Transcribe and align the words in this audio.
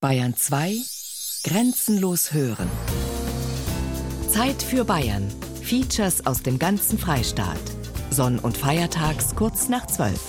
Bayern 0.00 0.36
2 0.36 0.76
Grenzenlos 1.42 2.32
hören. 2.32 2.70
Zeit 4.28 4.62
für 4.62 4.84
Bayern. 4.84 5.28
Features 5.60 6.24
aus 6.24 6.40
dem 6.40 6.60
ganzen 6.60 7.00
Freistaat. 7.00 7.58
Sonn- 8.08 8.38
und 8.38 8.56
Feiertags 8.56 9.34
kurz 9.34 9.68
nach 9.68 9.88
12. 9.88 10.20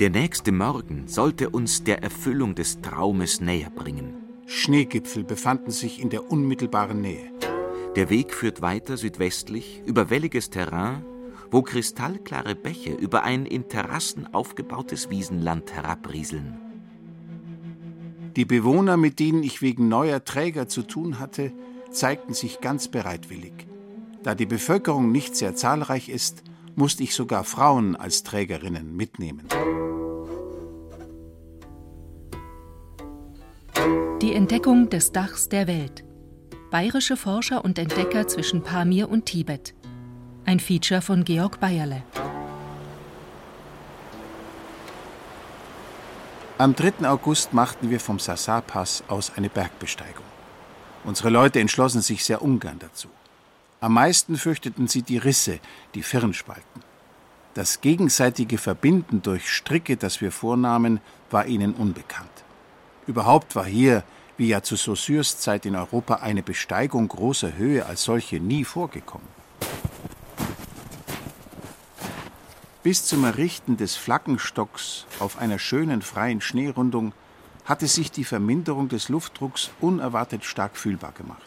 Der 0.00 0.08
nächste 0.08 0.50
Morgen 0.50 1.06
sollte 1.06 1.50
uns 1.50 1.84
der 1.84 2.02
Erfüllung 2.02 2.54
des 2.54 2.80
Traumes 2.80 3.42
näher 3.42 3.68
bringen. 3.68 4.14
Schneegipfel 4.46 5.22
befanden 5.22 5.70
sich 5.70 6.00
in 6.00 6.08
der 6.08 6.30
unmittelbaren 6.30 7.02
Nähe. 7.02 7.30
Der 7.94 8.08
Weg 8.08 8.32
führt 8.32 8.62
weiter 8.62 8.96
südwestlich 8.96 9.82
über 9.84 10.08
welliges 10.08 10.48
Terrain 10.48 11.04
wo 11.52 11.62
kristallklare 11.62 12.54
Bäche 12.54 12.92
über 12.92 13.22
ein 13.22 13.46
in 13.46 13.68
Terrassen 13.68 14.34
aufgebautes 14.34 15.10
Wiesenland 15.10 15.72
herabrieseln. 15.72 16.58
Die 18.36 18.46
Bewohner, 18.46 18.96
mit 18.96 19.20
denen 19.20 19.42
ich 19.42 19.60
wegen 19.60 19.88
neuer 19.88 20.24
Träger 20.24 20.66
zu 20.66 20.82
tun 20.82 21.18
hatte, 21.18 21.52
zeigten 21.90 22.32
sich 22.32 22.62
ganz 22.62 22.88
bereitwillig. 22.88 23.52
Da 24.22 24.34
die 24.34 24.46
Bevölkerung 24.46 25.12
nicht 25.12 25.36
sehr 25.36 25.54
zahlreich 25.54 26.08
ist, 26.08 26.42
musste 26.74 27.02
ich 27.02 27.14
sogar 27.14 27.44
Frauen 27.44 27.96
als 27.96 28.22
Trägerinnen 28.22 28.96
mitnehmen. 28.96 29.46
Die 34.22 34.32
Entdeckung 34.32 34.88
des 34.88 35.12
Dachs 35.12 35.50
der 35.50 35.66
Welt. 35.66 36.04
Bayerische 36.70 37.18
Forscher 37.18 37.62
und 37.62 37.78
Entdecker 37.78 38.26
zwischen 38.26 38.62
Pamir 38.62 39.10
und 39.10 39.26
Tibet. 39.26 39.74
Ein 40.44 40.58
Feature 40.58 41.00
von 41.00 41.24
Georg 41.24 41.60
Bayerle. 41.60 42.02
Am 46.58 46.74
3. 46.74 47.08
August 47.08 47.52
machten 47.52 47.90
wir 47.90 48.00
vom 48.00 48.18
Sassar-Pass 48.18 49.04
aus 49.06 49.32
eine 49.36 49.48
Bergbesteigung. 49.48 50.24
Unsere 51.04 51.30
Leute 51.30 51.60
entschlossen 51.60 52.02
sich 52.02 52.24
sehr 52.24 52.42
ungern 52.42 52.80
dazu. 52.80 53.08
Am 53.80 53.94
meisten 53.94 54.36
fürchteten 54.36 54.88
sie 54.88 55.02
die 55.02 55.18
Risse, 55.18 55.60
die 55.94 56.02
Firnspalten. 56.02 56.82
Das 57.54 57.80
gegenseitige 57.80 58.58
Verbinden 58.58 59.22
durch 59.22 59.48
Stricke, 59.48 59.96
das 59.96 60.20
wir 60.20 60.32
vornahmen, 60.32 61.00
war 61.30 61.46
ihnen 61.46 61.72
unbekannt. 61.72 62.44
Überhaupt 63.06 63.54
war 63.54 63.66
hier, 63.66 64.02
wie 64.36 64.48
ja 64.48 64.62
zu 64.62 64.74
Saussures 64.74 65.38
Zeit 65.38 65.66
in 65.66 65.76
Europa, 65.76 66.16
eine 66.16 66.42
Besteigung 66.42 67.06
großer 67.06 67.56
Höhe 67.56 67.86
als 67.86 68.02
solche 68.02 68.40
nie 68.40 68.64
vorgekommen. 68.64 69.28
Bis 72.82 73.04
zum 73.04 73.22
Errichten 73.22 73.76
des 73.76 73.94
Flaggenstocks 73.94 75.06
auf 75.20 75.38
einer 75.38 75.60
schönen 75.60 76.02
freien 76.02 76.40
Schneerundung 76.40 77.12
hatte 77.64 77.86
sich 77.86 78.10
die 78.10 78.24
Verminderung 78.24 78.88
des 78.88 79.08
Luftdrucks 79.08 79.70
unerwartet 79.80 80.44
stark 80.44 80.76
fühlbar 80.76 81.12
gemacht. 81.12 81.44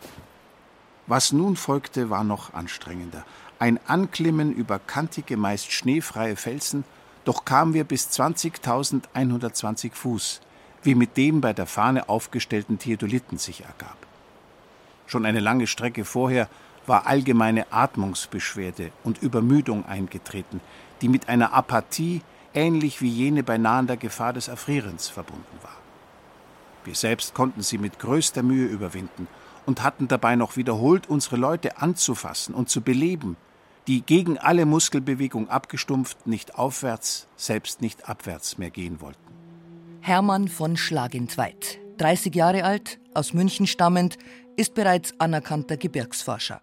Was 1.08 1.34
nun 1.34 1.58
folgte, 1.58 2.10
war 2.10 2.24
noch 2.24 2.54
anstrengender. 2.54 3.26
Ein 3.60 3.82
Anklimmen 3.86 4.54
über 4.54 4.80
kantige, 4.80 5.36
meist 5.36 5.74
schneefreie 5.74 6.38
Felsen, 6.38 6.86
doch 7.26 7.44
kamen 7.44 7.74
wir 7.74 7.84
bis 7.84 8.08
20.120 8.12 9.92
Fuß, 9.94 10.40
wie 10.84 10.96
mit 10.96 11.18
dem 11.18 11.42
bei 11.42 11.52
der 11.52 11.66
Fahne 11.66 12.08
aufgestellten 12.08 12.80
Theodoliten 12.80 13.40
sich 13.40 13.66
ergab. 13.66 13.98
Schon 15.06 15.26
eine 15.26 15.42
lange 15.42 15.68
Strecke 15.68 16.06
vorher 16.06 16.48
war 16.88 17.08
allgemeine 17.08 17.72
Atmungsbeschwerde 17.72 18.92
und 19.04 19.22
Übermüdung 19.22 19.86
eingetreten, 19.86 20.62
die 21.02 21.10
mit 21.10 21.30
einer 21.30 21.54
Apathie 21.54 22.22
ähnlich 22.54 23.02
wie 23.02 23.10
jene 23.10 23.44
bei 23.44 23.58
nahender 23.58 23.98
Gefahr 23.98 24.34
des 24.34 24.48
Erfrierens 24.48 25.10
verbunden 25.10 25.58
war. 25.62 25.76
Wir 26.84 26.96
selbst 26.96 27.34
konnten 27.34 27.62
sie 27.62 27.78
mit 27.78 28.00
größter 28.00 28.44
Mühe 28.44 28.68
überwinden 28.68 29.28
und 29.66 29.84
hatten 29.84 30.08
dabei 30.08 30.36
noch 30.36 30.56
wiederholt 30.56 31.10
unsere 31.10 31.38
Leute 31.38 31.78
anzufassen 31.80 32.54
und 32.54 32.70
zu 32.70 32.82
beleben, 32.82 33.36
die 33.88 34.02
gegen 34.02 34.38
alle 34.38 34.66
Muskelbewegung 34.66 35.50
abgestumpft 35.50 36.28
nicht 36.28 36.56
aufwärts, 36.58 37.28
selbst 37.36 37.82
nicht 37.82 38.10
abwärts 38.10 38.58
mehr 38.58 38.72
gehen 38.72 39.02
wollten. 39.02 39.20
Hermann 40.02 40.48
von 40.48 40.78
Schlagentweit, 40.78 41.80
30 41.98 42.36
Jahre 42.36 42.64
alt, 42.64 43.00
aus 43.14 43.34
München 43.34 43.68
stammend, 43.68 44.18
ist 44.56 44.74
bereits 44.76 45.20
anerkannter 45.20 45.78
Gebirgsforscher. 45.78 46.62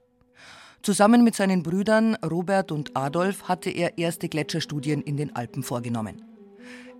Zusammen 0.82 1.22
mit 1.22 1.37
seinen 1.37 1.62
Brüdern 1.62 2.16
Robert 2.16 2.72
und 2.72 2.97
Adolf 2.97 3.44
hatte 3.44 3.70
er 3.70 3.98
erste 3.98 4.28
Gletscherstudien 4.28 5.00
in 5.00 5.16
den 5.16 5.37
Alpen 5.37 5.62
vorgenommen. 5.62 6.25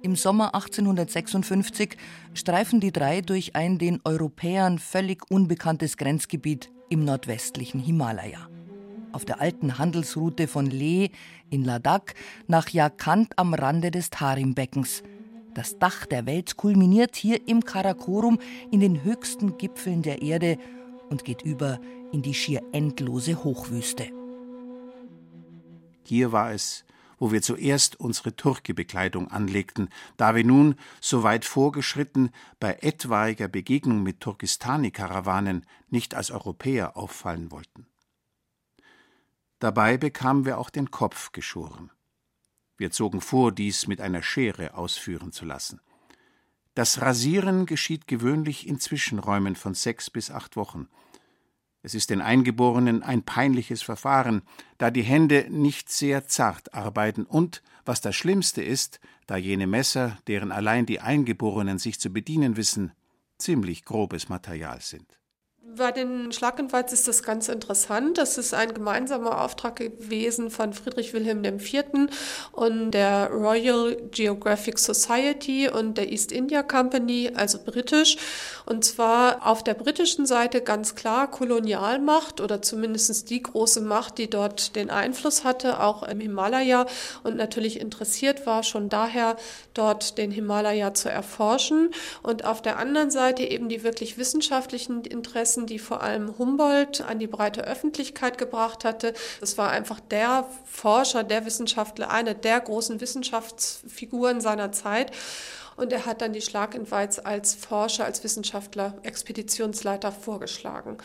Im 0.03 0.15
Sommer 0.15 0.55
1856 0.55 1.97
streifen 2.33 2.79
die 2.79 2.93
drei 2.93 3.23
durch 3.23 3.57
ein 3.57 3.79
den 3.79 4.01
Europäern 4.05 4.79
völlig 4.79 5.29
unbekanntes 5.31 5.97
Grenzgebiet 5.97 6.71
im 6.91 7.05
nordwestlichen 7.05 7.81
Himalaya. 7.81 8.49
Auf 9.11 9.25
der 9.25 9.41
alten 9.41 9.79
Handelsroute 9.79 10.47
von 10.47 10.67
Leh 10.67 11.09
in 11.51 11.65
Ladakh 11.65 12.15
nach 12.47 12.69
Jharkhand 12.69 13.37
am 13.37 13.53
Rande 13.53 13.91
des 13.91 14.11
Tarimbeckens. 14.11 15.03
Das 15.55 15.81
Dach 15.81 16.07
der 16.07 16.25
Welt 16.27 16.57
kulminiert 16.57 17.17
hier 17.17 17.49
im 17.49 17.65
Karakorum 17.65 18.39
in 18.71 18.79
den 18.79 19.03
höchsten 19.03 19.59
Gipfeln 19.59 20.03
der 20.03 20.23
Erde 20.23 20.57
und 21.13 21.25
geht 21.25 21.43
über 21.43 21.79
in 22.11 22.23
die 22.23 22.35
schier 22.35 22.63
endlose 22.73 23.45
Hochwüste. 23.45 24.11
Hier 26.05 26.33
war 26.33 26.53
es, 26.53 26.85
wo 27.19 27.31
wir 27.31 27.43
zuerst 27.43 28.01
unsere 28.01 28.35
Turkebekleidung 28.35 29.31
anlegten, 29.31 29.91
da 30.17 30.35
wir 30.35 30.43
nun, 30.43 30.75
so 31.01 31.23
weit 31.23 31.45
vorgeschritten, 31.45 32.31
bei 32.59 32.79
etwaiger 32.81 33.47
Begegnung 33.47 34.03
mit 34.03 34.21
Turkestani-Karawanen 34.21 35.65
nicht 35.89 36.17
als 36.17 36.33
Europäer 36.33 36.97
auffallen 36.97 37.53
wollten. 37.53 37.87
Dabei 39.61 39.99
bekamen 39.99 40.45
wir 40.45 40.59
auch 40.59 40.71
den 40.71 40.91
Kopf 40.91 41.31
geschoren. 41.31 41.93
Wir 42.77 42.91
zogen 42.91 43.21
vor, 43.21 43.53
dies 43.53 43.87
mit 43.87 44.01
einer 44.01 44.23
Schere 44.23 44.75
ausführen 44.75 45.31
zu 45.31 45.45
lassen. 45.45 45.81
Das 46.75 47.01
Rasieren 47.01 47.67
geschieht 47.67 48.07
gewöhnlich 48.07 48.67
in 48.67 48.81
Zwischenräumen 48.81 49.57
von 49.57 49.75
sechs 49.75 50.11
bis 50.11 50.31
acht 50.31 50.57
Wochen– 50.57 50.89
es 51.83 51.95
ist 51.95 52.11
den 52.11 52.21
Eingeborenen 52.21 53.03
ein 53.03 53.25
peinliches 53.25 53.83
Verfahren, 53.83 54.43
da 54.79 54.91
die 54.91 55.03
Hände 55.03 55.47
nicht 55.51 55.91
sehr 55.91 56.29
zart 56.29 56.75
arbeiten 56.75 57.25
und, 57.25 57.63
was 57.85 58.01
das 58.01 58.15
Schlimmste 58.15 58.63
ist, 58.63 59.01
da 59.27 59.37
jene 59.37 59.67
Messer, 59.67 60.19
deren 60.29 60.53
allein 60.53 60.87
die 60.87 61.01
Eingeborenen 61.01 61.79
sich 61.79 61.99
zu 61.99 62.11
bedienen 62.11 62.57
wissen, 62.57 62.93
ziemlich 63.37 63.85
grobes 63.85 64.29
Material 64.29 64.81
sind. 64.81 65.19
Bei 65.75 65.91
den 65.91 66.33
Schlagenwalds 66.33 66.93
ist 66.93 67.09
das 67.09 67.23
ganz 67.23 67.49
interessant. 67.49 68.19
Das 68.19 68.37
ist 68.37 68.53
ein 68.53 68.75
gemeinsamer 68.75 69.41
Auftrag 69.41 69.77
gewesen 69.77 70.51
von 70.51 70.75
Friedrich 70.75 71.15
Wilhelm 71.15 71.43
IV. 71.45 71.85
und 72.53 72.91
der 72.91 73.31
Royal 73.31 73.97
Geographic 74.11 74.79
Society 74.79 75.71
und 75.71 75.97
der 75.97 76.13
East 76.13 76.31
India 76.31 76.63
Company, 76.63 77.31
also 77.35 77.59
britisch. 77.65 78.19
Und 78.67 78.85
zwar 78.85 79.47
auf 79.47 79.65
der 79.65 79.73
britischen 79.73 80.27
Seite 80.27 80.61
ganz 80.61 80.95
klar 80.95 81.31
Kolonialmacht 81.31 82.43
oder 82.43 82.61
zumindest 82.61 83.31
die 83.31 83.43
große 83.43 83.81
Macht, 83.81 84.19
die 84.19 84.29
dort 84.29 84.77
den 84.77 84.91
Einfluss 84.91 85.43
hatte, 85.43 85.81
auch 85.81 86.03
im 86.03 86.21
Himalaya 86.21 86.85
und 87.23 87.37
natürlich 87.37 87.81
interessiert 87.81 88.45
war, 88.47 88.63
schon 88.63 88.91
daher 88.91 89.37
dort 89.73 90.19
den 90.19 90.33
Himalaya 90.33 90.93
zu 90.93 91.09
erforschen. 91.09 91.91
Und 92.23 92.45
auf 92.45 92.61
der 92.61 92.79
anderen 92.79 93.11
Seite 93.11 93.43
eben 93.43 93.71
die 93.71 93.83
wirklich 93.85 94.19
wissenschaftlichen 94.19 95.03
Interessen 95.05 95.62
Interessen, 95.63 95.67
die 95.67 95.79
vor 95.79 96.03
allem 96.03 96.39
Humboldt 96.39 97.01
an 97.01 97.19
die 97.19 97.27
breite 97.27 97.65
Öffentlichkeit 97.65 98.39
gebracht 98.39 98.85
hatte. 98.85 99.15
Das 99.41 99.59
war 99.59 99.71
einfach 99.71 100.01
der 100.01 100.47
Forscher, 100.65 101.25
der 101.25 101.45
Wissenschaftler, 101.45 102.11
eine 102.11 102.35
der 102.35 102.61
großen 102.61 103.01
Wissenschaftsfiguren 103.01 104.41
seiner 104.41 104.73
Zeit. 104.73 105.13
Und 105.77 105.93
er 105.93 106.05
hat 106.05 106.21
dann 106.21 106.33
die 106.33 106.43
Schlagentweiz 106.43 107.19
als 107.19 107.55
Forscher, 107.55 108.05
als 108.05 108.23
Wissenschaftler, 108.25 108.95
Expeditionsleiter 109.03 110.13
vorgeschlagen. 110.13 110.99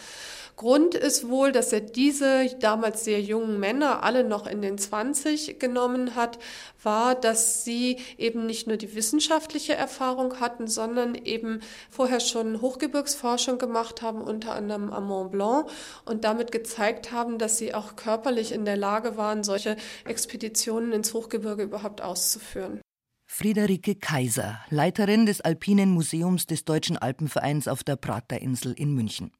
Grund 0.57 0.95
ist 0.95 1.29
wohl, 1.29 1.51
dass 1.51 1.71
er 1.71 1.81
diese 1.81 2.49
damals 2.59 3.03
sehr 3.03 3.21
jungen 3.21 3.59
Männer 3.59 4.01
alle 4.01 4.23
noch 4.23 4.47
in 4.47 4.63
den 4.63 4.79
20 4.79 5.59
genommen 5.59 6.15
hat, 6.15 6.39
war, 6.81 7.13
dass 7.13 7.63
sie 7.63 7.99
eben 8.17 8.47
nicht 8.47 8.65
nur 8.65 8.77
die 8.77 8.95
wissenschaftliche 8.95 9.75
Erfahrung 9.75 10.39
hatten, 10.39 10.65
sondern 10.65 11.13
eben 11.13 11.59
vorher 11.91 12.19
schon 12.19 12.59
Hochgebirgsforschung 12.59 13.59
gemacht 13.59 14.01
haben, 14.01 14.19
unter 14.19 14.55
anderem 14.55 14.91
am 14.91 15.05
Mont 15.05 15.31
Blanc 15.31 15.69
und 16.05 16.23
damit 16.23 16.51
gezeigt 16.51 17.11
haben, 17.11 17.37
dass 17.37 17.59
sie 17.59 17.75
auch 17.75 17.95
körperlich 17.95 18.51
in 18.51 18.65
der 18.65 18.77
Lage 18.77 19.15
waren, 19.15 19.43
solche 19.43 19.77
Expeditionen 20.05 20.91
ins 20.91 21.13
Hochgebirge 21.13 21.61
überhaupt 21.61 22.01
auszuführen. 22.01 22.81
Friederike 23.29 23.93
Kaiser, 23.93 24.59
Leiterin 24.71 25.27
des 25.27 25.41
Alpinen 25.41 25.91
Museums 25.91 26.47
des 26.47 26.65
Deutschen 26.65 26.97
Alpenvereins 26.97 27.67
auf 27.67 27.83
der 27.83 27.97
Praterinsel 27.97 28.73
in 28.73 28.95
München. 28.95 29.36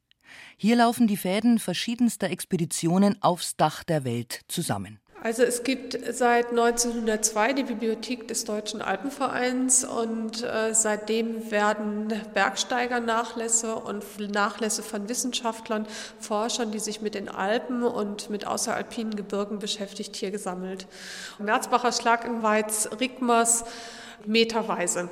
Hier 0.57 0.75
laufen 0.75 1.07
die 1.07 1.17
Fäden 1.17 1.59
verschiedenster 1.59 2.29
Expeditionen 2.29 3.21
aufs 3.21 3.55
Dach 3.55 3.83
der 3.83 4.03
Welt 4.03 4.41
zusammen. 4.47 4.99
Also 5.23 5.41
es 5.41 5.63
gibt 5.63 5.97
seit 6.13 6.51
1902 6.51 7.53
die 7.53 7.63
Bibliothek 7.63 8.27
des 8.27 8.45
Deutschen 8.45 8.83
Alpenvereins 8.83 9.83
und 9.83 10.43
äh, 10.43 10.73
seitdem 10.73 11.49
werden 11.49 12.13
Bergsteigernachlässe 12.35 13.75
und 13.75 14.05
Nachlässe 14.31 14.83
von 14.83 15.09
Wissenschaftlern, 15.09 15.87
Forschern, 16.19 16.71
die 16.71 16.79
sich 16.79 17.01
mit 17.01 17.15
den 17.15 17.29
Alpen 17.29 17.83
und 17.83 18.29
mit 18.29 18.45
außeralpinen 18.45 19.15
Gebirgen 19.15 19.57
beschäftigt, 19.57 20.15
hier 20.15 20.29
gesammelt. 20.29 20.87
Merzbacher 21.39 21.91
Schlag 21.91 22.23
in 22.23 22.43
Weiz, 22.43 22.87
Rigmers, 22.99 23.65
meterweise. 24.25 25.09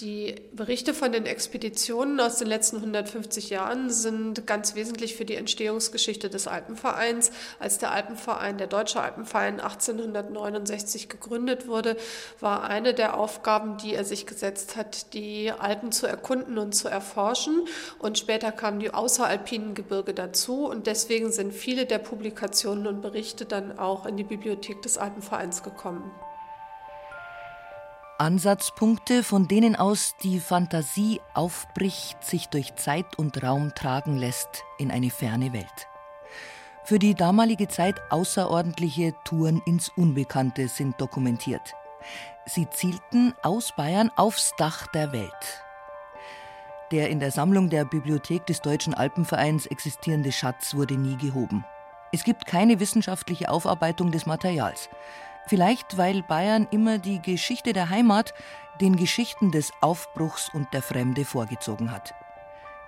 Die 0.00 0.36
Berichte 0.52 0.94
von 0.94 1.10
den 1.10 1.26
Expeditionen 1.26 2.20
aus 2.20 2.36
den 2.36 2.46
letzten 2.46 2.76
150 2.76 3.50
Jahren 3.50 3.90
sind 3.90 4.46
ganz 4.46 4.76
wesentlich 4.76 5.16
für 5.16 5.24
die 5.24 5.34
Entstehungsgeschichte 5.34 6.30
des 6.30 6.46
Alpenvereins. 6.46 7.32
Als 7.58 7.78
der 7.78 7.90
Alpenverein, 7.90 8.58
der 8.58 8.68
Deutsche 8.68 9.00
Alpenverein 9.00 9.58
1869 9.58 11.08
gegründet 11.08 11.66
wurde, 11.66 11.96
war 12.38 12.62
eine 12.62 12.94
der 12.94 13.18
Aufgaben, 13.18 13.76
die 13.78 13.94
er 13.94 14.04
sich 14.04 14.24
gesetzt 14.24 14.76
hat, 14.76 15.14
die 15.14 15.50
Alpen 15.50 15.90
zu 15.90 16.06
erkunden 16.06 16.58
und 16.58 16.76
zu 16.76 16.86
erforschen. 16.86 17.66
Und 17.98 18.18
später 18.18 18.52
kamen 18.52 18.78
die 18.78 18.94
außeralpinen 18.94 19.74
Gebirge 19.74 20.14
dazu. 20.14 20.66
Und 20.66 20.86
deswegen 20.86 21.32
sind 21.32 21.52
viele 21.52 21.86
der 21.86 21.98
Publikationen 21.98 22.86
und 22.86 23.02
Berichte 23.02 23.46
dann 23.46 23.80
auch 23.80 24.06
in 24.06 24.16
die 24.16 24.22
Bibliothek 24.22 24.80
des 24.82 24.96
Alpenvereins 24.96 25.64
gekommen. 25.64 26.08
Ansatzpunkte, 28.20 29.22
von 29.22 29.46
denen 29.46 29.76
aus 29.76 30.16
die 30.24 30.40
Fantasie 30.40 31.20
aufbricht, 31.34 32.24
sich 32.24 32.48
durch 32.48 32.74
Zeit 32.74 33.16
und 33.16 33.40
Raum 33.44 33.76
tragen 33.76 34.16
lässt 34.16 34.64
in 34.76 34.90
eine 34.90 35.10
ferne 35.10 35.52
Welt. 35.52 35.86
Für 36.82 36.98
die 36.98 37.14
damalige 37.14 37.68
Zeit 37.68 38.00
außerordentliche 38.10 39.14
Touren 39.22 39.62
ins 39.66 39.90
Unbekannte 39.90 40.66
sind 40.66 41.00
dokumentiert. 41.00 41.74
Sie 42.44 42.68
zielten 42.68 43.34
aus 43.42 43.72
Bayern 43.76 44.10
aufs 44.16 44.52
Dach 44.58 44.88
der 44.88 45.12
Welt. 45.12 45.62
Der 46.90 47.10
in 47.10 47.20
der 47.20 47.30
Sammlung 47.30 47.70
der 47.70 47.84
Bibliothek 47.84 48.46
des 48.46 48.62
Deutschen 48.62 48.94
Alpenvereins 48.94 49.66
existierende 49.66 50.32
Schatz 50.32 50.74
wurde 50.74 50.94
nie 50.94 51.18
gehoben. 51.18 51.64
Es 52.10 52.24
gibt 52.24 52.46
keine 52.46 52.80
wissenschaftliche 52.80 53.48
Aufarbeitung 53.48 54.10
des 54.10 54.26
Materials. 54.26 54.88
Vielleicht, 55.48 55.96
weil 55.96 56.22
Bayern 56.22 56.68
immer 56.70 56.98
die 56.98 57.22
Geschichte 57.22 57.72
der 57.72 57.88
Heimat 57.88 58.34
den 58.82 58.96
Geschichten 58.96 59.50
des 59.50 59.72
Aufbruchs 59.80 60.50
und 60.52 60.72
der 60.74 60.82
Fremde 60.82 61.24
vorgezogen 61.24 61.90
hat. 61.90 62.14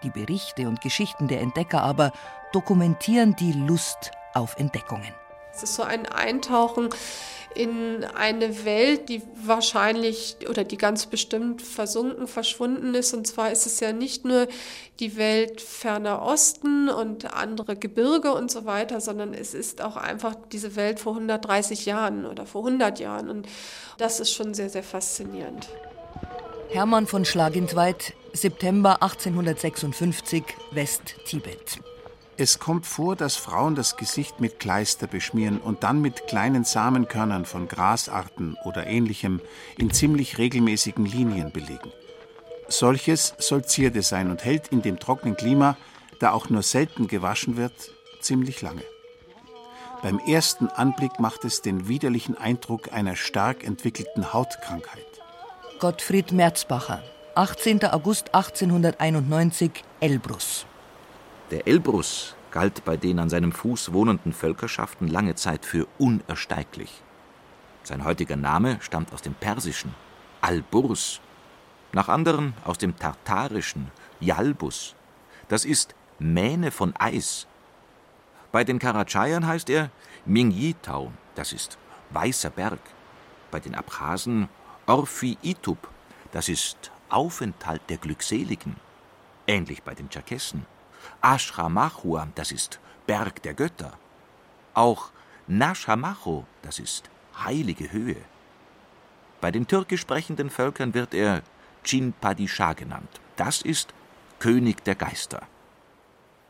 Die 0.02 0.10
Berichte 0.10 0.68
und 0.68 0.80
Geschichten 0.80 1.26
der 1.26 1.40
Entdecker 1.40 1.82
aber 1.82 2.12
dokumentieren 2.52 3.34
die 3.34 3.52
Lust 3.52 4.10
auf 4.34 4.56
Entdeckungen. 4.56 5.14
Es 5.52 5.62
ist 5.62 5.74
so 5.74 5.82
ein 5.82 6.06
Eintauchen 6.06 6.90
in 7.54 8.04
eine 8.04 8.64
Welt, 8.64 9.08
die 9.08 9.22
wahrscheinlich 9.44 10.36
oder 10.48 10.64
die 10.64 10.76
ganz 10.76 11.06
bestimmt 11.06 11.62
versunken, 11.62 12.26
verschwunden 12.28 12.94
ist. 12.94 13.12
Und 13.12 13.26
zwar 13.26 13.50
ist 13.50 13.66
es 13.66 13.80
ja 13.80 13.92
nicht 13.92 14.24
nur 14.24 14.46
die 15.00 15.16
Welt 15.16 15.60
ferner 15.60 16.22
Osten 16.22 16.88
und 16.88 17.34
andere 17.34 17.76
Gebirge 17.76 18.32
und 18.32 18.50
so 18.50 18.66
weiter, 18.66 19.00
sondern 19.00 19.34
es 19.34 19.54
ist 19.54 19.82
auch 19.82 19.96
einfach 19.96 20.36
diese 20.52 20.76
Welt 20.76 21.00
vor 21.00 21.14
130 21.14 21.86
Jahren 21.86 22.24
oder 22.24 22.46
vor 22.46 22.64
100 22.64 23.00
Jahren. 23.00 23.28
Und 23.28 23.48
das 23.98 24.20
ist 24.20 24.32
schon 24.32 24.54
sehr, 24.54 24.70
sehr 24.70 24.84
faszinierend. 24.84 25.68
Hermann 26.68 27.08
von 27.08 27.24
Schlagentweit, 27.24 28.14
September 28.32 29.02
1856, 29.02 30.44
West-Tibet. 30.70 31.80
Es 32.40 32.58
kommt 32.58 32.86
vor, 32.86 33.16
dass 33.16 33.36
Frauen 33.36 33.74
das 33.74 33.98
Gesicht 33.98 34.40
mit 34.40 34.58
Kleister 34.58 35.06
beschmieren 35.06 35.60
und 35.60 35.82
dann 35.82 36.00
mit 36.00 36.26
kleinen 36.26 36.64
Samenkörnern 36.64 37.44
von 37.44 37.68
Grasarten 37.68 38.56
oder 38.64 38.86
ähnlichem 38.86 39.42
in 39.76 39.90
ziemlich 39.90 40.38
regelmäßigen 40.38 41.04
Linien 41.04 41.52
belegen. 41.52 41.92
Solches 42.66 43.34
soll 43.36 43.66
Zierde 43.66 44.00
sein 44.00 44.30
und 44.30 44.42
hält 44.42 44.68
in 44.68 44.80
dem 44.80 44.98
trockenen 44.98 45.36
Klima, 45.36 45.76
da 46.18 46.30
auch 46.30 46.48
nur 46.48 46.62
selten 46.62 47.08
gewaschen 47.08 47.58
wird, 47.58 47.74
ziemlich 48.22 48.62
lange. 48.62 48.84
Beim 50.00 50.18
ersten 50.18 50.68
Anblick 50.68 51.20
macht 51.20 51.44
es 51.44 51.60
den 51.60 51.88
widerlichen 51.88 52.38
Eindruck 52.38 52.90
einer 52.90 53.16
stark 53.16 53.64
entwickelten 53.64 54.32
Hautkrankheit. 54.32 55.04
Gottfried 55.78 56.32
Merzbacher, 56.32 57.02
18. 57.34 57.84
August 57.84 58.34
1891, 58.34 59.84
Elbrus. 60.00 60.64
Der 61.50 61.66
Elbrus 61.66 62.36
galt 62.52 62.84
bei 62.84 62.96
den 62.96 63.18
an 63.18 63.28
seinem 63.28 63.50
Fuß 63.50 63.92
wohnenden 63.92 64.32
Völkerschaften 64.32 65.08
lange 65.08 65.34
Zeit 65.34 65.64
für 65.64 65.88
unersteiglich. 65.98 67.02
Sein 67.82 68.04
heutiger 68.04 68.36
Name 68.36 68.78
stammt 68.80 69.12
aus 69.12 69.20
dem 69.20 69.34
Persischen 69.34 69.92
Alburs, 70.40 71.20
nach 71.92 72.08
anderen 72.08 72.54
aus 72.64 72.78
dem 72.78 72.96
Tartarischen 72.96 73.90
Yalbus. 74.20 74.94
Das 75.48 75.64
ist 75.64 75.96
Mähne 76.20 76.70
von 76.70 76.94
Eis. 76.96 77.48
Bei 78.52 78.62
den 78.62 78.78
Karatschayern 78.78 79.44
heißt 79.44 79.70
er 79.70 79.90
Mingyitau, 80.26 81.10
das 81.34 81.52
ist 81.52 81.78
Weißer 82.10 82.50
Berg. 82.50 82.80
Bei 83.50 83.58
den 83.58 83.74
Abchasen 83.74 84.48
Orfi 84.86 85.36
Itup, 85.42 85.88
das 86.30 86.48
ist 86.48 86.92
Aufenthalt 87.08 87.82
der 87.88 87.96
Glückseligen. 87.96 88.76
Ähnlich 89.48 89.82
bei 89.82 89.94
den 89.94 90.08
Tscherkessen 90.08 90.64
Ashramachua, 91.20 92.28
das 92.34 92.52
ist 92.52 92.80
Berg 93.06 93.42
der 93.42 93.54
Götter. 93.54 93.92
Auch 94.74 95.10
Nashamacho, 95.46 96.46
das 96.62 96.78
ist 96.78 97.10
heilige 97.44 97.90
Höhe. 97.92 98.22
Bei 99.40 99.50
den 99.50 99.66
türkisch 99.66 100.02
sprechenden 100.02 100.50
Völkern 100.50 100.94
wird 100.94 101.14
er 101.14 101.42
Cin 101.84 102.12
Padishah 102.12 102.74
genannt. 102.74 103.20
Das 103.36 103.62
ist 103.62 103.94
König 104.38 104.84
der 104.84 104.94
Geister. 104.94 105.42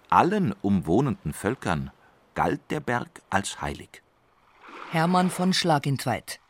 Allen 0.08 0.54
umwohnenden 0.60 1.32
Völkern 1.32 1.90
galt 2.34 2.60
der 2.70 2.80
Berg 2.80 3.22
als 3.30 3.60
heilig. 3.62 4.02
Hermann 4.90 5.30
von 5.30 5.52
Schlagentweit. 5.52 6.40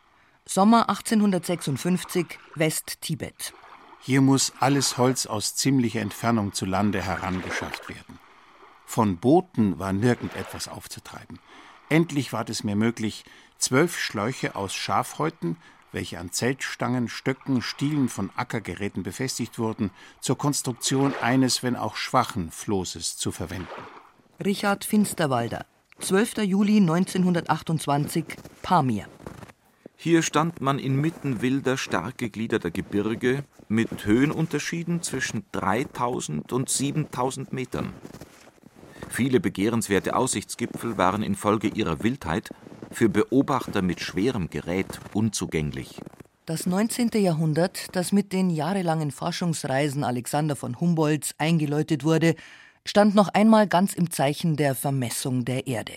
Sommer 0.46 0.88
1856, 0.88 2.38
West-Tibet. 2.55 3.53
Hier 4.02 4.23
muss 4.23 4.52
alles 4.61 4.97
Holz 4.97 5.26
aus 5.26 5.55
ziemlicher 5.55 6.00
Entfernung 6.00 6.52
zu 6.55 6.64
Lande 6.64 7.02
herangeschafft 7.02 7.88
werden. 7.88 8.19
Von 8.87 9.19
Booten 9.19 9.79
war 9.79 9.93
nirgend 9.93 10.35
etwas 10.37 10.69
aufzutreiben. 10.69 11.38
Endlich 11.91 12.32
ward 12.32 12.50
es 12.50 12.64
mir 12.64 12.76
möglich, 12.76 13.25
zwölf 13.58 13.99
Schläuche 13.99 14.56
aus 14.56 14.75
Schafhäuten, 14.75 15.56
welche 15.93 16.19
an 16.19 16.32
Zeltstangen, 16.32 17.08
Stöcken, 17.08 17.62
Stielen 17.62 18.08
von 18.08 18.31
Ackergeräten 18.36 19.03
befestigt 19.03 19.58
wurden, 19.58 19.91
zur 20.20 20.39
Konstruktion 20.39 21.13
eines, 21.20 21.63
wenn 21.63 21.77
auch 21.77 21.96
schwachen, 21.96 22.51
Flosses 22.51 23.17
zu 23.17 23.32
verwenden. 23.32 23.69
Richard 24.43 24.84
Finsterwalder, 24.84 25.67
12. 25.98 26.39
Juli 26.39 26.79
1928, 26.79 28.24
Pamir. 28.63 29.06
Hier 30.02 30.22
stand 30.22 30.62
man 30.62 30.78
inmitten 30.78 31.42
wilder, 31.42 31.76
stark 31.76 32.16
gegliederter 32.16 32.70
Gebirge 32.70 33.44
mit 33.69 34.06
Höhenunterschieden 34.06 35.02
zwischen 35.02 35.44
3000 35.52 36.54
und 36.54 36.70
7000 36.70 37.52
Metern. 37.52 37.92
Viele 39.10 39.40
begehrenswerte 39.40 40.16
Aussichtsgipfel 40.16 40.96
waren 40.96 41.22
infolge 41.22 41.69
ihrer 41.69 42.02
Wildheit 42.02 42.48
für 42.90 43.10
Beobachter 43.10 43.82
mit 43.82 44.00
schwerem 44.00 44.48
Gerät 44.48 44.98
unzugänglich. 45.12 46.00
Das 46.46 46.64
19. 46.64 47.10
Jahrhundert, 47.16 47.94
das 47.94 48.10
mit 48.10 48.32
den 48.32 48.48
jahrelangen 48.48 49.10
Forschungsreisen 49.10 50.02
Alexander 50.02 50.56
von 50.56 50.80
Humboldts 50.80 51.34
eingeläutet 51.36 52.04
wurde, 52.04 52.36
stand 52.86 53.14
noch 53.14 53.28
einmal 53.28 53.66
ganz 53.66 53.92
im 53.92 54.10
Zeichen 54.10 54.56
der 54.56 54.74
Vermessung 54.74 55.44
der 55.44 55.66
Erde. 55.66 55.92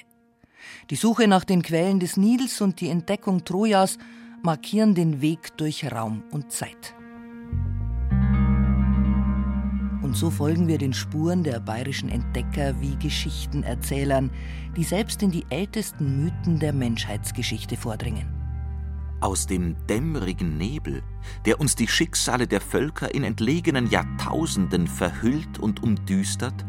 Die 0.90 0.96
Suche 0.96 1.28
nach 1.28 1.44
den 1.44 1.62
Quellen 1.62 2.00
des 2.00 2.18
Nils 2.18 2.62
und 2.62 2.82
die 2.82 2.90
Entdeckung 2.90 3.46
Trojas 3.46 3.98
markieren 4.44 4.94
den 4.94 5.22
Weg 5.22 5.56
durch 5.58 5.90
Raum 5.90 6.24
und 6.32 6.52
Zeit. 6.52 6.94
Und 10.02 10.18
so 10.18 10.30
folgen 10.30 10.68
wir 10.68 10.78
den 10.78 10.94
Spuren 10.94 11.44
der 11.44 11.60
bayerischen 11.62 12.10
Entdecker 12.10 12.80
wie 12.82 12.98
Geschichtenerzählern, 12.98 14.30
die 14.76 14.84
selbst 14.84 15.24
in 15.24 15.32
die 15.32 15.46
ältesten 15.50 16.24
Mythen 16.24 16.60
der 16.60 16.74
Menschheitsgeschichte 16.74 17.78
vordringen. 17.78 18.28
Aus 19.22 19.48
dem 19.48 19.78
dämmerigen 19.88 20.58
Nebel, 20.58 21.02
der 21.46 21.62
uns 21.62 21.76
die 21.76 21.88
Schicksale 21.88 22.46
der 22.46 22.60
Völker 22.60 23.16
in 23.16 23.24
entlegenen 23.24 23.90
Jahrtausenden 23.90 24.88
verhüllt 24.88 25.58
und 25.58 25.82
umdüstert, 25.82 26.66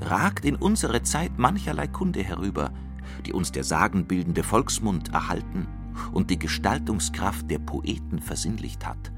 ragt 0.00 0.44
in 0.44 0.54
unsere 0.54 1.02
Zeit 1.02 1.36
mancherlei 1.38 1.88
Kunde 1.88 2.22
herüber– 2.22 2.72
die 3.20 3.32
uns 3.32 3.52
der 3.52 3.64
sagenbildende 3.64 4.42
Volksmund 4.42 5.12
erhalten 5.12 5.66
und 6.12 6.30
die 6.30 6.38
Gestaltungskraft 6.38 7.50
der 7.50 7.58
Poeten 7.58 8.20
versinnlicht 8.20 8.86
hat. 8.86 9.12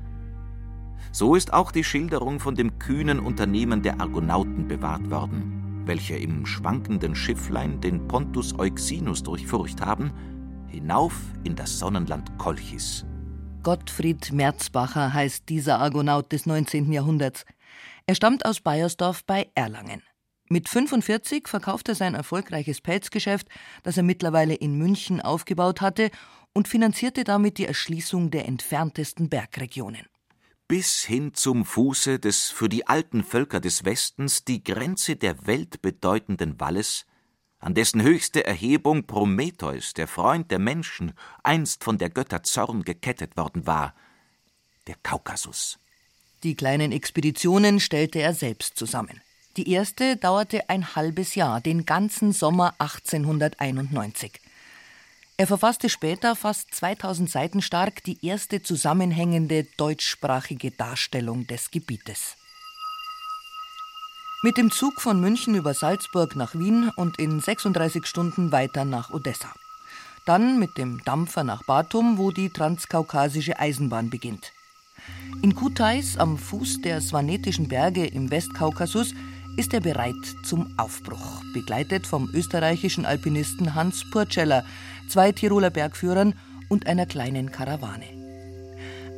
So 1.10 1.34
ist 1.34 1.52
auch 1.52 1.72
die 1.72 1.84
Schilderung 1.84 2.40
von 2.40 2.54
dem 2.54 2.78
kühnen 2.78 3.20
Unternehmen 3.20 3.82
der 3.82 4.00
Argonauten 4.00 4.66
bewahrt 4.66 5.10
worden, 5.10 5.82
welche 5.84 6.16
im 6.16 6.46
schwankenden 6.46 7.14
Schifflein 7.14 7.80
den 7.80 8.08
Pontus 8.08 8.58
Euxinus 8.58 9.22
durchfurcht 9.22 9.80
haben, 9.80 10.12
hinauf 10.68 11.14
in 11.44 11.54
das 11.54 11.78
Sonnenland 11.78 12.38
Kolchis. 12.38 13.04
Gottfried 13.62 14.32
Merzbacher 14.32 15.12
heißt 15.12 15.48
dieser 15.48 15.80
Argonaut 15.80 16.32
des 16.32 16.46
19. 16.46 16.90
Jahrhunderts. 16.92 17.44
Er 18.06 18.14
stammt 18.14 18.44
aus 18.44 18.60
Bayersdorf 18.60 19.24
bei 19.24 19.50
Erlangen. 19.54 20.02
Mit 20.52 20.68
45 20.68 21.48
verkauft 21.48 21.88
er 21.88 21.94
sein 21.94 22.14
erfolgreiches 22.14 22.82
Pelzgeschäft, 22.82 23.48
das 23.84 23.96
er 23.96 24.02
mittlerweile 24.02 24.52
in 24.52 24.76
München 24.76 25.22
aufgebaut 25.22 25.80
hatte, 25.80 26.10
und 26.52 26.68
finanzierte 26.68 27.24
damit 27.24 27.56
die 27.56 27.64
Erschließung 27.64 28.30
der 28.30 28.44
entferntesten 28.44 29.30
Bergregionen. 29.30 30.04
Bis 30.68 31.04
hin 31.04 31.32
zum 31.32 31.64
Fuße 31.64 32.18
des 32.18 32.50
für 32.50 32.68
die 32.68 32.86
alten 32.86 33.24
Völker 33.24 33.60
des 33.60 33.86
Westens 33.86 34.44
die 34.44 34.62
Grenze 34.62 35.16
der 35.16 35.46
Welt 35.46 35.80
bedeutenden 35.80 36.60
Walles, 36.60 37.06
an 37.58 37.72
dessen 37.72 38.02
höchste 38.02 38.44
Erhebung 38.44 39.06
Prometheus, 39.06 39.94
der 39.94 40.06
Freund 40.06 40.50
der 40.50 40.58
Menschen, 40.58 41.14
einst 41.42 41.82
von 41.82 41.96
der 41.96 42.10
Götter 42.10 42.42
Zorn 42.42 42.82
gekettet 42.82 43.38
worden 43.38 43.66
war, 43.66 43.94
der 44.86 44.96
Kaukasus. 45.02 45.78
Die 46.42 46.54
kleinen 46.56 46.92
Expeditionen 46.92 47.80
stellte 47.80 48.18
er 48.18 48.34
selbst 48.34 48.76
zusammen. 48.76 49.22
Die 49.58 49.70
erste 49.70 50.16
dauerte 50.16 50.70
ein 50.70 50.96
halbes 50.96 51.34
Jahr, 51.34 51.60
den 51.60 51.84
ganzen 51.84 52.32
Sommer 52.32 52.74
1891. 52.78 54.40
Er 55.36 55.46
verfasste 55.46 55.90
später 55.90 56.34
fast 56.36 56.74
2000 56.74 57.28
Seiten 57.28 57.60
stark 57.60 58.02
die 58.04 58.24
erste 58.24 58.62
zusammenhängende 58.62 59.64
deutschsprachige 59.76 60.70
Darstellung 60.70 61.46
des 61.46 61.70
Gebietes. 61.70 62.36
Mit 64.42 64.56
dem 64.56 64.70
Zug 64.70 65.02
von 65.02 65.20
München 65.20 65.54
über 65.54 65.74
Salzburg 65.74 66.34
nach 66.34 66.54
Wien 66.54 66.90
und 66.96 67.18
in 67.18 67.38
36 67.38 68.06
Stunden 68.06 68.52
weiter 68.52 68.86
nach 68.86 69.10
Odessa. 69.10 69.52
Dann 70.24 70.58
mit 70.58 70.78
dem 70.78 71.04
Dampfer 71.04 71.44
nach 71.44 71.62
Batum, 71.64 72.16
wo 72.16 72.30
die 72.30 72.48
transkaukasische 72.48 73.58
Eisenbahn 73.58 74.08
beginnt. 74.08 74.52
In 75.42 75.54
Kutais 75.54 76.16
am 76.16 76.38
Fuß 76.38 76.80
der 76.82 77.00
Svanetischen 77.00 77.68
Berge 77.68 78.06
im 78.06 78.30
Westkaukasus 78.30 79.14
ist 79.56 79.74
er 79.74 79.80
bereit 79.80 80.14
zum 80.44 80.72
Aufbruch, 80.78 81.42
begleitet 81.52 82.06
vom 82.06 82.30
österreichischen 82.32 83.04
Alpinisten 83.04 83.74
Hans 83.74 84.08
Purceller, 84.10 84.64
zwei 85.08 85.32
Tiroler 85.32 85.70
Bergführern 85.70 86.34
und 86.68 86.86
einer 86.86 87.06
kleinen 87.06 87.50
Karawane. 87.50 88.22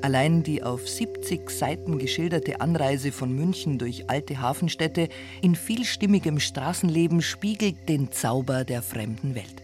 Allein 0.03 0.43
die 0.43 0.63
auf 0.63 0.87
70 0.87 1.49
Seiten 1.49 1.99
geschilderte 1.99 2.61
Anreise 2.61 3.11
von 3.11 3.33
München 3.33 3.79
durch 3.79 4.11
alte 4.11 4.41
Hafenstädte 4.41 5.09
in 5.41 5.55
vielstimmigem 5.55 6.41
Straßenleben 6.41 7.23
spiegelt 7.23 7.89
den 7.89 8.13
Zauber 8.13 8.65
der 8.65 8.83
fremden 8.83 9.35
Welt. 9.35 9.63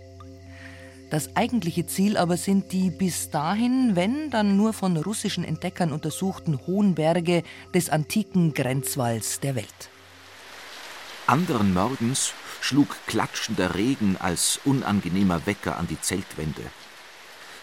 Das 1.10 1.36
eigentliche 1.36 1.86
Ziel 1.86 2.16
aber 2.16 2.36
sind 2.36 2.72
die 2.72 2.90
bis 2.90 3.30
dahin, 3.30 3.96
wenn 3.96 4.30
dann 4.30 4.56
nur 4.56 4.72
von 4.72 4.96
russischen 4.96 5.44
Entdeckern 5.44 5.92
untersuchten 5.92 6.58
hohen 6.66 6.94
Berge 6.94 7.42
des 7.74 7.90
antiken 7.90 8.54
Grenzwalls 8.54 9.40
der 9.40 9.56
Welt. 9.56 9.89
Anderen 11.30 11.72
Morgens 11.72 12.34
schlug 12.60 12.88
klatschender 13.06 13.76
Regen 13.76 14.16
als 14.16 14.58
unangenehmer 14.64 15.46
Wecker 15.46 15.78
an 15.78 15.87
die 15.87 16.00
Zeltwände. 16.00 16.62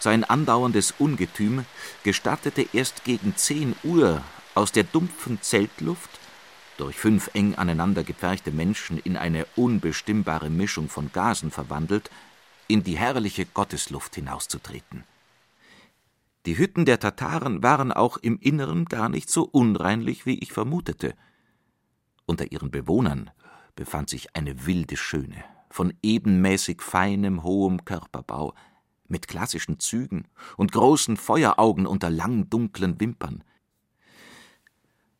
Sein 0.00 0.24
andauerndes 0.24 0.94
Ungetüm 0.98 1.66
gestattete 2.02 2.66
erst 2.72 3.04
gegen 3.04 3.36
zehn 3.36 3.76
Uhr 3.84 4.22
aus 4.54 4.72
der 4.72 4.84
dumpfen 4.84 5.42
Zeltluft, 5.42 6.08
durch 6.78 6.96
fünf 6.96 7.28
eng 7.34 7.56
aneinander 7.56 8.04
gepferchte 8.04 8.52
Menschen 8.52 8.96
in 8.96 9.18
eine 9.18 9.44
unbestimmbare 9.54 10.48
Mischung 10.48 10.88
von 10.88 11.12
Gasen 11.12 11.50
verwandelt, 11.50 12.10
in 12.68 12.84
die 12.84 12.96
herrliche 12.96 13.44
Gottesluft 13.44 14.14
hinauszutreten. 14.14 15.04
Die 16.46 16.56
Hütten 16.56 16.86
der 16.86 17.00
Tataren 17.00 17.62
waren 17.62 17.92
auch 17.92 18.16
im 18.16 18.38
Inneren 18.38 18.86
gar 18.86 19.10
nicht 19.10 19.28
so 19.28 19.42
unreinlich, 19.42 20.24
wie 20.24 20.38
ich 20.38 20.54
vermutete. 20.54 21.14
Unter 22.24 22.50
ihren 22.50 22.70
Bewohnern 22.70 23.30
befand 23.78 24.10
sich 24.10 24.34
eine 24.34 24.66
wilde 24.66 24.96
Schöne, 24.96 25.44
von 25.70 25.94
ebenmäßig 26.02 26.82
feinem, 26.82 27.44
hohem 27.44 27.84
Körperbau, 27.84 28.52
mit 29.06 29.28
klassischen 29.28 29.78
Zügen 29.78 30.26
und 30.56 30.72
großen 30.72 31.16
Feueraugen 31.16 31.86
unter 31.86 32.10
langen 32.10 32.50
dunklen 32.50 33.00
Wimpern. 33.00 33.44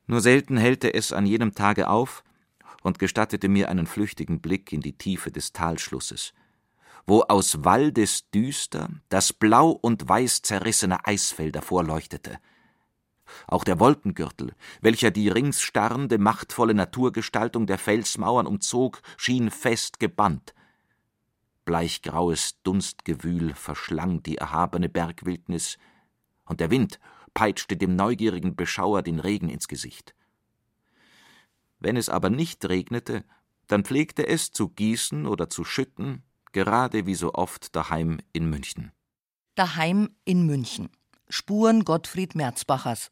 Nur 0.08 0.20
selten 0.20 0.56
hellte 0.56 0.92
es 0.92 1.12
an 1.12 1.24
jedem 1.24 1.54
Tage 1.54 1.88
auf 1.88 2.24
und 2.82 2.98
gestattete 2.98 3.48
mir 3.48 3.68
einen 3.68 3.86
flüchtigen 3.86 4.40
Blick 4.40 4.72
in 4.72 4.80
die 4.80 4.98
Tiefe 4.98 5.30
des 5.30 5.52
Talschlusses, 5.52 6.34
wo 7.06 7.20
aus 7.22 7.62
Waldes 7.64 8.28
düster 8.32 8.90
das 9.08 9.32
blau 9.32 9.70
und 9.70 10.08
weiß 10.08 10.42
zerrissene 10.42 11.06
Eisfelder 11.06 11.62
vorleuchtete. 11.62 12.40
Auch 13.46 13.64
der 13.64 13.80
Wolkengürtel, 13.80 14.54
welcher 14.80 15.10
die 15.10 15.28
rings 15.28 15.60
starrende, 15.60 16.18
machtvolle 16.18 16.74
Naturgestaltung 16.74 17.66
der 17.66 17.78
Felsmauern 17.78 18.46
umzog, 18.46 19.00
schien 19.16 19.50
fest 19.50 20.00
gebannt, 20.00 20.54
Bleichgraues 21.68 22.62
Dunstgewühl 22.62 23.52
verschlang 23.52 24.22
die 24.22 24.38
erhabene 24.38 24.88
Bergwildnis, 24.88 25.76
und 26.46 26.60
der 26.60 26.70
Wind 26.70 26.98
peitschte 27.34 27.76
dem 27.76 27.94
neugierigen 27.94 28.56
Beschauer 28.56 29.02
den 29.02 29.20
Regen 29.20 29.50
ins 29.50 29.68
Gesicht. 29.68 30.14
Wenn 31.78 31.98
es 31.98 32.08
aber 32.08 32.30
nicht 32.30 32.64
regnete, 32.64 33.22
dann 33.66 33.84
pflegte 33.84 34.26
es 34.26 34.50
zu 34.50 34.70
gießen 34.70 35.26
oder 35.26 35.50
zu 35.50 35.62
schütten, 35.62 36.22
gerade 36.52 37.04
wie 37.04 37.14
so 37.14 37.34
oft 37.34 37.76
daheim 37.76 38.18
in 38.32 38.48
München. 38.48 38.90
Daheim 39.54 40.08
in 40.24 40.46
München. 40.46 40.88
Spuren 41.28 41.84
Gottfried 41.84 42.34
Merzbachers. 42.34 43.10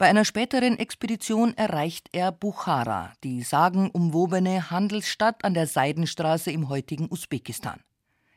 Bei 0.00 0.06
einer 0.06 0.24
späteren 0.24 0.78
Expedition 0.78 1.52
erreicht 1.58 2.08
er 2.12 2.32
Buchara, 2.32 3.12
die 3.22 3.42
sagenumwobene 3.42 4.70
Handelsstadt 4.70 5.44
an 5.44 5.52
der 5.52 5.66
Seidenstraße 5.66 6.50
im 6.50 6.70
heutigen 6.70 7.08
Usbekistan. 7.10 7.80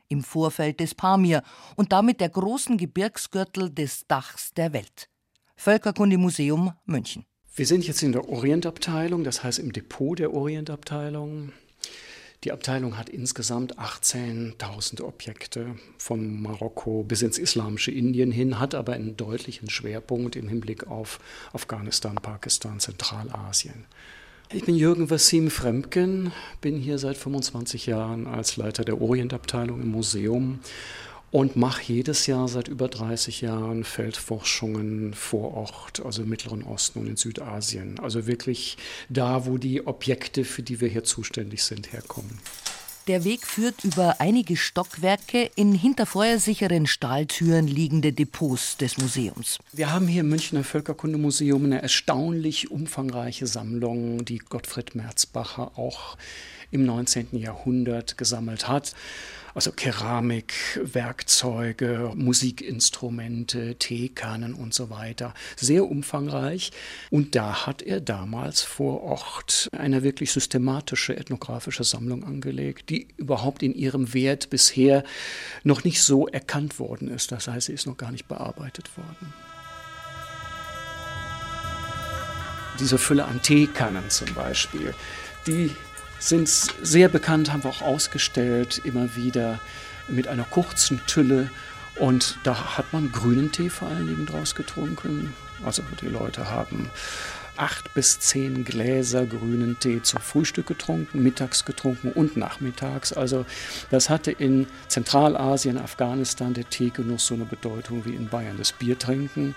Im 0.08 0.22
Vorfeld 0.22 0.78
des 0.80 0.94
Pamir 0.94 1.42
und 1.74 1.90
damit 1.92 2.20
der 2.20 2.28
großen 2.28 2.76
Gebirgsgürtel 2.76 3.70
des 3.70 4.06
Dachs 4.06 4.52
der 4.52 4.74
Welt. 4.74 5.08
Völkerkundemuseum 5.56 6.74
München. 6.84 7.24
Wir 7.54 7.64
sind 7.64 7.86
jetzt 7.86 8.02
in 8.02 8.12
der 8.12 8.28
Orientabteilung, 8.28 9.24
das 9.24 9.42
heißt 9.42 9.58
im 9.58 9.72
Depot 9.72 10.18
der 10.18 10.34
Orientabteilung. 10.34 11.54
Die 12.44 12.52
Abteilung 12.52 12.98
hat 12.98 13.08
insgesamt 13.08 13.78
18.000 13.78 15.02
Objekte 15.02 15.76
von 15.96 16.42
Marokko 16.42 17.02
bis 17.02 17.22
ins 17.22 17.38
islamische 17.38 17.90
Indien 17.90 18.30
hin, 18.30 18.60
hat 18.60 18.74
aber 18.74 18.92
einen 18.92 19.16
deutlichen 19.16 19.70
Schwerpunkt 19.70 20.36
im 20.36 20.48
Hinblick 20.48 20.86
auf 20.86 21.20
Afghanistan, 21.54 22.16
Pakistan, 22.16 22.80
Zentralasien. 22.80 23.86
Ich 24.52 24.66
bin 24.66 24.76
Jürgen 24.76 25.08
Wassim 25.08 25.50
Fremken, 25.50 26.32
bin 26.60 26.76
hier 26.76 26.98
seit 26.98 27.16
25 27.16 27.86
Jahren 27.86 28.26
als 28.26 28.58
Leiter 28.58 28.84
der 28.84 29.00
Orientabteilung 29.00 29.80
im 29.80 29.88
Museum 29.88 30.58
und 31.34 31.56
mache 31.56 31.92
jedes 31.92 32.28
Jahr 32.28 32.46
seit 32.46 32.68
über 32.68 32.86
30 32.86 33.40
Jahren 33.40 33.82
Feldforschungen 33.82 35.14
vor 35.14 35.54
Ort, 35.54 36.00
also 36.04 36.22
im 36.22 36.28
Mittleren 36.28 36.62
Osten 36.62 37.00
und 37.00 37.08
in 37.08 37.16
Südasien. 37.16 37.98
Also 37.98 38.28
wirklich 38.28 38.76
da, 39.08 39.44
wo 39.44 39.58
die 39.58 39.84
Objekte, 39.84 40.44
für 40.44 40.62
die 40.62 40.80
wir 40.80 40.86
hier 40.86 41.02
zuständig 41.02 41.64
sind, 41.64 41.92
herkommen. 41.92 42.38
Der 43.08 43.24
Weg 43.24 43.48
führt 43.48 43.82
über 43.82 44.20
einige 44.20 44.56
Stockwerke 44.56 45.50
in 45.56 45.74
hinter 45.74 46.06
feuersicheren 46.06 46.86
Stahltüren 46.86 47.66
liegende 47.66 48.12
Depots 48.12 48.76
des 48.76 48.96
Museums. 48.98 49.58
Wir 49.72 49.92
haben 49.92 50.06
hier 50.06 50.20
im 50.20 50.28
Münchner 50.28 50.62
Völkerkundemuseum 50.62 51.64
eine 51.64 51.82
erstaunlich 51.82 52.70
umfangreiche 52.70 53.48
Sammlung, 53.48 54.24
die 54.24 54.38
Gottfried 54.38 54.94
Merzbacher 54.94 55.76
auch 55.76 56.16
im 56.74 56.84
19. 56.84 57.28
Jahrhundert 57.38 58.18
gesammelt 58.18 58.68
hat. 58.68 58.94
Also 59.54 59.70
Keramik, 59.70 60.80
Werkzeuge, 60.82 62.10
Musikinstrumente, 62.16 63.76
Teekannen 63.76 64.52
und 64.52 64.74
so 64.74 64.90
weiter. 64.90 65.32
Sehr 65.54 65.84
umfangreich. 65.84 66.72
Und 67.10 67.36
da 67.36 67.64
hat 67.64 67.80
er 67.80 68.00
damals 68.00 68.62
vor 68.62 69.04
Ort 69.04 69.68
eine 69.70 70.02
wirklich 70.02 70.32
systematische 70.32 71.16
ethnografische 71.16 71.84
Sammlung 71.84 72.24
angelegt, 72.24 72.90
die 72.90 73.06
überhaupt 73.16 73.62
in 73.62 73.72
ihrem 73.72 74.12
Wert 74.12 74.50
bisher 74.50 75.04
noch 75.62 75.84
nicht 75.84 76.02
so 76.02 76.26
erkannt 76.26 76.80
worden 76.80 77.06
ist. 77.08 77.30
Das 77.30 77.46
heißt, 77.46 77.66
sie 77.66 77.74
ist 77.74 77.86
noch 77.86 77.96
gar 77.96 78.10
nicht 78.10 78.26
bearbeitet 78.26 78.90
worden. 78.96 79.32
Diese 82.80 82.98
Fülle 82.98 83.26
an 83.26 83.40
Teekannen 83.40 84.10
zum 84.10 84.34
Beispiel, 84.34 84.92
die 85.46 85.70
sind 86.28 86.48
sehr 86.48 87.08
bekannt, 87.08 87.52
haben 87.52 87.64
wir 87.64 87.70
auch 87.70 87.82
ausgestellt, 87.82 88.80
immer 88.84 89.14
wieder 89.14 89.60
mit 90.08 90.28
einer 90.28 90.44
kurzen 90.44 91.00
Tülle. 91.06 91.50
Und 91.96 92.38
da 92.44 92.76
hat 92.76 92.92
man 92.92 93.12
grünen 93.12 93.52
Tee 93.52 93.70
vor 93.70 93.88
allen 93.88 94.06
Dingen 94.06 94.26
draus 94.26 94.54
getrunken. 94.54 95.34
Also 95.64 95.82
die 96.00 96.08
Leute 96.08 96.50
haben 96.50 96.90
acht 97.56 97.94
bis 97.94 98.18
zehn 98.18 98.64
Gläser 98.64 99.26
grünen 99.26 99.78
Tee 99.78 100.02
zum 100.02 100.20
Frühstück 100.20 100.66
getrunken, 100.66 101.22
mittags 101.22 101.64
getrunken 101.64 102.10
und 102.10 102.36
nachmittags. 102.36 103.12
Also 103.12 103.46
das 103.90 104.10
hatte 104.10 104.32
in 104.32 104.66
Zentralasien, 104.88 105.78
Afghanistan 105.78 106.54
der 106.54 106.68
Teegenuss 106.68 107.26
so 107.26 107.34
eine 107.34 107.44
Bedeutung 107.44 108.04
wie 108.06 108.14
in 108.14 108.28
Bayern 108.28 108.56
das 108.56 108.72
Biertrinken. 108.72 109.54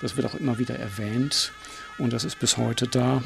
Das 0.00 0.16
wird 0.16 0.26
auch 0.26 0.34
immer 0.34 0.58
wieder 0.58 0.78
erwähnt 0.78 1.52
und 2.00 2.12
das 2.12 2.24
ist 2.24 2.38
bis 2.38 2.56
heute 2.56 2.88
da. 2.88 3.22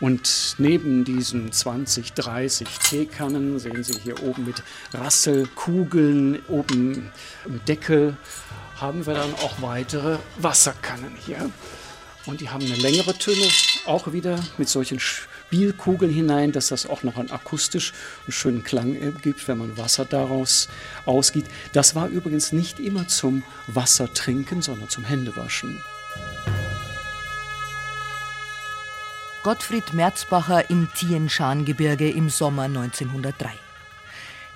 Und 0.00 0.56
neben 0.58 1.04
diesen 1.04 1.52
20, 1.52 2.12
30 2.12 2.68
Teekannen 2.90 3.58
sehen 3.58 3.82
Sie 3.82 3.98
hier 3.98 4.22
oben 4.22 4.44
mit 4.44 4.62
Rasselkugeln, 4.92 6.42
oben 6.48 7.10
im 7.46 7.64
Deckel, 7.64 8.16
haben 8.76 9.06
wir 9.06 9.14
dann 9.14 9.32
auch 9.34 9.62
weitere 9.62 10.18
Wasserkannen 10.38 11.12
hier. 11.24 11.50
Und 12.26 12.40
die 12.40 12.50
haben 12.50 12.64
eine 12.64 12.74
längere 12.74 13.16
Tünne, 13.16 13.46
auch 13.86 14.12
wieder 14.12 14.38
mit 14.58 14.68
solchen 14.68 14.98
Spielkugeln 14.98 16.12
hinein, 16.12 16.52
dass 16.52 16.68
das 16.68 16.86
auch 16.86 17.04
noch 17.04 17.16
einen 17.16 17.30
akustisch 17.30 17.92
einen 18.24 18.32
schönen 18.32 18.64
Klang 18.64 18.96
gibt, 19.22 19.46
wenn 19.48 19.58
man 19.58 19.78
Wasser 19.78 20.04
daraus 20.04 20.68
ausgeht. 21.06 21.46
Das 21.72 21.94
war 21.94 22.08
übrigens 22.08 22.52
nicht 22.52 22.80
immer 22.80 23.06
zum 23.06 23.44
Wassertrinken, 23.68 24.60
sondern 24.60 24.88
zum 24.88 25.04
Händewaschen. 25.04 25.80
Gottfried 29.46 29.92
Merzbacher 29.92 30.70
im 30.70 30.88
Tian-Shan-Gebirge 30.92 32.10
im 32.10 32.30
Sommer 32.30 32.64
1903. 32.64 33.52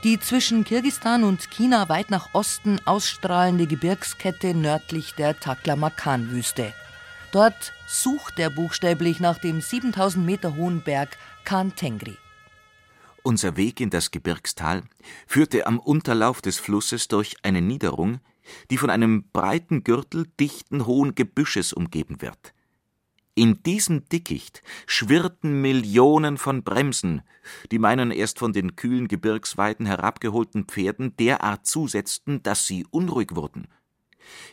Die 0.02 0.18
zwischen 0.18 0.64
Kirgistan 0.64 1.22
und 1.22 1.48
China 1.48 1.88
weit 1.88 2.10
nach 2.10 2.34
Osten 2.34 2.80
ausstrahlende 2.86 3.68
Gebirgskette 3.68 4.52
nördlich 4.52 5.14
der 5.14 5.38
Taklamakan-Wüste. 5.38 6.74
Dort 7.30 7.72
sucht 7.86 8.40
er 8.40 8.50
buchstäblich 8.50 9.20
nach 9.20 9.38
dem 9.38 9.60
7000 9.60 10.26
Meter 10.26 10.56
hohen 10.56 10.82
Berg 10.82 11.16
Khan 11.44 11.76
Tengri. 11.76 12.16
Unser 13.22 13.56
Weg 13.56 13.78
in 13.78 13.90
das 13.90 14.10
Gebirgstal 14.10 14.82
führte 15.28 15.68
am 15.68 15.78
Unterlauf 15.78 16.42
des 16.42 16.58
Flusses 16.58 17.06
durch 17.06 17.36
eine 17.44 17.62
Niederung, 17.62 18.18
die 18.72 18.76
von 18.76 18.90
einem 18.90 19.22
breiten 19.32 19.84
Gürtel 19.84 20.26
dichten 20.40 20.84
hohen 20.84 21.14
Gebüsches 21.14 21.72
umgeben 21.72 22.20
wird. 22.20 22.54
In 23.40 23.62
diesem 23.62 24.06
Dickicht 24.06 24.62
schwirrten 24.84 25.62
Millionen 25.62 26.36
von 26.36 26.62
Bremsen, 26.62 27.22
die 27.72 27.78
meinen 27.78 28.10
erst 28.10 28.38
von 28.38 28.52
den 28.52 28.76
kühlen 28.76 29.08
Gebirgsweiten 29.08 29.86
herabgeholten 29.86 30.64
Pferden 30.64 31.16
derart 31.16 31.66
zusetzten, 31.66 32.42
dass 32.42 32.66
sie 32.66 32.86
unruhig 32.90 33.34
wurden. 33.34 33.68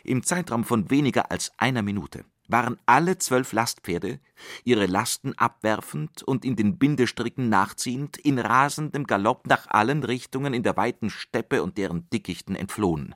Im 0.04 0.22
Zeitraum 0.22 0.64
von 0.64 0.88
weniger 0.88 1.30
als 1.30 1.52
einer 1.58 1.82
Minute 1.82 2.24
waren 2.48 2.78
alle 2.86 3.18
zwölf 3.18 3.52
Lastpferde, 3.52 4.20
ihre 4.64 4.86
Lasten 4.86 5.34
abwerfend 5.36 6.22
und 6.22 6.46
in 6.46 6.56
den 6.56 6.78
Bindestricken 6.78 7.50
nachziehend, 7.50 8.16
in 8.16 8.38
rasendem 8.38 9.06
Galopp 9.06 9.46
nach 9.48 9.66
allen 9.68 10.02
Richtungen 10.02 10.54
in 10.54 10.62
der 10.62 10.78
weiten 10.78 11.10
Steppe 11.10 11.62
und 11.62 11.76
deren 11.76 12.08
Dickichten 12.08 12.56
entflohen. 12.56 13.14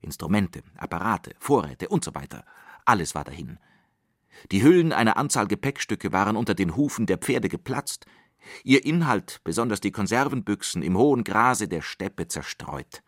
Instrumente, 0.00 0.62
Apparate, 0.78 1.34
Vorräte 1.38 1.88
und 1.88 2.04
so 2.04 2.12
alles 2.86 3.14
war 3.14 3.24
dahin. 3.24 3.58
Die 4.50 4.62
Hüllen 4.62 4.92
einer 4.92 5.16
Anzahl 5.16 5.46
Gepäckstücke 5.46 6.12
waren 6.12 6.36
unter 6.36 6.54
den 6.54 6.76
Hufen 6.76 7.06
der 7.06 7.18
Pferde 7.18 7.48
geplatzt, 7.48 8.06
ihr 8.64 8.84
Inhalt, 8.84 9.40
besonders 9.44 9.80
die 9.80 9.90
Konservenbüchsen, 9.90 10.82
im 10.82 10.96
hohen 10.96 11.24
Grase 11.24 11.68
der 11.68 11.82
Steppe 11.82 12.28
zerstreut. 12.28 13.02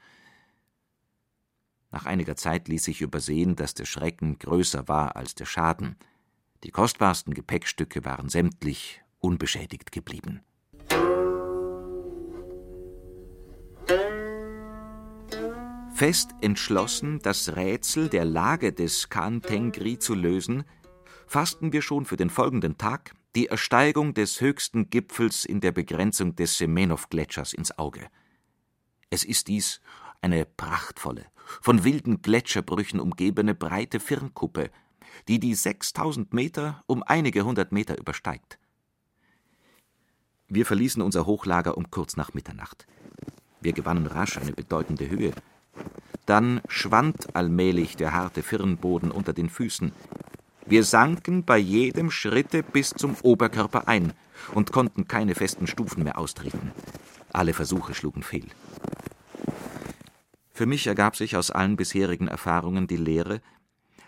Nach 1.90 2.06
einiger 2.06 2.37
Zeit 2.37 2.68
ließ 2.68 2.84
sich 2.84 3.00
übersehen, 3.00 3.56
dass 3.56 3.75
der 3.75 3.84
Schrecken 3.84 4.38
größer 4.38 4.87
war 4.87 5.16
als 5.16 5.34
der 5.34 5.46
Schaden. 5.46 5.96
Die 6.62 6.70
kostbarsten 6.70 7.34
Gepäckstücke 7.34 8.04
waren 8.04 8.28
sämtlich 8.28 9.02
unbeschädigt 9.18 9.90
geblieben. 9.90 10.40
Fest 15.94 16.30
entschlossen, 16.40 17.18
das 17.22 17.56
Rätsel 17.56 18.08
der 18.08 18.25
Lage 18.25 18.72
des 18.72 19.10
Khan 19.10 19.42
Tengri 19.42 19.99
zu 19.99 20.14
lösen, 20.14 20.64
fassten 21.30 21.72
wir 21.72 21.80
schon 21.80 22.06
für 22.06 22.16
den 22.16 22.28
folgenden 22.28 22.76
Tag 22.76 23.14
die 23.36 23.47
Ersteigung 23.47 24.14
des 24.14 24.40
höchsten 24.40 24.90
Gipfels 24.90 25.45
in 25.45 25.60
der 25.60 25.71
Begrenzung 25.71 26.34
des 26.34 26.58
Semenow-Gletschers 26.58 27.52
ins 27.52 27.78
Auge. 27.78 28.08
Es 29.10 29.23
ist 29.23 29.47
dies 29.47 29.80
eine 30.23 30.45
prachtvolle, 30.45 31.26
von 31.62 31.84
wilden 31.84 32.21
Gletscherbrüchen 32.21 32.99
umgebene 32.99 33.54
breite 33.54 34.00
Firnkuppe, 34.00 34.73
die 35.28 35.38
die 35.38 35.54
6000 35.54 36.34
Meter 36.34 36.82
um 36.88 37.04
einige 37.04 37.45
hundert 37.45 37.71
Meter 37.71 37.97
übersteigt. 37.97 38.58
Wir 40.49 40.66
verließen 40.66 41.00
unser 41.00 41.26
Hochlager 41.26 41.76
um 41.76 41.93
kurz 41.93 42.16
nach 42.16 42.34
Mitternacht. 42.34 42.88
Wir 43.60 43.73
gewannen 43.73 44.08
rasch 44.08 44.36
eine 44.36 44.52
bedeutende 44.52 45.08
Höhe. 45.08 45.32
Dann 46.26 46.60
schwand 46.66 47.36
allmählich 47.36 47.97
der 47.97 48.12
harte 48.12 48.43
Firnboden 48.43 49.12
unter 49.12 49.32
den 49.32 49.49
Füßen, 49.49 49.93
wir 50.71 50.85
sanken 50.85 51.45
bei 51.45 51.59
jedem 51.59 52.13
Schritte 52.13 52.63
bis 52.63 52.91
zum 52.91 53.17
Oberkörper 53.23 53.89
ein 53.89 54.13
und 54.54 54.71
konnten 54.71 55.09
keine 55.09 55.35
festen 55.35 55.67
Stufen 55.67 56.04
mehr 56.04 56.17
austreten. 56.17 56.71
Alle 57.33 57.54
Versuche 57.54 57.93
schlugen 57.93 58.23
fehl. 58.23 58.47
Für 60.52 60.67
mich 60.67 60.87
ergab 60.87 61.17
sich 61.17 61.37
aus 61.37 61.50
allen 61.50 61.75
bisherigen 61.75 62.28
Erfahrungen 62.28 62.87
die 62.87 62.97
Lehre, 62.97 63.41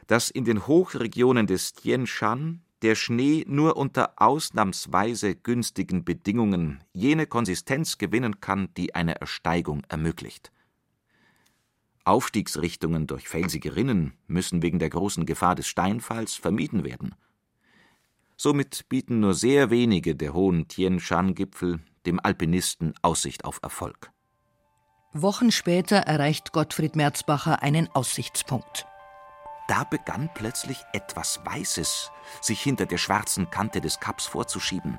dass 0.07 0.31
in 0.31 0.44
den 0.44 0.68
Hochregionen 0.68 1.48
des 1.48 1.72
Tien 1.72 2.07
Shan 2.07 2.61
der 2.83 2.94
Schnee 2.94 3.44
nur 3.48 3.77
unter 3.77 4.12
ausnahmsweise 4.16 5.35
günstigen 5.35 6.05
Bedingungen 6.05 6.85
jene 6.92 7.27
Konsistenz 7.27 7.98
gewinnen 7.98 8.40
kann, 8.40 8.68
die 8.77 8.94
eine 8.94 9.20
Ersteigung 9.20 9.83
ermöglicht. 9.88 10.53
Aufstiegsrichtungen 12.04 13.06
durch 13.06 13.28
felsige 13.28 13.76
Rinnen 13.76 14.14
müssen 14.26 14.62
wegen 14.62 14.78
der 14.78 14.90
großen 14.90 15.26
Gefahr 15.26 15.54
des 15.54 15.66
Steinfalls 15.68 16.34
vermieden 16.34 16.84
werden. 16.84 17.14
Somit 18.36 18.88
bieten 18.88 19.20
nur 19.20 19.34
sehr 19.34 19.70
wenige 19.70 20.16
der 20.16 20.34
hohen 20.34 20.66
Tien 20.66 20.98
Shan 20.98 21.34
Gipfel 21.34 21.80
dem 22.06 22.18
Alpinisten 22.20 22.94
Aussicht 23.02 23.44
auf 23.44 23.60
Erfolg. 23.62 24.10
Wochen 25.12 25.50
später 25.50 25.98
erreicht 25.98 26.52
Gottfried 26.52 26.96
Merzbacher 26.96 27.62
einen 27.62 27.88
Aussichtspunkt. 27.88 28.86
Da 29.68 29.84
begann 29.84 30.30
plötzlich 30.34 30.78
etwas 30.92 31.40
Weißes 31.44 32.10
sich 32.40 32.60
hinter 32.60 32.86
der 32.86 32.98
schwarzen 32.98 33.50
Kante 33.50 33.80
des 33.80 34.00
Kaps 34.00 34.26
vorzuschieben. 34.26 34.98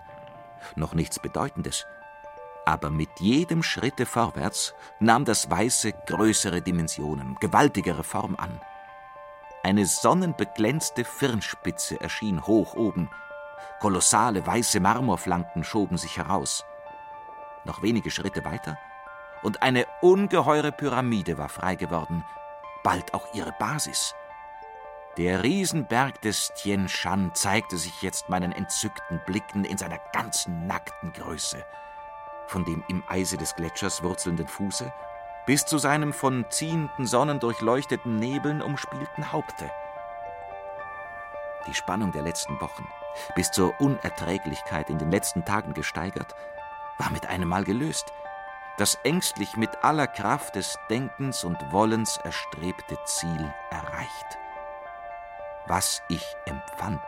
Noch 0.76 0.94
nichts 0.94 1.20
Bedeutendes, 1.20 1.86
aber 2.66 2.90
mit 2.90 3.20
jedem 3.20 3.64
Schritte 3.64 4.06
vorwärts 4.06 4.74
nahm 5.00 5.26
das 5.26 5.50
Weiße 5.50 5.94
größere 6.06 6.62
Dimensionen, 6.62 7.36
gewaltigere 7.40 8.04
Form 8.04 8.36
an. 8.38 8.62
Eine 9.64 9.86
sonnenbeglänzte 9.86 11.06
Firnspitze 11.06 12.00
erschien 12.00 12.46
hoch 12.46 12.76
oben. 12.76 13.10
Kolossale 13.80 14.46
weiße 14.46 14.80
Marmorflanken 14.80 15.64
schoben 15.64 15.98
sich 15.98 16.18
heraus. 16.18 16.66
Noch 17.66 17.82
wenige 17.82 18.12
Schritte 18.12 18.44
weiter 18.46 18.78
und 19.42 19.62
eine 19.62 19.86
ungeheure 20.02 20.72
Pyramide 20.72 21.38
war 21.38 21.50
frei 21.50 21.76
geworden, 21.76 22.24
bald 22.84 23.14
auch 23.14 23.34
ihre 23.34 23.52
Basis. 23.54 24.16
Der 25.18 25.44
Riesenberg 25.44 26.22
des 26.22 26.52
Tien 26.56 26.90
Shan 26.90 27.32
zeigte 27.36 27.78
sich 27.78 28.02
jetzt 28.02 28.30
meinen 28.30 28.52
entzückten 28.52 29.22
Blicken 29.26 29.64
in 29.64 29.78
seiner 29.78 30.00
ganzen 30.12 30.66
nackten 30.66 31.14
Größe 31.14 31.64
von 32.48 32.66
dem 32.66 32.84
im 32.88 33.04
Eise 33.08 33.38
des 33.38 33.56
Gletschers 33.56 34.04
wurzelnden 34.04 34.48
Fuße 34.48 34.92
bis 35.46 35.66
zu 35.66 35.78
seinem 35.78 36.14
von 36.14 36.46
ziehenden 36.50 37.06
Sonnen 37.06 37.40
durchleuchteten 37.40 38.18
Nebeln 38.18 38.62
umspielten 38.62 39.32
Haupte. 39.32 39.70
Die 41.68 41.74
Spannung 41.74 42.12
der 42.12 42.24
letzten 42.24 42.60
Wochen, 42.62 42.88
bis 43.36 43.52
zur 43.52 43.80
Unerträglichkeit 43.80 44.90
in 44.90 44.98
den 44.98 45.12
letzten 45.12 45.46
Tagen 45.46 45.74
gesteigert, 45.74 46.36
war 46.98 47.10
mit 47.12 47.26
einem 47.26 47.50
Mal 47.50 47.64
gelöst. 47.64 48.14
Das 48.78 48.96
ängstlich 49.04 49.56
mit 49.56 49.84
aller 49.84 50.08
Kraft 50.08 50.56
des 50.56 50.80
Denkens 50.90 51.44
und 51.44 51.58
Wollens 51.72 52.18
erstrebte 52.24 52.98
Ziel 53.06 53.54
erreicht. 53.70 54.38
Was 55.68 56.02
ich 56.10 56.26
empfand, 56.46 57.02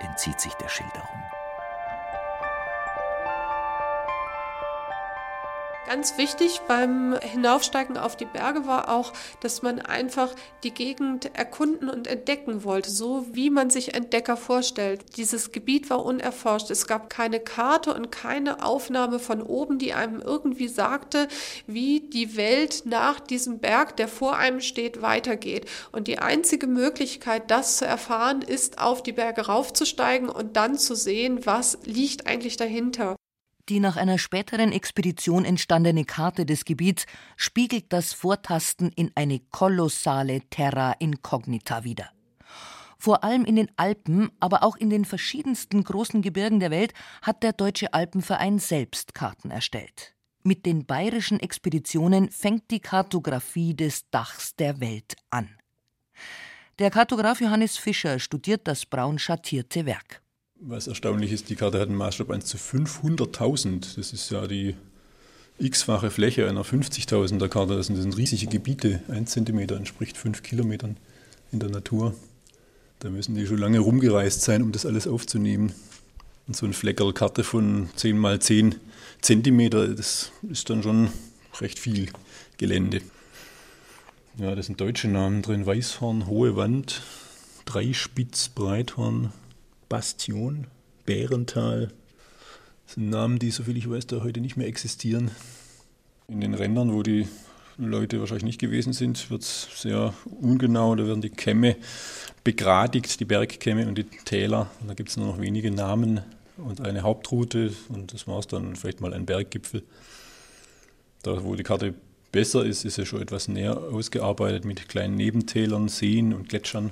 entzieht 0.00 0.40
sich 0.40 0.54
der 0.54 0.68
Schilderung. 0.68 1.22
Ganz 5.86 6.16
wichtig 6.16 6.62
beim 6.66 7.14
Hinaufsteigen 7.20 7.98
auf 7.98 8.16
die 8.16 8.24
Berge 8.24 8.66
war 8.66 8.88
auch, 8.88 9.12
dass 9.40 9.60
man 9.60 9.80
einfach 9.80 10.34
die 10.62 10.72
Gegend 10.72 11.36
erkunden 11.36 11.90
und 11.90 12.06
entdecken 12.06 12.64
wollte, 12.64 12.90
so 12.90 13.26
wie 13.32 13.50
man 13.50 13.68
sich 13.68 13.92
Entdecker 13.94 14.38
vorstellt. 14.38 15.04
Dieses 15.18 15.52
Gebiet 15.52 15.90
war 15.90 16.02
unerforscht. 16.02 16.70
Es 16.70 16.86
gab 16.86 17.10
keine 17.10 17.38
Karte 17.38 17.92
und 17.92 18.10
keine 18.10 18.64
Aufnahme 18.64 19.18
von 19.18 19.42
oben, 19.42 19.78
die 19.78 19.92
einem 19.92 20.22
irgendwie 20.22 20.68
sagte, 20.68 21.28
wie 21.66 22.00
die 22.00 22.34
Welt 22.34 22.84
nach 22.86 23.20
diesem 23.20 23.58
Berg, 23.58 23.96
der 23.98 24.08
vor 24.08 24.38
einem 24.38 24.62
steht, 24.62 25.02
weitergeht. 25.02 25.68
Und 25.92 26.08
die 26.08 26.18
einzige 26.18 26.66
Möglichkeit, 26.66 27.50
das 27.50 27.76
zu 27.76 27.84
erfahren, 27.84 28.40
ist, 28.40 28.78
auf 28.78 29.02
die 29.02 29.12
Berge 29.12 29.46
raufzusteigen 29.46 30.30
und 30.30 30.56
dann 30.56 30.78
zu 30.78 30.94
sehen, 30.94 31.44
was 31.44 31.78
liegt 31.84 32.26
eigentlich 32.26 32.56
dahinter. 32.56 33.16
Die 33.70 33.80
nach 33.80 33.96
einer 33.96 34.18
späteren 34.18 34.72
Expedition 34.72 35.46
entstandene 35.46 36.04
Karte 36.04 36.44
des 36.44 36.66
Gebiets 36.66 37.06
spiegelt 37.36 37.86
das 37.94 38.12
Vortasten 38.12 38.90
in 38.90 39.10
eine 39.14 39.40
kolossale 39.50 40.42
Terra 40.50 40.92
Incognita 40.98 41.82
wider. 41.82 42.10
Vor 42.98 43.24
allem 43.24 43.44
in 43.44 43.56
den 43.56 43.70
Alpen, 43.76 44.30
aber 44.38 44.62
auch 44.62 44.76
in 44.76 44.90
den 44.90 45.04
verschiedensten 45.04 45.82
großen 45.82 46.20
Gebirgen 46.20 46.60
der 46.60 46.70
Welt 46.70 46.92
hat 47.22 47.42
der 47.42 47.52
Deutsche 47.52 47.92
Alpenverein 47.94 48.58
selbst 48.58 49.14
Karten 49.14 49.50
erstellt. 49.50 50.14
Mit 50.42 50.66
den 50.66 50.84
bayerischen 50.84 51.40
Expeditionen 51.40 52.30
fängt 52.30 52.70
die 52.70 52.80
Kartographie 52.80 53.74
des 53.74 54.10
Dachs 54.10 54.56
der 54.56 54.80
Welt 54.80 55.16
an. 55.30 55.48
Der 56.78 56.90
Kartograf 56.90 57.40
Johannes 57.40 57.78
Fischer 57.78 58.18
studiert 58.18 58.68
das 58.68 58.84
braun 58.84 59.18
schattierte 59.18 59.86
Werk. 59.86 60.23
Was 60.66 60.86
erstaunlich 60.86 61.30
ist, 61.30 61.50
die 61.50 61.56
Karte 61.56 61.78
hat 61.78 61.88
einen 61.88 61.98
Maßstab 61.98 62.30
1 62.30 62.46
zu 62.46 62.56
500.000. 62.56 63.96
Das 63.96 64.14
ist 64.14 64.30
ja 64.30 64.46
die 64.46 64.74
x-fache 65.58 66.10
Fläche 66.10 66.48
einer 66.48 66.64
50.000er 66.64 67.48
Karte. 67.48 67.76
Das 67.76 67.88
sind, 67.88 68.16
riesige 68.16 68.46
Gebiete. 68.46 69.02
Ein 69.08 69.26
Zentimeter 69.26 69.76
entspricht 69.76 70.16
fünf 70.16 70.42
Kilometern 70.42 70.96
in 71.52 71.58
der 71.58 71.68
Natur. 71.68 72.14
Da 73.00 73.10
müssen 73.10 73.34
die 73.34 73.46
schon 73.46 73.58
lange 73.58 73.80
rumgereist 73.80 74.40
sein, 74.40 74.62
um 74.62 74.72
das 74.72 74.86
alles 74.86 75.06
aufzunehmen. 75.06 75.74
Und 76.46 76.56
so 76.56 76.64
eine 76.64 76.72
Fleckerl-Karte 76.72 77.44
von 77.44 77.90
10 77.96 78.16
mal 78.16 78.40
10 78.40 78.76
Zentimeter, 79.20 79.88
das 79.88 80.32
ist 80.50 80.70
dann 80.70 80.82
schon 80.82 81.10
recht 81.60 81.78
viel 81.78 82.08
Gelände. 82.56 83.02
Ja, 84.38 84.54
da 84.54 84.62
sind 84.62 84.80
deutsche 84.80 85.08
Namen 85.08 85.42
drin. 85.42 85.66
Weißhorn, 85.66 86.26
Hohe 86.26 86.56
Wand, 86.56 87.02
Dreispitz, 87.66 88.48
Breithorn, 88.48 89.30
Bastion, 89.88 90.66
Bärental. 91.04 91.92
Das 92.86 92.94
sind 92.94 93.10
Namen, 93.10 93.38
die, 93.38 93.50
soviel 93.50 93.76
ich 93.76 93.88
weiß, 93.88 94.06
da 94.06 94.22
heute 94.22 94.40
nicht 94.40 94.56
mehr 94.56 94.66
existieren. 94.66 95.30
In 96.28 96.40
den 96.40 96.54
Rändern, 96.54 96.92
wo 96.92 97.02
die 97.02 97.26
Leute 97.76 98.20
wahrscheinlich 98.20 98.44
nicht 98.44 98.60
gewesen 98.60 98.92
sind, 98.92 99.30
wird 99.30 99.42
es 99.42 99.68
sehr 99.76 100.14
ungenau. 100.40 100.94
Da 100.94 101.06
werden 101.06 101.22
die 101.22 101.30
Kämme 101.30 101.76
begradigt, 102.44 103.20
die 103.20 103.24
Bergkämme 103.24 103.86
und 103.88 103.96
die 103.96 104.04
Täler. 104.04 104.70
Und 104.80 104.88
da 104.88 104.94
gibt 104.94 105.08
es 105.08 105.16
nur 105.16 105.26
noch 105.26 105.40
wenige 105.40 105.70
Namen 105.70 106.20
und 106.56 106.80
eine 106.80 107.02
Hauptroute 107.02 107.72
und 107.88 108.12
das 108.12 108.26
war 108.26 108.38
es 108.38 108.46
dann, 108.46 108.76
vielleicht 108.76 109.00
mal 109.00 109.12
ein 109.12 109.26
Berggipfel. 109.26 109.82
Da, 111.22 111.42
wo 111.42 111.54
die 111.56 111.62
Karte 111.62 111.94
besser 112.32 112.64
ist, 112.64 112.84
ist 112.84 112.98
ja 112.98 113.04
schon 113.04 113.22
etwas 113.22 113.48
näher 113.48 113.76
ausgearbeitet 113.76 114.64
mit 114.64 114.88
kleinen 114.88 115.16
Nebentälern, 115.16 115.88
Seen 115.88 116.34
und 116.34 116.48
Gletschern 116.48 116.90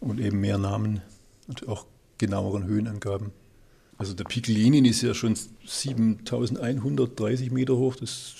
und 0.00 0.20
eben 0.20 0.40
mehr 0.40 0.58
Namen 0.58 1.02
und 1.48 1.68
auch 1.68 1.86
genaueren 2.18 2.64
Höhenangaben. 2.64 3.32
Also 3.98 4.14
der 4.14 4.24
Pik 4.24 4.46
Lenin 4.48 4.84
ist 4.84 5.02
ja 5.02 5.14
schon 5.14 5.36
7130 5.64 7.50
Meter 7.50 7.76
hoch. 7.76 7.96
Das 7.96 8.34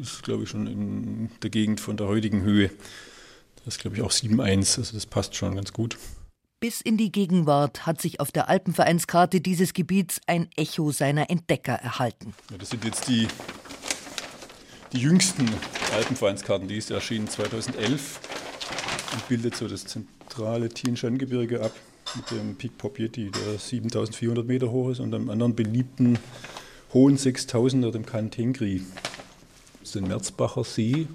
ist, 0.00 0.22
glaube 0.22 0.44
ich, 0.44 0.48
schon 0.48 0.66
in 0.66 1.30
der 1.42 1.50
Gegend 1.50 1.80
von 1.80 1.96
der 1.96 2.06
heutigen 2.06 2.42
Höhe. 2.42 2.70
Das 3.64 3.74
ist, 3.74 3.80
glaube 3.80 3.96
ich, 3.96 4.02
auch 4.02 4.12
7,1. 4.12 4.78
Also 4.78 4.94
das 4.94 5.06
passt 5.06 5.34
schon 5.34 5.56
ganz 5.56 5.72
gut. 5.72 5.98
Bis 6.60 6.80
in 6.80 6.96
die 6.96 7.10
Gegenwart 7.10 7.86
hat 7.86 8.00
sich 8.00 8.20
auf 8.20 8.30
der 8.30 8.48
Alpenvereinskarte 8.48 9.40
dieses 9.40 9.72
Gebiets 9.72 10.20
ein 10.28 10.48
Echo 10.56 10.92
seiner 10.92 11.28
Entdecker 11.28 11.74
erhalten. 11.74 12.34
Ja, 12.52 12.58
das 12.58 12.70
sind 12.70 12.84
jetzt 12.84 13.08
die, 13.08 13.26
die 14.92 14.98
jüngsten 14.98 15.50
Alpenvereinskarten. 15.92 16.68
Die 16.68 16.76
ist 16.76 16.92
erschienen 16.92 17.26
2011 17.26 18.20
und 19.12 19.28
bildet 19.28 19.56
so 19.56 19.66
das 19.66 19.86
zentrale 19.86 20.68
Tienshan-Gebirge 20.68 21.64
ab 21.64 21.72
mit 22.16 22.30
dem 22.30 22.56
Peak 22.56 22.78
Popietti, 22.78 23.30
der 23.30 23.58
7400 23.58 24.46
Meter 24.46 24.70
hoch 24.70 24.90
ist, 24.90 25.00
und 25.00 25.14
einem 25.14 25.30
anderen 25.30 25.54
beliebten 25.54 26.18
hohen 26.94 27.16
6000er, 27.16 27.90
dem 27.90 28.06
Kantengri. 28.06 28.82
Das 29.80 29.88
ist 29.88 29.94
den 29.96 30.08
Merzbacher 30.08 30.64
See. 30.64 31.08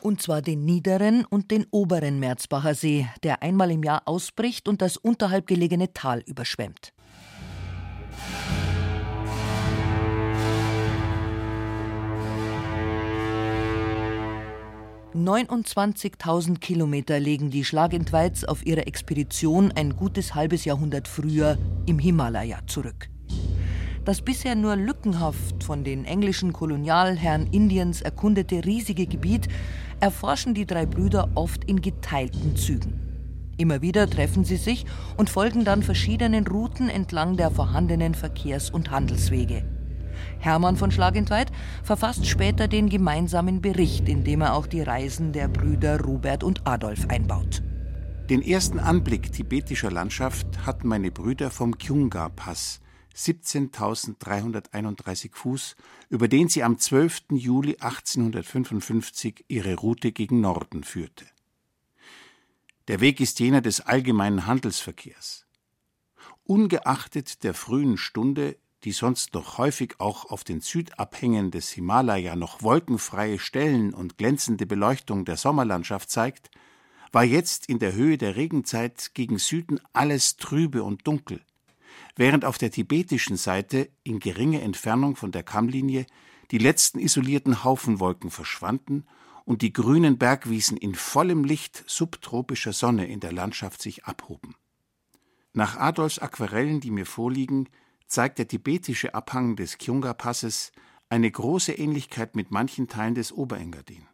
Und 0.00 0.22
zwar 0.22 0.42
den 0.42 0.64
niederen 0.64 1.24
und 1.24 1.50
den 1.50 1.66
oberen 1.70 2.18
Merzbacher 2.18 2.74
See, 2.74 3.08
der 3.22 3.42
einmal 3.42 3.70
im 3.70 3.82
Jahr 3.82 4.02
ausbricht 4.06 4.68
und 4.68 4.82
das 4.82 4.96
unterhalb 4.96 5.46
gelegene 5.46 5.92
Tal 5.92 6.22
überschwemmt. 6.26 6.93
29.000 15.14 16.58
Kilometer 16.58 17.20
legen 17.20 17.48
die 17.50 17.64
Schlagentweits 17.64 18.44
auf 18.44 18.66
ihrer 18.66 18.88
Expedition 18.88 19.70
ein 19.70 19.94
gutes 19.94 20.34
halbes 20.34 20.64
Jahrhundert 20.64 21.06
früher 21.06 21.56
im 21.86 22.00
Himalaya 22.00 22.58
zurück. 22.66 23.08
Das 24.04 24.22
bisher 24.22 24.56
nur 24.56 24.74
lückenhaft 24.74 25.62
von 25.62 25.84
den 25.84 26.04
englischen 26.04 26.52
Kolonialherren 26.52 27.46
Indiens 27.52 28.02
erkundete 28.02 28.64
riesige 28.64 29.06
Gebiet 29.06 29.46
erforschen 30.00 30.52
die 30.52 30.66
drei 30.66 30.84
Brüder 30.84 31.30
oft 31.36 31.62
in 31.64 31.80
geteilten 31.80 32.56
Zügen. 32.56 33.00
Immer 33.56 33.82
wieder 33.82 34.10
treffen 34.10 34.44
sie 34.44 34.56
sich 34.56 34.84
und 35.16 35.30
folgen 35.30 35.64
dann 35.64 35.84
verschiedenen 35.84 36.44
Routen 36.44 36.88
entlang 36.88 37.36
der 37.36 37.52
vorhandenen 37.52 38.14
Verkehrs- 38.14 38.68
und 38.68 38.90
Handelswege. 38.90 39.64
Hermann 40.44 40.76
von 40.76 40.90
Schlagentweit 40.90 41.52
verfasst 41.82 42.26
später 42.26 42.68
den 42.68 42.88
gemeinsamen 42.88 43.62
Bericht, 43.62 44.08
in 44.08 44.24
dem 44.24 44.40
er 44.42 44.54
auch 44.54 44.66
die 44.66 44.82
Reisen 44.82 45.32
der 45.32 45.48
Brüder 45.48 46.00
Robert 46.00 46.44
und 46.44 46.66
Adolf 46.66 47.06
einbaut. 47.08 47.62
Den 48.30 48.42
ersten 48.42 48.78
Anblick 48.78 49.32
tibetischer 49.32 49.90
Landschaft 49.90 50.66
hatten 50.66 50.88
meine 50.88 51.10
Brüder 51.10 51.50
vom 51.50 51.78
Kyunga-Pass, 51.78 52.80
17.331 53.14 55.34
Fuß, 55.34 55.76
über 56.08 56.28
den 56.28 56.48
sie 56.48 56.62
am 56.62 56.78
12. 56.78 57.24
Juli 57.32 57.76
1855 57.80 59.44
ihre 59.48 59.74
Route 59.76 60.12
gegen 60.12 60.40
Norden 60.40 60.84
führte. 60.84 61.26
Der 62.88 63.00
Weg 63.00 63.20
ist 63.20 63.40
jener 63.40 63.60
des 63.60 63.80
allgemeinen 63.80 64.46
Handelsverkehrs. 64.46 65.46
Ungeachtet 66.44 67.44
der 67.44 67.54
frühen 67.54 67.96
Stunde 67.96 68.56
die 68.84 68.92
sonst 68.92 69.32
noch 69.32 69.56
häufig 69.56 69.94
auch 69.98 70.26
auf 70.26 70.44
den 70.44 70.60
Südabhängen 70.60 71.50
des 71.50 71.70
Himalaya 71.70 72.36
noch 72.36 72.62
wolkenfreie 72.62 73.38
Stellen 73.38 73.94
und 73.94 74.18
glänzende 74.18 74.66
Beleuchtung 74.66 75.24
der 75.24 75.38
Sommerlandschaft 75.38 76.10
zeigt, 76.10 76.50
war 77.10 77.24
jetzt 77.24 77.66
in 77.68 77.78
der 77.78 77.94
Höhe 77.94 78.18
der 78.18 78.36
Regenzeit 78.36 79.12
gegen 79.14 79.38
Süden 79.38 79.80
alles 79.92 80.36
trübe 80.36 80.82
und 80.82 81.06
dunkel, 81.06 81.40
während 82.16 82.44
auf 82.44 82.58
der 82.58 82.70
tibetischen 82.70 83.36
Seite 83.36 83.88
in 84.02 84.18
geringer 84.18 84.62
Entfernung 84.62 85.16
von 85.16 85.32
der 85.32 85.44
Kammlinie 85.44 86.06
die 86.50 86.58
letzten 86.58 86.98
isolierten 86.98 87.64
Haufenwolken 87.64 88.30
verschwanden 88.30 89.06
und 89.44 89.62
die 89.62 89.72
grünen 89.72 90.18
Bergwiesen 90.18 90.76
in 90.76 90.94
vollem 90.94 91.44
Licht 91.44 91.84
subtropischer 91.86 92.72
Sonne 92.72 93.06
in 93.06 93.20
der 93.20 93.32
Landschaft 93.32 93.80
sich 93.80 94.04
abhoben. 94.04 94.54
Nach 95.52 95.76
Adolfs 95.76 96.18
Aquarellen, 96.18 96.80
die 96.80 96.90
mir 96.90 97.06
vorliegen, 97.06 97.68
zeigt 98.14 98.38
der 98.38 98.46
tibetische 98.46 99.12
Abhang 99.12 99.56
des 99.56 99.76
Kyunga-Passes 99.76 100.70
eine 101.08 101.28
große 101.28 101.72
Ähnlichkeit 101.72 102.36
mit 102.36 102.52
manchen 102.52 102.86
Teilen 102.86 103.16
des 103.16 103.32
Oberengadin. 103.32 104.06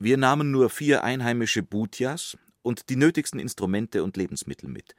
Wir 0.00 0.16
nahmen 0.16 0.50
nur 0.50 0.70
vier 0.70 1.04
einheimische 1.04 1.62
Bhutyas 1.62 2.36
und 2.62 2.88
die 2.88 2.96
nötigsten 2.96 3.38
Instrumente 3.38 4.02
und 4.02 4.16
Lebensmittel 4.16 4.68
mit. 4.68 4.96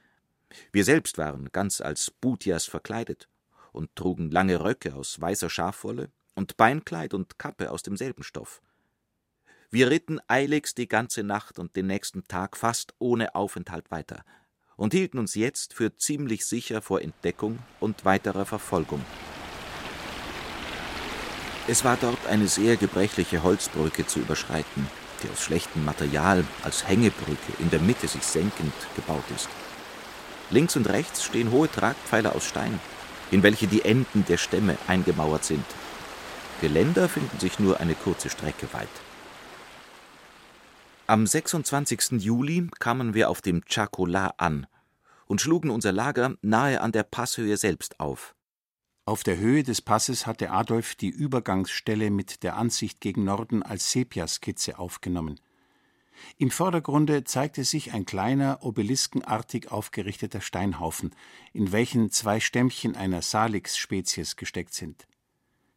Wir 0.72 0.86
selbst 0.86 1.18
waren 1.18 1.50
ganz 1.52 1.82
als 1.82 2.12
Bhutyas 2.12 2.64
verkleidet 2.66 3.28
und 3.74 3.94
trugen 3.94 4.32
lange 4.32 4.64
Röcke 4.64 4.96
aus 4.96 5.20
weißer 5.20 5.50
Schafwolle 5.50 6.10
und 6.34 6.56
Beinkleid 6.56 7.14
und 7.14 7.38
Kappe 7.38 7.72
aus 7.72 7.84
demselben 7.84 8.24
Stoff. 8.24 8.62
Wir 9.70 9.90
ritten 9.90 10.22
eiligst 10.30 10.78
die 10.78 10.88
ganze 10.88 11.24
Nacht 11.24 11.60
und 11.60 11.76
den 11.76 11.88
nächsten 11.88 12.24
Tag 12.30 12.56
fast 12.56 12.94
ohne 13.00 13.36
Aufenthalt 13.36 13.92
weiter, 13.92 14.24
und 14.78 14.94
hielten 14.94 15.20
uns 15.20 15.36
jetzt 15.36 15.74
für 15.74 15.96
ziemlich 15.96 16.46
sicher 16.46 16.82
vor 16.82 17.02
Entdeckung 17.02 17.60
und 17.80 18.06
weiterer 18.06 18.46
Verfolgung. 18.46 19.04
Es 21.68 21.84
war 21.84 21.98
dort 22.00 22.28
eine 22.28 22.48
sehr 22.48 22.76
gebrechliche 22.76 23.42
Holzbrücke 23.42 24.06
zu 24.06 24.20
überschreiten, 24.20 24.88
die 25.24 25.30
aus 25.30 25.42
schlechtem 25.42 25.84
Material 25.84 26.44
als 26.64 26.88
Hängebrücke 26.88 27.54
in 27.60 27.70
der 27.72 27.80
Mitte 27.80 28.08
sich 28.08 28.24
senkend 28.24 28.74
gebaut 28.96 29.24
ist. 29.34 29.50
Links 30.52 30.76
und 30.76 30.88
rechts 30.88 31.24
stehen 31.24 31.52
hohe 31.52 31.72
Tragpfeiler 31.72 32.36
aus 32.36 32.46
Stein, 32.46 32.80
in 33.32 33.42
welche 33.42 33.66
die 33.66 33.84
Enden 33.84 34.26
der 34.26 34.38
Stämme 34.38 34.78
eingemauert 34.88 35.44
sind. 35.44 35.66
Geländer 36.62 37.10
finden 37.10 37.40
sich 37.40 37.60
nur 37.60 37.80
eine 37.80 37.96
kurze 37.96 38.30
Strecke 38.30 38.72
weit. 38.72 38.88
Am 41.08 41.28
26. 41.28 42.14
Juli 42.24 42.68
kamen 42.80 43.14
wir 43.14 43.30
auf 43.30 43.44
dem 43.44 43.64
Chacola 43.66 44.34
an 44.38 44.66
und 45.28 45.40
schlugen 45.40 45.70
unser 45.70 45.92
Lager 45.92 46.36
nahe 46.42 46.82
an 46.82 46.92
der 46.92 47.04
Passhöhe 47.04 47.58
selbst 47.58 48.00
auf. 48.00 48.34
Auf 49.06 49.22
der 49.22 49.38
Höhe 49.38 49.62
des 49.62 49.84
Passes 49.84 50.26
hatte 50.26 50.50
Adolf 50.50 50.96
die 50.96 51.10
Übergangsstelle 51.10 52.10
mit 52.10 52.42
der 52.42 52.58
Ansicht 52.58 53.02
gegen 53.02 53.24
Norden 53.24 53.62
als 53.62 53.92
Sepiaskizze 53.92 54.80
aufgenommen. 54.80 55.40
Im 56.40 56.50
Vordergrunde 56.50 57.24
zeigte 57.24 57.66
sich 57.66 57.94
ein 57.94 58.08
kleiner, 58.08 58.64
obeliskenartig 58.64 59.72
aufgerichteter 59.72 60.42
Steinhaufen, 60.42 61.12
in 61.54 61.72
welchen 61.72 62.10
zwei 62.10 62.40
Stämmchen 62.40 62.96
einer 62.96 63.22
Salix-Spezies 63.22 64.38
gesteckt 64.38 64.74
sind. 64.74 65.06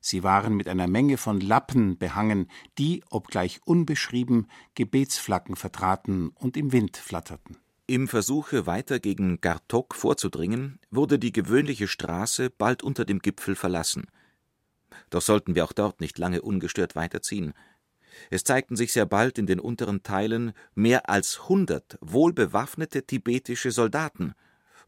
Sie 0.01 0.23
waren 0.23 0.55
mit 0.55 0.69
einer 0.69 0.87
Menge 0.87 1.17
von 1.17 1.41
Lappen 1.41 1.99
behangen, 1.99 2.51
die, 2.79 3.03
obgleich 3.11 3.61
unbeschrieben, 3.65 4.49
Gebetsflaggen 4.75 5.57
vertraten 5.57 6.29
und 6.29 6.57
im 6.57 6.73
Wind 6.73 6.97
flatterten. 6.97 7.57
Im 7.87 8.07
Versuche, 8.07 8.67
weiter 8.67 9.01
gegen 9.01 9.41
Gartok 9.41 9.95
vorzudringen, 9.95 10.79
wurde 10.91 11.19
die 11.19 11.33
gewöhnliche 11.33 11.89
Straße 11.89 12.51
bald 12.51 12.83
unter 12.83 13.05
dem 13.05 13.19
Gipfel 13.19 13.57
verlassen. 13.57 14.07
Doch 15.11 15.23
sollten 15.23 15.55
wir 15.55 15.65
auch 15.65 15.73
dort 15.73 16.01
nicht 16.01 16.19
lange 16.19 16.43
ungestört 16.43 16.97
weiterziehen. 16.97 17.55
Es 18.31 18.45
zeigten 18.45 18.77
sich 18.77 18.93
sehr 18.93 19.07
bald 19.07 19.39
in 19.39 19.47
den 19.47 19.61
unteren 19.61 20.03
Teilen 20.03 20.53
mehr 20.75 21.09
als 21.09 21.49
hundert 21.49 21.99
wohlbewaffnete 22.01 23.07
tibetische 23.07 23.71
Soldaten, 23.71 24.35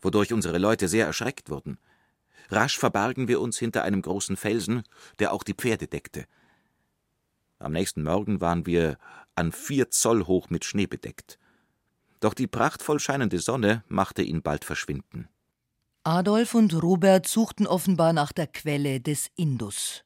wodurch 0.00 0.32
unsere 0.32 0.58
Leute 0.58 0.88
sehr 0.88 1.06
erschreckt 1.06 1.50
wurden. 1.50 1.78
Rasch 2.50 2.78
verbargen 2.78 3.28
wir 3.28 3.40
uns 3.40 3.58
hinter 3.58 3.84
einem 3.84 4.02
großen 4.02 4.36
Felsen, 4.36 4.82
der 5.18 5.32
auch 5.32 5.44
die 5.44 5.54
Pferde 5.54 5.86
deckte. 5.86 6.26
Am 7.58 7.72
nächsten 7.72 8.02
Morgen 8.02 8.40
waren 8.40 8.66
wir 8.66 8.98
an 9.34 9.52
vier 9.52 9.90
Zoll 9.90 10.26
hoch 10.26 10.50
mit 10.50 10.64
Schnee 10.64 10.86
bedeckt. 10.86 11.38
Doch 12.18 12.34
die 12.34 12.46
prachtvoll 12.46 12.98
scheinende 12.98 13.38
Sonne 13.38 13.84
machte 13.88 14.22
ihn 14.22 14.42
bald 14.42 14.64
verschwinden. 14.64 15.28
Adolf 16.02 16.54
und 16.54 16.82
Robert 16.82 17.28
suchten 17.28 17.66
offenbar 17.66 18.12
nach 18.12 18.32
der 18.32 18.46
Quelle 18.46 19.00
des 19.00 19.28
Indus. 19.36 20.04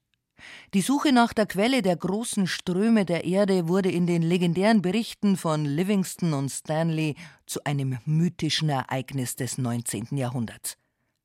Die 0.75 0.83
Suche 0.83 1.13
nach 1.13 1.33
der 1.33 1.47
Quelle 1.47 1.81
der 1.81 1.97
großen 1.97 2.47
Ströme 2.47 3.05
der 3.05 3.25
Erde 3.25 3.69
wurde 3.69 3.91
in 3.91 4.07
den 4.07 4.23
legendären 4.23 4.83
Berichten 4.83 5.37
von 5.37 5.65
Livingston 5.65 6.35
und 6.35 6.51
Stanley 6.51 7.15
zu 7.47 7.65
einem 7.65 7.99
mythischen 8.05 8.69
Ereignis 8.69 9.37
des 9.37 9.57
19. 9.57 10.17
Jahrhunderts. 10.17 10.77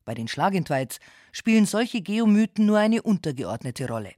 Bei 0.09 0.15
den 0.15 0.27
Schlagentweits 0.27 0.99
spielen 1.31 1.67
solche 1.67 2.01
Geomythen 2.01 2.65
nur 2.65 2.79
eine 2.79 3.03
untergeordnete 3.03 3.87
Rolle. 3.87 4.15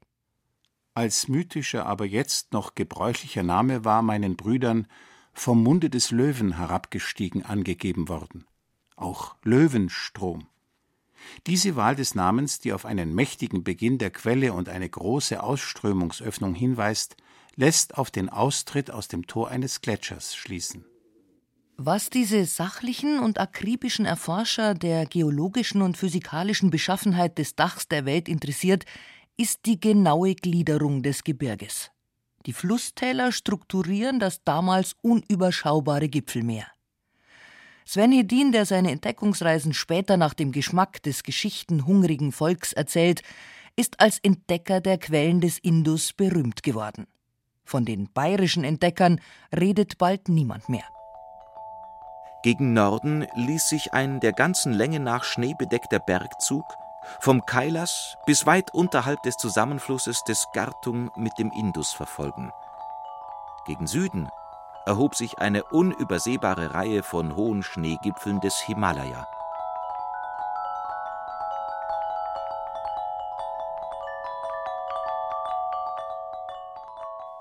Als 0.93 1.27
mythischer, 1.27 1.85
aber 1.85 2.05
jetzt 2.05 2.53
noch 2.53 2.75
gebräuchlicher 2.75 3.43
Name 3.43 3.83
war 3.83 4.01
meinen 4.01 4.37
Brüdern 4.37 4.87
vom 5.33 5.61
Munde 5.61 5.89
des 5.89 6.11
Löwen 6.11 6.55
herabgestiegen 6.55 7.43
angegeben 7.43 8.07
worden. 8.07 8.45
Auch 8.95 9.35
Löwenstrom. 9.43 10.47
Diese 11.45 11.75
Wahl 11.75 11.97
des 11.97 12.15
Namens, 12.15 12.61
die 12.61 12.71
auf 12.71 12.85
einen 12.85 13.13
mächtigen 13.13 13.65
Beginn 13.65 13.97
der 13.97 14.11
Quelle 14.11 14.53
und 14.53 14.69
eine 14.69 14.87
große 14.87 15.43
Ausströmungsöffnung 15.43 16.55
hinweist, 16.55 17.17
lässt 17.57 17.97
auf 17.97 18.11
den 18.11 18.29
Austritt 18.29 18.91
aus 18.91 19.09
dem 19.09 19.27
Tor 19.27 19.49
eines 19.49 19.81
Gletschers 19.81 20.37
schließen. 20.37 20.85
Was 21.77 22.09
diese 22.09 22.45
sachlichen 22.45 23.19
und 23.19 23.39
akribischen 23.39 24.05
Erforscher 24.05 24.73
der 24.75 25.05
geologischen 25.05 25.81
und 25.81 25.97
physikalischen 25.97 26.69
Beschaffenheit 26.69 27.37
des 27.37 27.55
Dachs 27.55 27.87
der 27.87 28.05
Welt 28.05 28.29
interessiert, 28.29 28.85
ist 29.37 29.65
die 29.65 29.79
genaue 29.79 30.35
Gliederung 30.35 31.01
des 31.01 31.23
Gebirges. 31.23 31.89
Die 32.45 32.53
Flusstäler 32.53 33.31
strukturieren 33.31 34.19
das 34.19 34.43
damals 34.43 34.95
unüberschaubare 35.01 36.09
Gipfelmeer. 36.09 36.67
Sven 37.85 38.11
Hedin, 38.11 38.51
der 38.51 38.65
seine 38.65 38.91
Entdeckungsreisen 38.91 39.73
später 39.73 40.17
nach 40.17 40.33
dem 40.33 40.51
Geschmack 40.51 41.01
des 41.03 41.23
geschichtenhungrigen 41.23 42.31
Volks 42.31 42.73
erzählt, 42.73 43.21
ist 43.75 43.99
als 43.99 44.19
Entdecker 44.19 44.81
der 44.81 44.97
Quellen 44.97 45.41
des 45.41 45.57
Indus 45.57 46.13
berühmt 46.13 46.63
geworden. 46.63 47.07
Von 47.63 47.85
den 47.85 48.11
bayerischen 48.11 48.63
Entdeckern 48.63 49.19
redet 49.55 49.97
bald 49.97 50.29
niemand 50.29 50.69
mehr. 50.69 50.85
Gegen 52.43 52.73
Norden 52.73 53.27
ließ 53.35 53.69
sich 53.69 53.93
ein 53.93 54.19
der 54.19 54.33
ganzen 54.33 54.73
Länge 54.73 54.99
nach 54.99 55.23
schneebedeckter 55.23 55.99
Bergzug 55.99 56.65
vom 57.19 57.45
Kailas 57.45 58.17
bis 58.25 58.47
weit 58.47 58.73
unterhalb 58.73 59.21
des 59.23 59.37
Zusammenflusses 59.37 60.23
des 60.23 60.47
Gartung 60.51 61.11
mit 61.15 61.37
dem 61.37 61.51
Indus 61.51 61.93
verfolgen. 61.93 62.51
Gegen 63.65 63.85
Süden 63.85 64.29
erhob 64.87 65.13
sich 65.15 65.37
eine 65.37 65.63
unübersehbare 65.65 66.73
Reihe 66.73 67.03
von 67.03 67.35
hohen 67.35 67.61
Schneegipfeln 67.61 68.39
des 68.41 68.59
Himalaya. 68.59 69.27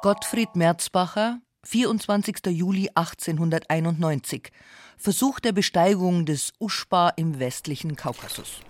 Gottfried 0.03 0.57
Merzbacher, 0.57 1.39
24. 1.63 2.47
Juli 2.47 2.89
1891, 2.95 4.51
Versuch 4.97 5.41
der 5.41 5.53
Besteigung 5.53 6.25
des 6.25 6.53
Uschba 6.59 7.11
im 7.11 7.39
westlichen 7.39 7.97
Kaukasus. 7.97 8.61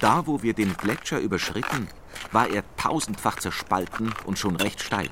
Da, 0.00 0.26
wo 0.26 0.42
wir 0.42 0.52
den 0.52 0.76
Gletscher 0.76 1.18
überschritten, 1.18 1.88
war 2.30 2.50
er 2.50 2.62
tausendfach 2.76 3.36
zerspalten 3.36 4.12
und 4.26 4.38
schon 4.38 4.56
recht 4.56 4.82
steil. 4.82 5.08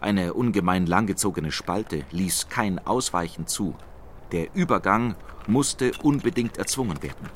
Eine 0.00 0.34
ungemein 0.34 0.86
langgezogene 0.86 1.52
Spalte 1.52 2.04
ließ 2.10 2.48
kein 2.48 2.78
Ausweichen 2.78 3.46
zu. 3.46 3.74
Der 4.32 4.54
Übergang 4.54 5.16
musste 5.46 5.92
unbedingt 6.02 6.56
erzwungen 6.56 7.02
werden. 7.02 7.28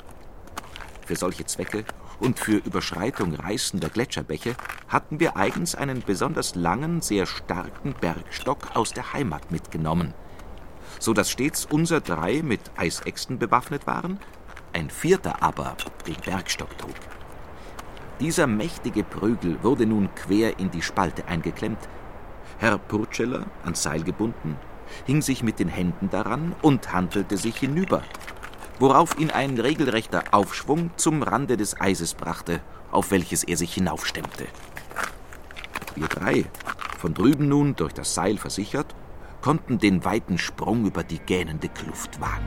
Für 1.05 1.15
solche 1.15 1.45
Zwecke 1.45 1.85
und 2.19 2.39
für 2.39 2.57
Überschreitung 2.57 3.33
reißender 3.35 3.89
Gletscherbäche 3.89 4.55
hatten 4.87 5.19
wir 5.19 5.37
eigens 5.37 5.75
einen 5.75 6.01
besonders 6.01 6.55
langen, 6.55 7.01
sehr 7.01 7.25
starken 7.25 7.95
Bergstock 7.99 8.75
aus 8.75 8.91
der 8.91 9.13
Heimat 9.13 9.51
mitgenommen, 9.51 10.13
so 10.99 11.13
dass 11.13 11.31
stets 11.31 11.65
unser 11.65 12.01
drei 12.01 12.41
mit 12.41 12.59
Eisäxten 12.77 13.39
bewaffnet 13.39 13.87
waren, 13.87 14.19
ein 14.73 14.89
vierter 14.89 15.41
aber 15.41 15.75
den 16.07 16.17
Bergstock 16.25 16.77
trug. 16.77 16.95
Dieser 18.19 18.47
mächtige 18.47 19.03
Prügel 19.03 19.57
wurde 19.63 19.85
nun 19.85 20.09
quer 20.13 20.59
in 20.59 20.71
die 20.71 20.81
Spalte 20.81 21.25
eingeklemmt, 21.27 21.87
Herr 22.57 22.77
Purceller, 22.77 23.45
ans 23.63 23.81
Seil 23.81 24.03
gebunden, 24.03 24.57
hing 25.05 25.21
sich 25.21 25.43
mit 25.43 25.59
den 25.59 25.69
Händen 25.69 26.09
daran 26.09 26.53
und 26.61 26.91
handelte 26.91 27.37
sich 27.37 27.55
hinüber, 27.55 28.03
worauf 28.79 29.19
ihn 29.19 29.29
ein 29.29 29.59
regelrechter 29.59 30.23
Aufschwung 30.31 30.91
zum 30.95 31.21
Rande 31.21 31.57
des 31.57 31.79
Eises 31.79 32.13
brachte, 32.13 32.61
auf 32.91 33.11
welches 33.11 33.43
er 33.43 33.57
sich 33.57 33.73
hinaufstemmte. 33.73 34.47
Wir 35.95 36.07
drei, 36.07 36.45
von 36.97 37.13
drüben 37.13 37.47
nun 37.47 37.75
durch 37.75 37.93
das 37.93 38.15
Seil 38.15 38.37
versichert, 38.37 38.95
konnten 39.41 39.77
den 39.77 40.03
weiten 40.05 40.37
Sprung 40.37 40.85
über 40.85 41.03
die 41.03 41.19
gähnende 41.19 41.69
Kluft 41.69 42.19
wagen. 42.19 42.45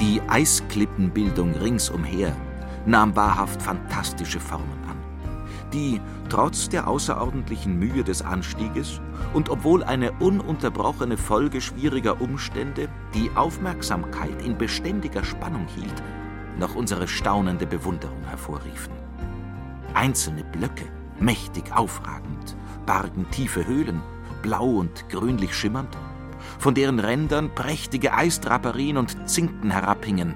Die 0.00 0.20
Eisklippenbildung 0.28 1.54
ringsumher 1.54 2.34
nahm 2.86 3.14
wahrhaft 3.14 3.62
fantastische 3.62 4.40
Formen 4.40 4.81
die, 5.72 6.00
trotz 6.28 6.68
der 6.68 6.88
außerordentlichen 6.88 7.78
Mühe 7.78 8.04
des 8.04 8.22
Anstieges 8.22 9.00
und 9.34 9.48
obwohl 9.48 9.82
eine 9.82 10.12
ununterbrochene 10.12 11.16
Folge 11.16 11.60
schwieriger 11.60 12.20
Umstände 12.20 12.88
die 13.14 13.30
Aufmerksamkeit 13.34 14.42
in 14.42 14.56
beständiger 14.56 15.24
Spannung 15.24 15.66
hielt, 15.74 16.02
noch 16.58 16.74
unsere 16.74 17.08
staunende 17.08 17.66
Bewunderung 17.66 18.22
hervorriefen. 18.24 18.92
Einzelne 19.94 20.44
Blöcke, 20.44 20.86
mächtig 21.18 21.74
aufragend, 21.74 22.56
bargen 22.86 23.30
tiefe 23.30 23.66
Höhlen, 23.66 24.00
blau 24.42 24.66
und 24.66 25.08
grünlich 25.08 25.54
schimmernd, 25.54 25.96
von 26.58 26.74
deren 26.74 26.98
Rändern 26.98 27.54
prächtige 27.54 28.14
Eisdraperien 28.14 28.96
und 28.96 29.28
Zinken 29.28 29.70
herabhingen, 29.70 30.34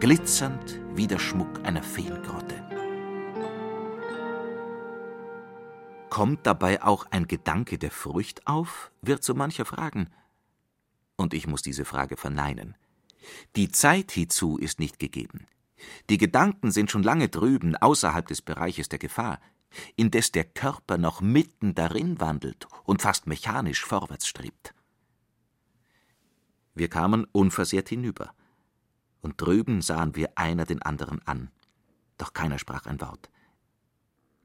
glitzernd 0.00 0.80
wie 0.94 1.06
der 1.06 1.18
Schmuck 1.18 1.48
einer 1.64 1.82
Feengrotte. 1.82 2.57
Kommt 6.18 6.48
dabei 6.48 6.82
auch 6.82 7.06
ein 7.12 7.28
Gedanke 7.28 7.78
der 7.78 7.92
Furcht 7.92 8.44
auf, 8.48 8.90
wird 9.02 9.22
so 9.22 9.34
mancher 9.34 9.64
fragen. 9.64 10.10
Und 11.14 11.32
ich 11.32 11.46
muss 11.46 11.62
diese 11.62 11.84
Frage 11.84 12.16
verneinen. 12.16 12.76
Die 13.54 13.68
Zeit 13.70 14.10
hiezu 14.10 14.58
ist 14.58 14.80
nicht 14.80 14.98
gegeben. 14.98 15.46
Die 16.10 16.18
Gedanken 16.18 16.72
sind 16.72 16.90
schon 16.90 17.04
lange 17.04 17.28
drüben, 17.28 17.76
außerhalb 17.76 18.26
des 18.26 18.42
Bereiches 18.42 18.88
der 18.88 18.98
Gefahr, 18.98 19.38
indes 19.94 20.32
der 20.32 20.42
Körper 20.42 20.98
noch 20.98 21.20
mitten 21.20 21.76
darin 21.76 22.18
wandelt 22.18 22.66
und 22.82 23.00
fast 23.00 23.28
mechanisch 23.28 23.84
vorwärts 23.84 24.26
strebt. 24.26 24.74
Wir 26.74 26.88
kamen 26.88 27.28
unversehrt 27.30 27.90
hinüber, 27.90 28.34
und 29.20 29.40
drüben 29.40 29.82
sahen 29.82 30.16
wir 30.16 30.36
einer 30.36 30.64
den 30.64 30.82
anderen 30.82 31.24
an. 31.28 31.52
Doch 32.16 32.32
keiner 32.32 32.58
sprach 32.58 32.86
ein 32.86 33.00
Wort. 33.00 33.30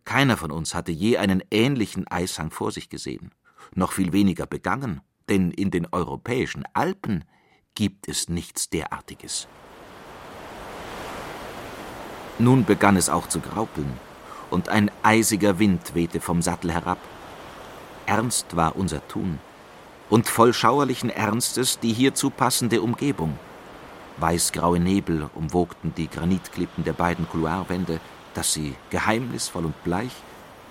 Keiner 0.06 0.38
von 0.38 0.52
uns 0.52 0.76
hatte 0.76 0.92
je 0.92 1.18
einen 1.18 1.44
ähnlichen 1.50 2.08
Eishang 2.08 2.52
vor 2.52 2.72
sich 2.72 2.90
gesehen, 2.90 3.32
noch 3.74 3.94
viel 3.94 4.12
weniger 4.14 4.46
begangen, 4.46 5.02
denn 5.30 5.52
in 5.52 5.72
den 5.72 5.88
europäischen 5.92 6.66
Alpen 6.74 7.24
gibt 7.76 8.08
es 8.08 8.30
nichts 8.30 8.70
derartiges. 8.70 9.48
Nun 12.40 12.66
begann 12.66 12.98
es 12.98 13.10
auch 13.10 13.28
zu 13.28 13.40
graupeln, 13.40 13.92
und 14.50 14.70
ein 14.70 14.92
eisiger 15.02 15.58
Wind 15.60 15.96
wehte 15.96 16.20
vom 16.20 16.42
Sattel 16.42 16.72
herab. 16.72 17.00
Ernst 18.06 18.56
war 18.56 18.76
unser 18.76 19.08
Tun, 19.08 19.40
und 20.10 20.28
voll 20.28 20.54
schauerlichen 20.54 21.10
Ernstes 21.10 21.80
die 21.80 21.94
hierzu 21.94 22.30
passende 22.30 22.82
Umgebung. 22.82 23.40
Weißgraue 24.18 24.80
Nebel 24.80 25.30
umwogten 25.34 25.94
die 25.96 26.08
Granitklippen 26.08 26.84
der 26.84 26.94
beiden 26.94 27.28
Couloirwände, 27.28 28.00
dass 28.34 28.54
sie, 28.54 28.76
geheimnisvoll 28.90 29.66
und 29.66 29.84
bleich, 29.84 30.12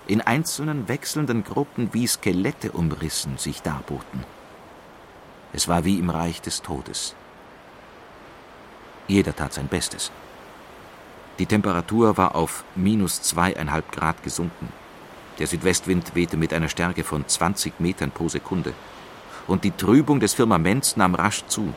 in 0.07 0.21
einzelnen 0.21 0.89
wechselnden 0.89 1.45
Gruppen 1.45 1.91
wie 1.93 2.07
Skelette 2.07 2.73
umrissen 2.73 3.39
sich 3.39 3.63
darboten. 3.63 4.25
Es 5.53 5.69
war 5.69 5.85
wie 5.85 5.99
im 5.99 6.11
Reich 6.11 6.41
des 6.41 6.63
Todes. 6.63 7.15
Jeder 9.07 9.35
tat 9.37 9.53
sein 9.53 9.69
Bestes. 9.69 10.11
Die 11.39 11.47
Temperatur 11.47 12.17
war 12.17 12.35
auf 12.35 12.65
minus 12.75 13.23
zweieinhalb 13.23 13.91
Grad 13.93 14.23
gesunken. 14.23 14.69
Der 15.39 15.47
Südwestwind 15.47 16.15
wehte 16.15 16.37
mit 16.37 16.53
einer 16.53 16.69
Stärke 16.69 17.05
von 17.05 17.27
20 17.27 17.81
Metern 17.81 18.11
pro 18.11 18.29
Sekunde. 18.29 18.75
Und 19.47 19.65
die 19.65 19.71
Trübung 19.71 20.21
des 20.21 20.35
Firmaments 20.35 20.97
nahm 20.97 21.15
rasch 21.15 21.45
zu. 21.47 21.75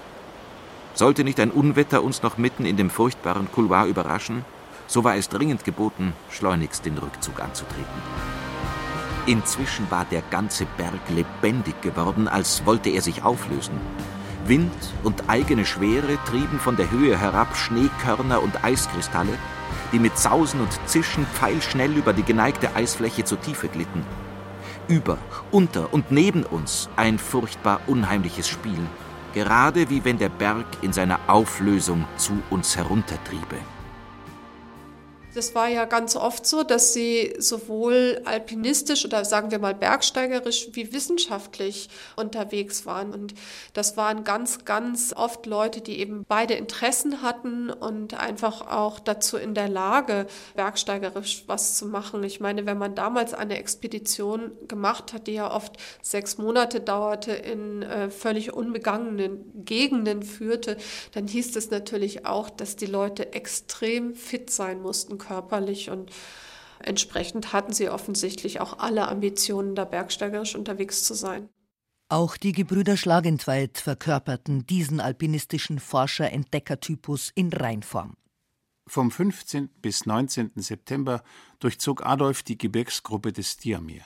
Sollte 0.94 1.24
nicht 1.24 1.40
ein 1.40 1.52
Unwetter 1.52 2.04
uns 2.04 2.22
noch 2.22 2.38
mitten 2.38 2.66
in 2.66 2.78
dem 2.78 2.90
furchtbaren 2.90 3.52
Couloir 3.52 3.86
überraschen, 3.86 4.46
so 4.88 5.04
war 5.04 5.16
es 5.16 5.30
dringend 5.30 5.64
geboten, 5.64 6.14
schleunigst 6.30 6.86
den 6.86 6.98
Rückzug 6.98 7.42
anzutreten. 7.42 7.86
Inzwischen 9.28 9.90
war 9.90 10.06
der 10.06 10.22
ganze 10.22 10.66
Berg 10.78 11.10
lebendig 11.10 11.82
geworden, 11.82 12.28
als 12.28 12.66
wollte 12.66 12.90
er 12.90 13.02
sich 13.02 13.24
auflösen. 13.24 13.80
Wind 14.46 14.72
und 15.04 15.28
eigene 15.28 15.66
Schwere 15.66 16.20
trieben 16.26 16.60
von 16.60 16.76
der 16.76 16.92
Höhe 16.92 17.18
herab 17.18 17.58
Schneekörner 17.58 18.44
und 18.44 18.64
Eiskristalle, 18.64 19.34
die 19.92 19.98
mit 19.98 20.18
Sausen 20.20 20.62
und 20.62 20.80
Zischen 20.86 21.26
pfeilschnell 21.26 21.92
über 21.94 22.14
die 22.14 22.24
geneigte 22.24 22.76
Eisfläche 22.76 23.24
zur 23.24 23.42
Tiefe 23.42 23.68
glitten. 23.68 24.06
Über, 24.88 25.18
unter 25.50 25.92
und 25.92 26.12
neben 26.12 26.44
uns 26.44 26.90
ein 26.96 27.18
furchtbar 27.18 27.82
unheimliches 27.88 28.48
Spiel, 28.48 28.80
gerade 29.34 29.90
wie 29.90 30.06
wenn 30.06 30.20
der 30.20 30.30
Berg 30.30 30.68
in 30.84 30.94
seiner 30.94 31.20
Auflösung 31.26 32.06
zu 32.18 32.34
uns 32.52 32.78
heruntertriebe. 32.78 33.58
Das 35.36 35.54
war 35.54 35.68
ja 35.68 35.84
ganz 35.84 36.16
oft 36.16 36.46
so, 36.46 36.64
dass 36.64 36.94
sie 36.94 37.34
sowohl 37.40 38.22
alpinistisch 38.24 39.04
oder 39.04 39.26
sagen 39.26 39.52
wir 39.52 39.60
mal 39.60 39.76
bergsteigerisch 39.76 40.70
wie 40.72 40.94
wissenschaftlich 40.94 41.90
unterwegs 42.16 42.86
waren. 42.86 43.14
Und 43.14 43.34
das 43.74 43.98
waren 43.98 44.24
ganz, 44.24 44.64
ganz 44.64 45.14
oft 45.14 45.46
Leute, 45.46 45.82
die 45.82 46.00
eben 46.00 46.24
beide 46.26 46.54
Interessen 46.54 47.22
hatten 47.22 47.70
und 47.70 48.18
einfach 48.18 48.66
auch 48.66 48.98
dazu 48.98 49.36
in 49.36 49.54
der 49.54 49.68
Lage, 49.68 50.28
bergsteigerisch 50.56 51.44
was 51.48 51.76
zu 51.76 51.86
machen. 51.86 52.24
Ich 52.24 52.40
meine, 52.40 52.66
wenn 52.66 52.78
man 52.78 52.96
damals 52.96 53.34
eine 53.34 53.58
Expedition 53.58 54.54
gemacht 54.70 55.12
hat, 55.12 55.28
die 55.28 55.34
ja 55.34 55.54
oft 55.54 55.76
sechs 56.02 56.38
Monate 56.38 56.80
dauerte, 56.80 57.34
in 57.34 57.84
äh, 57.84 58.10
völlig 58.10 58.54
unbegangenen 58.54 59.66
Gegenden 59.66 60.24
führte, 60.24 60.78
dann 61.12 61.28
hieß 61.28 61.58
es 61.58 61.72
natürlich 61.72 62.26
auch, 62.26 62.50
dass 62.50 62.78
die 62.78 62.86
Leute 62.86 63.34
extrem 63.34 64.16
fit 64.16 64.50
sein 64.50 64.82
mussten 64.82 65.18
körperlich 65.26 65.90
und 65.90 66.12
entsprechend 66.80 67.54
hatten 67.54 67.74
sie 67.74 67.90
offensichtlich 67.90 68.60
auch 68.62 68.80
alle 68.80 69.08
Ambitionen, 69.08 69.76
da 69.76 69.86
bergsteigerisch 69.86 70.56
unterwegs 70.56 71.04
zu 71.04 71.14
sein. 71.14 71.50
Auch 72.08 72.38
die 72.38 72.52
Gebrüder 72.52 72.98
Schlagentweit 72.98 73.80
verkörperten 73.80 74.68
diesen 74.68 75.00
alpinistischen 75.00 75.80
Forscher-Entdeckertypus 75.80 77.32
in 77.34 77.52
Reinform. 77.52 78.16
Vom 78.88 79.10
15. 79.10 79.70
bis 79.82 80.06
19. 80.06 80.52
September 80.58 81.24
durchzog 81.58 82.06
Adolf 82.06 82.44
die 82.44 82.60
Gebirgsgruppe 82.60 83.34
des 83.34 83.58
Diamir 83.58 84.04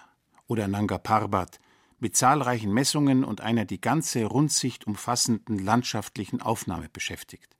oder 0.47 0.69
Nanga 0.69 0.97
Parbat 0.97 1.59
mit 1.99 2.15
zahlreichen 2.15 2.71
Messungen 2.71 3.25
und 3.25 3.41
einer 3.41 3.65
die 3.65 3.81
ganze 3.81 4.23
Rundsicht 4.23 4.87
umfassenden 4.87 5.59
landschaftlichen 5.59 6.41
Aufnahme 6.41 6.87
beschäftigt. 6.87 7.58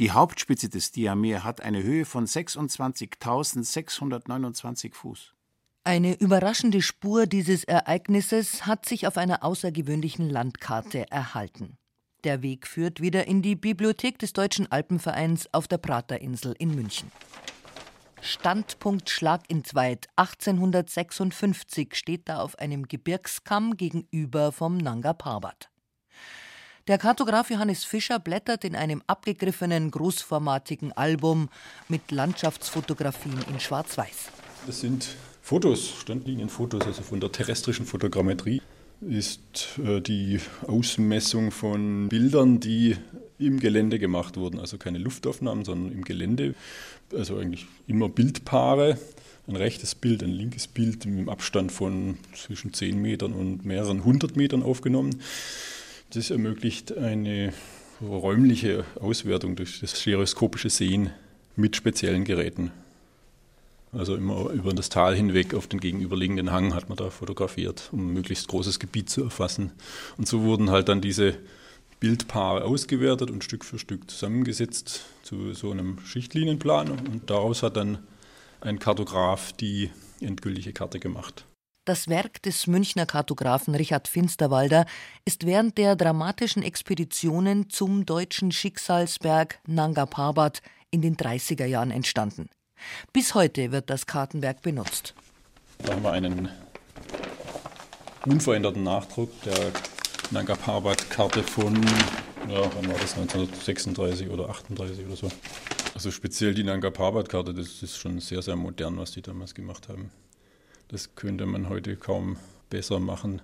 Die 0.00 0.10
Hauptspitze 0.12 0.68
des 0.70 0.92
Diamer 0.92 1.44
hat 1.44 1.60
eine 1.60 1.82
Höhe 1.82 2.06
von 2.06 2.24
26.629 2.24 4.94
Fuß. 4.94 5.34
Eine 5.84 6.14
überraschende 6.14 6.80
Spur 6.80 7.26
dieses 7.26 7.64
Ereignisses 7.64 8.64
hat 8.64 8.86
sich 8.86 9.06
auf 9.06 9.18
einer 9.18 9.44
außergewöhnlichen 9.44 10.30
Landkarte 10.30 11.10
erhalten. 11.10 11.76
Der 12.24 12.40
Weg 12.40 12.66
führt 12.66 13.02
wieder 13.02 13.26
in 13.26 13.42
die 13.42 13.56
Bibliothek 13.56 14.18
des 14.18 14.32
Deutschen 14.32 14.72
Alpenvereins 14.72 15.52
auf 15.52 15.68
der 15.68 15.76
Praterinsel 15.76 16.54
in 16.58 16.74
München. 16.74 17.12
Standpunkt 18.22 19.10
Schlag 19.10 19.42
in 19.48 19.64
Zweit 19.64 20.08
1856 20.16 21.94
steht 21.94 22.30
da 22.30 22.40
auf 22.40 22.58
einem 22.58 22.88
Gebirgskamm 22.88 23.76
gegenüber 23.76 24.50
vom 24.50 24.78
Nanga 24.78 25.12
Parbat. 25.12 25.68
Der 26.88 26.98
Kartograf 26.98 27.50
Johannes 27.50 27.84
Fischer 27.84 28.18
blättert 28.18 28.64
in 28.64 28.74
einem 28.74 29.02
abgegriffenen, 29.06 29.90
großformatigen 29.90 30.92
Album 30.92 31.48
mit 31.88 32.10
Landschaftsfotografien 32.10 33.38
in 33.48 33.60
Schwarz-Weiß. 33.60 34.30
Das 34.66 34.80
sind 34.80 35.08
Fotos, 35.42 35.90
Standlinienfotos, 36.00 36.86
also 36.86 37.02
von 37.02 37.20
der 37.20 37.32
terrestrischen 37.32 37.86
Fotogrammetrie 37.86 38.62
ist 39.00 39.78
äh, 39.84 40.00
die 40.00 40.40
Ausmessung 40.66 41.50
von 41.50 42.08
Bildern, 42.08 42.60
die 42.60 42.96
im 43.38 43.58
Gelände 43.58 43.98
gemacht 43.98 44.36
wurden. 44.36 44.60
Also 44.60 44.76
keine 44.76 44.98
Luftaufnahmen, 44.98 45.64
sondern 45.64 45.92
im 45.92 46.04
Gelände. 46.04 46.54
Also 47.14 47.38
eigentlich 47.38 47.66
immer 47.86 48.08
Bildpaare. 48.08 48.98
Ein 49.46 49.56
rechtes 49.56 49.94
Bild, 49.94 50.22
ein 50.22 50.30
linkes 50.30 50.68
Bild 50.68 51.06
im 51.06 51.28
Abstand 51.28 51.72
von 51.72 52.18
zwischen 52.34 52.72
10 52.74 53.00
Metern 53.00 53.32
und 53.32 53.64
mehreren 53.64 54.04
hundert 54.04 54.36
Metern 54.36 54.62
aufgenommen. 54.62 55.20
Das 56.12 56.30
ermöglicht 56.30 56.96
eine 56.96 57.52
räumliche 58.02 58.84
Auswertung 58.98 59.54
durch 59.54 59.78
das 59.78 60.00
stereoskopische 60.00 60.68
Sehen 60.68 61.10
mit 61.54 61.76
speziellen 61.76 62.24
Geräten. 62.24 62.72
Also 63.92 64.16
immer 64.16 64.50
über 64.50 64.72
das 64.72 64.88
Tal 64.88 65.14
hinweg 65.14 65.54
auf 65.54 65.68
den 65.68 65.78
gegenüberliegenden 65.78 66.50
Hang 66.50 66.74
hat 66.74 66.88
man 66.88 66.98
da 66.98 67.10
fotografiert, 67.10 67.90
um 67.92 68.08
ein 68.08 68.12
möglichst 68.12 68.48
großes 68.48 68.80
Gebiet 68.80 69.08
zu 69.08 69.22
erfassen. 69.22 69.70
Und 70.16 70.26
so 70.26 70.42
wurden 70.42 70.70
halt 70.70 70.88
dann 70.88 71.00
diese 71.00 71.36
Bildpaare 72.00 72.64
ausgewertet 72.64 73.30
und 73.30 73.44
Stück 73.44 73.64
für 73.64 73.78
Stück 73.78 74.10
zusammengesetzt 74.10 75.04
zu 75.22 75.52
so 75.54 75.70
einem 75.70 75.98
Schichtlinienplan. 76.04 76.90
Und 76.90 77.30
daraus 77.30 77.62
hat 77.62 77.76
dann 77.76 77.98
ein 78.60 78.80
Kartograf 78.80 79.52
die 79.52 79.90
endgültige 80.20 80.72
Karte 80.72 80.98
gemacht. 80.98 81.44
Das 81.90 82.06
Werk 82.06 82.40
des 82.42 82.68
Münchner 82.68 83.04
Kartografen 83.04 83.74
Richard 83.74 84.06
Finsterwalder 84.06 84.86
ist 85.24 85.44
während 85.44 85.76
der 85.76 85.96
dramatischen 85.96 86.62
Expeditionen 86.62 87.68
zum 87.68 88.06
deutschen 88.06 88.52
Schicksalsberg 88.52 89.58
Nanga 89.66 90.06
Parbat 90.06 90.62
in 90.92 91.02
den 91.02 91.16
30er 91.16 91.64
Jahren 91.64 91.90
entstanden. 91.90 92.48
Bis 93.12 93.34
heute 93.34 93.72
wird 93.72 93.90
das 93.90 94.06
Kartenwerk 94.06 94.62
benutzt. 94.62 95.14
Da 95.78 95.94
haben 95.94 96.04
wir 96.04 96.12
einen 96.12 96.48
unveränderten 98.24 98.84
Nachdruck 98.84 99.32
der 99.42 99.72
Nanga 100.30 100.54
Parbat-Karte 100.54 101.42
von, 101.42 101.74
ja, 102.48 102.70
wann 102.72 102.86
war 102.86 102.98
das, 103.00 103.18
1936 103.18 104.30
oder 104.30 104.48
38 104.48 105.06
oder 105.06 105.16
so. 105.16 105.28
Also 105.92 106.12
speziell 106.12 106.54
die 106.54 106.62
Nanga 106.62 106.90
Parbat-Karte, 106.90 107.52
das 107.52 107.82
ist 107.82 107.96
schon 107.96 108.20
sehr, 108.20 108.42
sehr 108.42 108.54
modern, 108.54 108.96
was 108.96 109.10
die 109.10 109.22
damals 109.22 109.56
gemacht 109.56 109.88
haben. 109.88 110.12
Das 110.90 111.14
könnte 111.14 111.46
man 111.46 111.68
heute 111.68 111.96
kaum 111.96 112.36
besser 112.68 112.98
machen. 112.98 113.42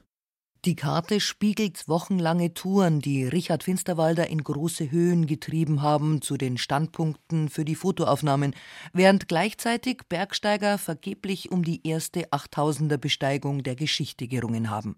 Die 0.65 0.75
Karte 0.75 1.21
spiegelt 1.21 1.87
wochenlange 1.87 2.53
Touren, 2.53 3.01
die 3.01 3.25
Richard 3.25 3.63
Finsterwalder 3.63 4.27
in 4.27 4.43
große 4.43 4.91
Höhen 4.91 5.29
getrieben 5.29 5.81
haben, 5.81 6.23
zu 6.23 6.37
den 6.37 6.59
Standpunkten 6.59 7.49
für 7.49 7.65
die 7.65 7.77
Fotoaufnahmen, 7.77 8.53
während 8.93 9.29
gleichzeitig 9.29 10.01
Bergsteiger 10.09 10.77
vergeblich 10.77 11.53
um 11.53 11.63
die 11.63 11.87
erste 11.87 12.31
8000er 12.31 12.97
Besteigung 12.97 13.63
der 13.63 13.77
Geschichte 13.77 14.27
gerungen 14.27 14.69
haben. 14.69 14.97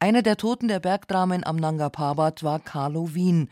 Einer 0.00 0.20
der 0.20 0.36
Toten 0.36 0.68
der 0.68 0.80
Bergdramen 0.80 1.44
am 1.44 1.56
Nanga 1.56 1.88
Parbat 1.88 2.42
war 2.42 2.60
Carlo 2.60 3.14
Wien. 3.14 3.48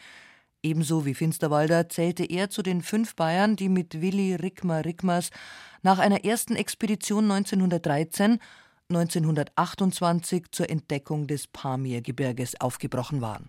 Ebenso 0.63 1.07
wie 1.07 1.15
Finsterwalder 1.15 1.89
zählte 1.89 2.25
er 2.25 2.51
zu 2.51 2.63
den 2.63 2.83
fünf 2.83 3.17
Bayern, 3.17 3.57
die 3.57 3.71
mit 3.71 4.03
Willi 4.03 4.35
Rickmer 4.35 4.85
Rickmers 4.85 5.31
nach 5.83 5.99
einer 5.99 6.25
ersten 6.25 6.55
Expedition 6.55 7.31
1913 7.31 8.39
1928 8.91 10.51
zur 10.51 10.69
Entdeckung 10.69 11.27
des 11.27 11.47
Pamirgebirges 11.47 12.61
aufgebrochen 12.61 13.21
waren. 13.21 13.49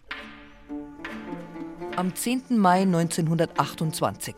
Am 1.96 2.16
10. 2.16 2.58
Mai 2.58 2.84
1928. 2.84 4.36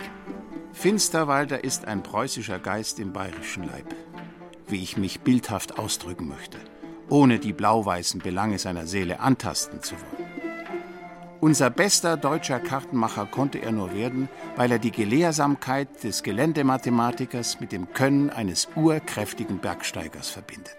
Finsterwalder 0.72 1.64
ist 1.64 1.86
ein 1.86 2.02
preußischer 2.02 2.58
Geist 2.58 3.00
im 3.00 3.14
bayerischen 3.14 3.64
Leib, 3.64 3.94
wie 4.68 4.82
ich 4.82 4.98
mich 4.98 5.20
bildhaft 5.22 5.78
ausdrücken 5.78 6.28
möchte, 6.28 6.58
ohne 7.10 7.38
die 7.38 7.54
blau-weißen 7.54 8.22
Belange 8.22 8.58
seiner 8.58 8.88
Seele 8.88 9.20
antasten 9.20 9.84
zu 9.84 9.96
wollen. 9.96 10.53
Unser 11.44 11.70
bester 11.70 12.16
deutscher 12.16 12.62
Kartenmacher 12.62 13.26
konnte 13.26 13.58
er 13.58 13.74
nur 13.74 13.94
werden, 13.94 14.30
weil 14.56 14.72
er 14.72 14.80
die 14.80 14.92
Gelehrsamkeit 14.92 16.02
des 16.02 16.24
Geländemathematikers 16.24 17.60
mit 17.60 17.74
dem 17.74 17.92
Können 17.92 18.30
eines 18.30 18.70
urkräftigen 18.78 19.58
Bergsteigers 19.58 20.30
verbindet. 20.30 20.78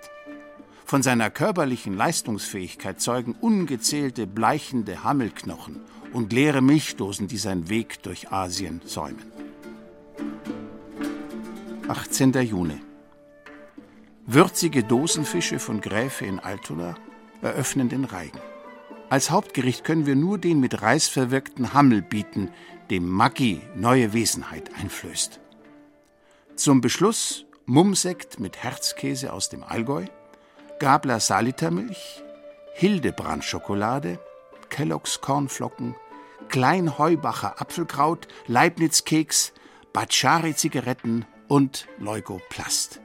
Von 0.87 1.03
seiner 1.03 1.29
körperlichen 1.29 1.95
Leistungsfähigkeit 1.95 2.99
zeugen 2.99 3.35
ungezählte 3.39 4.27
bleichende 4.27 5.05
Hammelknochen 5.05 5.83
und 6.15 6.33
leere 6.33 6.63
Milchdosen, 6.63 7.29
die 7.29 7.37
seinen 7.37 7.69
Weg 7.69 8.03
durch 8.03 8.33
Asien 8.33 8.81
säumen. 8.87 9.31
18. 11.89 12.33
Juni. 12.41 12.81
Würzige 14.25 14.83
Dosenfische 14.83 15.59
von 15.59 15.83
Gräfe 15.83 16.25
in 16.25 16.39
Altona 16.41 16.95
eröffnen 17.43 17.91
den 17.91 18.07
Reigen. 18.07 18.41
Als 19.11 19.31
Hauptgericht 19.31 19.85
können 19.85 20.07
wir 20.07 20.17
nur 20.17 20.39
den 20.39 20.61
mit 20.61 20.83
Reis 20.83 21.09
verwirkten 21.09 21.75
Hammel 21.75 22.03
bieten, 22.03 22.51
dem 22.91 23.09
Maggi 23.09 23.61
neue 23.75 24.13
Wesenheit 24.13 24.71
einflößt. 24.75 25.41
Zum 26.57 26.81
Beschluss 26.81 27.45
Mumsekt 27.67 28.41
mit 28.41 28.63
Herzkäse 28.63 29.33
aus 29.33 29.49
dem 29.49 29.63
Allgäu, 29.63 30.05
Gabler 30.79 31.21
Salitermilch, 31.21 32.23
Hildebrand 32.75 33.45
Schokolade, 33.45 34.19
Kelloggs 34.69 35.21
Kornflocken, 35.21 35.95
Kleinheubacher 36.49 37.61
Apfelkraut, 37.61 38.29
Leibniz 38.47 39.05
Keks, 39.05 39.53
Bacciari 39.93 40.55
Zigaretten 40.55 41.25
und 41.49 41.87
Leukoplast. 41.99 43.01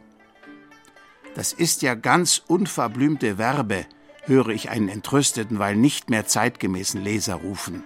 Das 1.35 1.53
ist 1.53 1.81
ja 1.83 1.95
ganz 1.95 2.41
unverblümte 2.47 3.37
Werbe, 3.37 3.85
höre 4.29 4.49
ich 4.49 4.69
einen 4.69 4.87
entrüsteten, 4.87 5.59
weil 5.59 5.75
nicht 5.75 6.09
mehr 6.09 6.25
zeitgemäßen 6.25 7.03
Leser 7.03 7.35
rufen. 7.35 7.83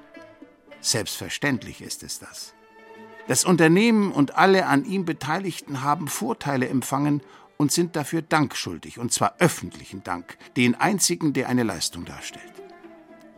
Selbstverständlich 0.81 1.81
ist 1.81 2.03
es 2.03 2.19
das. 2.19 2.53
Das 3.27 3.45
Unternehmen 3.45 4.11
und 4.11 4.35
alle 4.35 4.67
an 4.67 4.85
ihm 4.85 5.05
Beteiligten 5.05 5.81
haben 5.81 6.07
Vorteile 6.07 6.67
empfangen 6.67 7.21
und 7.57 7.71
sind 7.71 7.95
dafür 7.95 8.21
Dank 8.21 8.55
schuldig, 8.55 8.99
und 8.99 9.13
zwar 9.13 9.35
öffentlichen 9.39 10.03
Dank, 10.03 10.37
den 10.57 10.75
einzigen, 10.75 11.33
der 11.33 11.47
eine 11.49 11.63
Leistung 11.63 12.05
darstellt. 12.05 12.43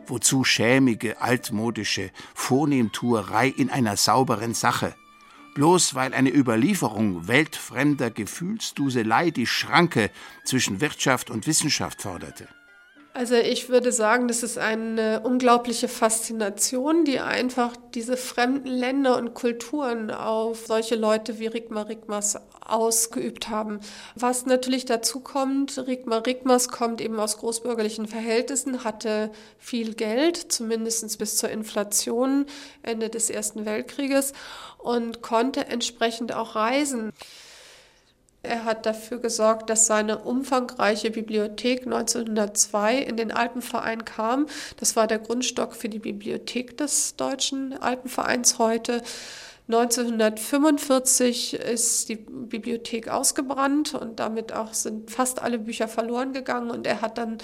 Wozu 0.06 0.44
schämige, 0.44 1.20
altmodische 1.20 2.10
Vornehmtuerei 2.34 3.48
in 3.48 3.70
einer 3.70 3.96
sauberen 3.96 4.52
Sache? 4.52 4.94
bloß 5.56 5.94
weil 5.94 6.12
eine 6.12 6.34
Überlieferung 6.34 7.28
weltfremder 7.28 8.10
Gefühlsduselei 8.10 9.30
die 9.30 9.46
Schranke 9.46 10.10
zwischen 10.44 10.82
Wirtschaft 10.82 11.30
und 11.30 11.46
Wissenschaft 11.46 12.02
forderte. 12.02 12.46
Also 13.16 13.34
ich 13.34 13.70
würde 13.70 13.92
sagen, 13.92 14.28
das 14.28 14.42
ist 14.42 14.58
eine 14.58 15.20
unglaubliche 15.20 15.88
Faszination, 15.88 17.06
die 17.06 17.18
einfach 17.18 17.74
diese 17.94 18.18
fremden 18.18 18.68
Länder 18.68 19.16
und 19.16 19.32
Kulturen 19.32 20.10
auf 20.10 20.66
solche 20.66 20.96
Leute 20.96 21.38
wie 21.38 21.46
Rigmar 21.46 21.88
Rigmas 21.88 22.38
ausgeübt 22.60 23.48
haben. 23.48 23.80
Was 24.16 24.44
natürlich 24.44 24.84
dazu 24.84 25.20
kommt, 25.20 25.78
Rigmar 25.86 26.26
Rigmas 26.26 26.68
kommt 26.68 27.00
eben 27.00 27.18
aus 27.18 27.38
großbürgerlichen 27.38 28.06
Verhältnissen, 28.06 28.84
hatte 28.84 29.30
viel 29.58 29.94
Geld, 29.94 30.52
zumindest 30.52 31.18
bis 31.18 31.38
zur 31.38 31.48
Inflation 31.48 32.44
Ende 32.82 33.08
des 33.08 33.30
Ersten 33.30 33.64
Weltkrieges 33.64 34.34
und 34.76 35.22
konnte 35.22 35.68
entsprechend 35.68 36.34
auch 36.34 36.54
reisen. 36.54 37.14
Er 38.46 38.64
hat 38.64 38.86
dafür 38.86 39.18
gesorgt, 39.18 39.68
dass 39.70 39.86
seine 39.86 40.18
umfangreiche 40.18 41.10
Bibliothek 41.10 41.84
1902 41.84 42.98
in 42.98 43.16
den 43.16 43.32
Alpenverein 43.32 44.04
kam. 44.04 44.46
Das 44.78 44.96
war 44.96 45.06
der 45.06 45.18
Grundstock 45.18 45.74
für 45.74 45.88
die 45.88 45.98
Bibliothek 45.98 46.76
des 46.76 47.16
Deutschen 47.16 47.76
Alpenvereins 47.80 48.58
heute. 48.58 49.02
1945 49.68 51.54
ist 51.54 52.08
die 52.08 52.14
Bibliothek 52.14 53.08
ausgebrannt 53.08 53.94
und 53.94 54.20
damit 54.20 54.52
auch 54.52 54.72
sind 54.74 55.10
fast 55.10 55.42
alle 55.42 55.58
Bücher 55.58 55.88
verloren 55.88 56.32
gegangen. 56.32 56.70
Und 56.70 56.86
er 56.86 57.00
hat 57.00 57.18
dann 57.18 57.38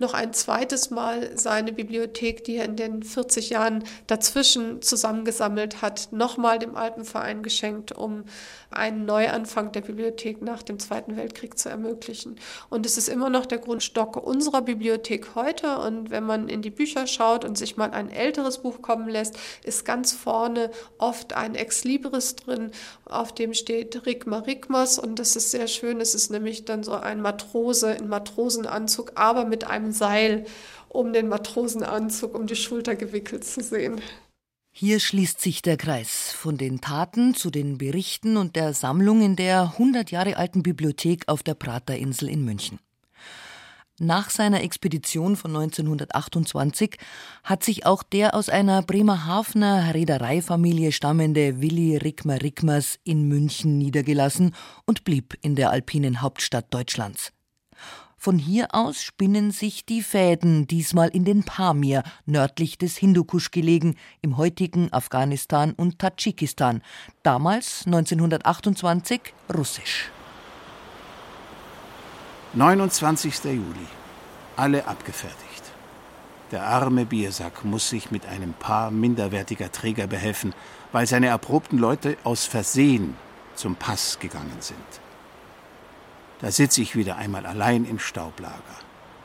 noch 0.00 0.12
ein 0.12 0.32
zweites 0.32 0.90
Mal 0.90 1.38
seine 1.38 1.72
Bibliothek, 1.72 2.42
die 2.42 2.56
er 2.56 2.64
in 2.64 2.74
den 2.74 3.04
40 3.04 3.50
Jahren 3.50 3.84
dazwischen 4.08 4.82
zusammengesammelt 4.82 5.80
hat, 5.80 6.08
nochmal 6.10 6.58
dem 6.58 6.74
Alpenverein 6.74 7.44
geschenkt, 7.44 7.92
um 7.92 8.24
einen 8.72 9.04
Neuanfang 9.04 9.70
der 9.70 9.82
Bibliothek 9.82 10.42
nach 10.42 10.64
dem 10.64 10.80
Zweiten 10.80 11.16
Weltkrieg 11.16 11.56
zu 11.56 11.68
ermöglichen. 11.68 12.40
Und 12.70 12.86
es 12.86 12.98
ist 12.98 13.08
immer 13.08 13.30
noch 13.30 13.46
der 13.46 13.58
Grundstock 13.58 14.16
unserer 14.16 14.62
Bibliothek 14.62 15.36
heute. 15.36 15.78
Und 15.78 16.10
wenn 16.10 16.24
man 16.24 16.48
in 16.48 16.60
die 16.60 16.70
Bücher 16.70 17.06
schaut 17.06 17.44
und 17.44 17.56
sich 17.56 17.76
mal 17.76 17.92
ein 17.92 18.10
älteres 18.10 18.58
Buch 18.58 18.82
kommen 18.82 19.08
lässt, 19.08 19.38
ist 19.62 19.84
ganz 19.84 20.12
vorne 20.12 20.72
oft 20.98 21.34
ein 21.34 21.54
Ex 21.68 21.84
Libris 21.84 22.34
drin, 22.34 22.70
auf 23.04 23.34
dem 23.34 23.52
steht 23.52 24.06
Rigma 24.06 24.38
Rigmas 24.38 24.98
und 24.98 25.18
das 25.18 25.36
ist 25.36 25.50
sehr 25.50 25.68
schön. 25.68 26.00
Es 26.00 26.14
ist 26.14 26.30
nämlich 26.30 26.64
dann 26.64 26.82
so 26.82 26.94
ein 26.94 27.20
Matrose 27.20 27.92
in 27.92 28.08
Matrosenanzug, 28.08 29.12
aber 29.16 29.44
mit 29.44 29.64
einem 29.64 29.92
Seil 29.92 30.46
um 30.88 31.12
den 31.12 31.28
Matrosenanzug 31.28 32.34
um 32.34 32.46
die 32.46 32.56
Schulter 32.56 32.96
gewickelt 32.96 33.44
zu 33.44 33.62
sehen. 33.62 34.00
Hier 34.74 34.98
schließt 34.98 35.42
sich 35.42 35.60
der 35.60 35.76
Kreis 35.76 36.32
von 36.32 36.56
den 36.56 36.80
Taten 36.80 37.34
zu 37.34 37.50
den 37.50 37.76
Berichten 37.76 38.38
und 38.38 38.56
der 38.56 38.72
Sammlung 38.72 39.20
in 39.20 39.36
der 39.36 39.72
100 39.74 40.10
Jahre 40.10 40.38
alten 40.38 40.62
Bibliothek 40.62 41.24
auf 41.26 41.42
der 41.42 41.54
Praterinsel 41.54 42.30
in 42.30 42.46
München. 42.46 42.78
Nach 44.00 44.30
seiner 44.30 44.62
Expedition 44.62 45.34
von 45.34 45.56
1928 45.56 46.98
hat 47.42 47.64
sich 47.64 47.84
auch 47.84 48.04
der 48.04 48.34
aus 48.36 48.48
einer 48.48 48.80
Bremerhavener 48.82 49.92
Reedereifamilie 49.92 50.92
stammende 50.92 51.60
Willi 51.60 51.96
Rickmer 51.96 52.40
Rickmers 52.40 53.00
in 53.02 53.26
München 53.26 53.76
niedergelassen 53.76 54.54
und 54.86 55.02
blieb 55.02 55.36
in 55.42 55.56
der 55.56 55.72
alpinen 55.72 56.22
Hauptstadt 56.22 56.72
Deutschlands. 56.72 57.32
Von 58.16 58.38
hier 58.38 58.68
aus 58.72 59.02
spinnen 59.02 59.50
sich 59.50 59.84
die 59.84 60.02
Fäden, 60.02 60.68
diesmal 60.68 61.08
in 61.08 61.24
den 61.24 61.42
Pamir, 61.42 62.04
nördlich 62.24 62.78
des 62.78 62.96
Hindukusch 62.96 63.50
gelegen, 63.50 63.96
im 64.22 64.36
heutigen 64.36 64.92
Afghanistan 64.92 65.72
und 65.72 65.98
Tadschikistan, 65.98 66.82
damals 67.24 67.82
1928 67.86 69.20
russisch. 69.56 70.12
29. 72.54 73.44
Juli. 73.44 73.86
Alle 74.56 74.86
abgefertigt. 74.86 75.62
Der 76.50 76.62
arme 76.62 77.04
Biersack 77.04 77.62
muss 77.66 77.90
sich 77.90 78.10
mit 78.10 78.24
einem 78.24 78.54
Paar 78.54 78.90
minderwertiger 78.90 79.70
Träger 79.70 80.06
behelfen, 80.06 80.54
weil 80.90 81.06
seine 81.06 81.26
erprobten 81.26 81.78
Leute 81.78 82.16
aus 82.24 82.46
Versehen 82.46 83.16
zum 83.54 83.76
Pass 83.76 84.18
gegangen 84.18 84.56
sind. 84.60 84.78
Da 86.40 86.50
sitze 86.50 86.80
ich 86.80 86.96
wieder 86.96 87.16
einmal 87.16 87.44
allein 87.44 87.84
im 87.84 87.98
Staublager. 87.98 88.62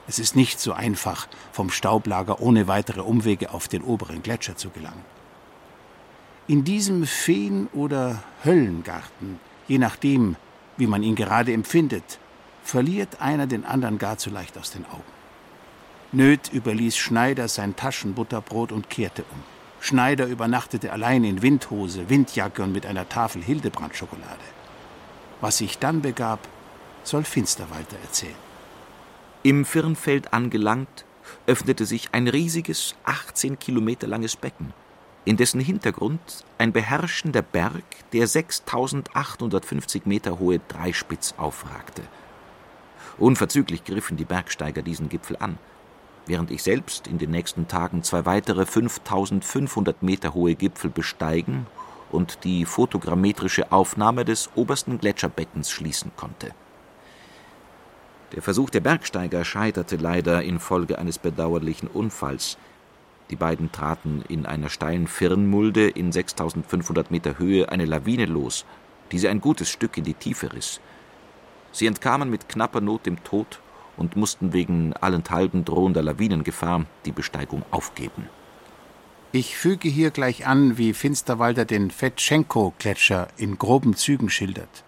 Es 0.05 0.19
ist 0.19 0.35
nicht 0.35 0.59
so 0.59 0.73
einfach, 0.73 1.29
vom 1.53 1.69
Staublager 1.69 2.41
ohne 2.41 2.67
weitere 2.67 3.01
Umwege 3.01 3.53
auf 3.53 3.69
den 3.69 3.83
oberen 3.83 4.21
Gletscher 4.21 4.57
zu 4.57 4.69
gelangen. 4.69 5.05
In 6.47 6.65
diesem 6.65 7.05
Feen- 7.05 7.69
oder 7.71 8.21
Höllengarten, 8.43 9.39
je 9.69 9.77
nachdem, 9.77 10.35
wie 10.75 10.87
man 10.87 11.03
ihn 11.03 11.15
gerade 11.15 11.53
empfindet, 11.53 12.19
verliert 12.63 13.21
einer 13.21 13.45
den 13.45 13.65
anderen 13.65 13.97
gar 13.97 14.17
zu 14.17 14.29
leicht 14.29 14.57
aus 14.57 14.71
den 14.71 14.85
Augen. 14.85 15.03
Nöth 16.11 16.51
überließ 16.53 16.95
Schneider 16.95 17.47
sein 17.47 17.75
Taschenbutterbrot 17.75 18.71
und 18.71 18.89
kehrte 18.89 19.23
um. 19.31 19.43
Schneider 19.79 20.27
übernachtete 20.27 20.91
allein 20.91 21.23
in 21.23 21.41
Windhose, 21.41 22.09
Windjacke 22.09 22.63
und 22.63 22.71
mit 22.71 22.85
einer 22.85 23.09
Tafel 23.09 23.43
Hildebrand-Schokolade. 23.43 24.39
Was 25.41 25.57
sich 25.57 25.77
dann 25.79 26.01
begab, 26.01 26.47
soll 27.03 27.25
Finsterwalter 27.25 27.97
erzählen. 28.01 28.35
Im 29.41 29.65
Firnfeld 29.65 30.33
angelangt, 30.33 31.03
öffnete 31.47 31.85
sich 31.85 32.09
ein 32.13 32.27
riesiges, 32.27 32.95
18 33.03 33.59
Kilometer 33.59 34.07
langes 34.07 34.37
Becken, 34.37 34.71
in 35.25 35.35
dessen 35.35 35.59
Hintergrund 35.59 36.45
ein 36.57 36.71
beherrschender 36.71 37.41
Berg, 37.41 37.83
der 38.13 38.27
6850 38.27 40.05
Meter 40.05 40.39
hohe 40.39 40.59
Dreispitz 40.69 41.33
aufragte– 41.37 42.03
Unverzüglich 43.17 43.83
griffen 43.83 44.17
die 44.17 44.25
Bergsteiger 44.25 44.81
diesen 44.81 45.09
Gipfel 45.09 45.37
an, 45.39 45.59
während 46.25 46.49
ich 46.49 46.63
selbst 46.63 47.07
in 47.07 47.19
den 47.19 47.31
nächsten 47.31 47.67
Tagen 47.67 48.03
zwei 48.03 48.25
weitere 48.25 48.65
5500 48.65 50.01
Meter 50.01 50.33
hohe 50.33 50.55
Gipfel 50.55 50.89
besteigen 50.89 51.67
und 52.11 52.43
die 52.43 52.65
fotogrammetrische 52.65 53.71
Aufnahme 53.71 54.25
des 54.25 54.49
obersten 54.55 54.99
Gletscherbeckens 54.99 55.69
schließen 55.69 56.11
konnte. 56.15 56.51
Der 58.33 58.41
Versuch 58.41 58.71
der 58.71 58.79
Bergsteiger 58.79 59.45
scheiterte 59.45 59.95
leider 59.95 60.41
infolge 60.41 60.97
eines 60.97 61.19
bedauerlichen 61.19 61.87
Unfalls. 61.87 62.57
Die 63.29 63.35
beiden 63.35 63.71
traten 63.71 64.23
in 64.27 64.47
einer 64.47 64.69
steilen 64.69 65.07
Firnmulde 65.07 65.87
in 65.87 66.11
6500 66.11 67.11
Meter 67.11 67.37
Höhe 67.37 67.69
eine 67.69 67.85
Lawine 67.85 68.25
los, 68.25 68.65
die 69.11 69.19
sie 69.19 69.29
ein 69.29 69.39
gutes 69.39 69.69
Stück 69.69 69.97
in 69.97 70.03
die 70.03 70.15
Tiefe 70.15 70.51
riss. 70.51 70.81
Sie 71.73 71.87
entkamen 71.87 72.29
mit 72.29 72.47
knapper 72.47 72.79
Not 72.79 73.05
dem 73.05 73.21
Tod 73.23 73.59
und 73.97 74.15
mussten 74.15 74.53
wegen 74.53 74.93
allenthalben 74.93 75.65
drohender 75.65 76.03
Lawinengefahr 76.03 76.85
die 77.05 77.11
Besteigung 77.11 77.63
aufgeben. 77.71 78.29
Ich 79.31 79.57
füge 79.57 79.89
hier 79.89 80.11
gleich 80.11 80.45
an, 80.45 80.77
wie 80.77 80.93
Finsterwalder 80.93 81.65
den 81.65 81.89
Fetschenko-Gletscher 81.89 83.27
in 83.35 83.57
groben 83.57 83.95
Zügen 83.95 84.29
schildert. 84.29 84.83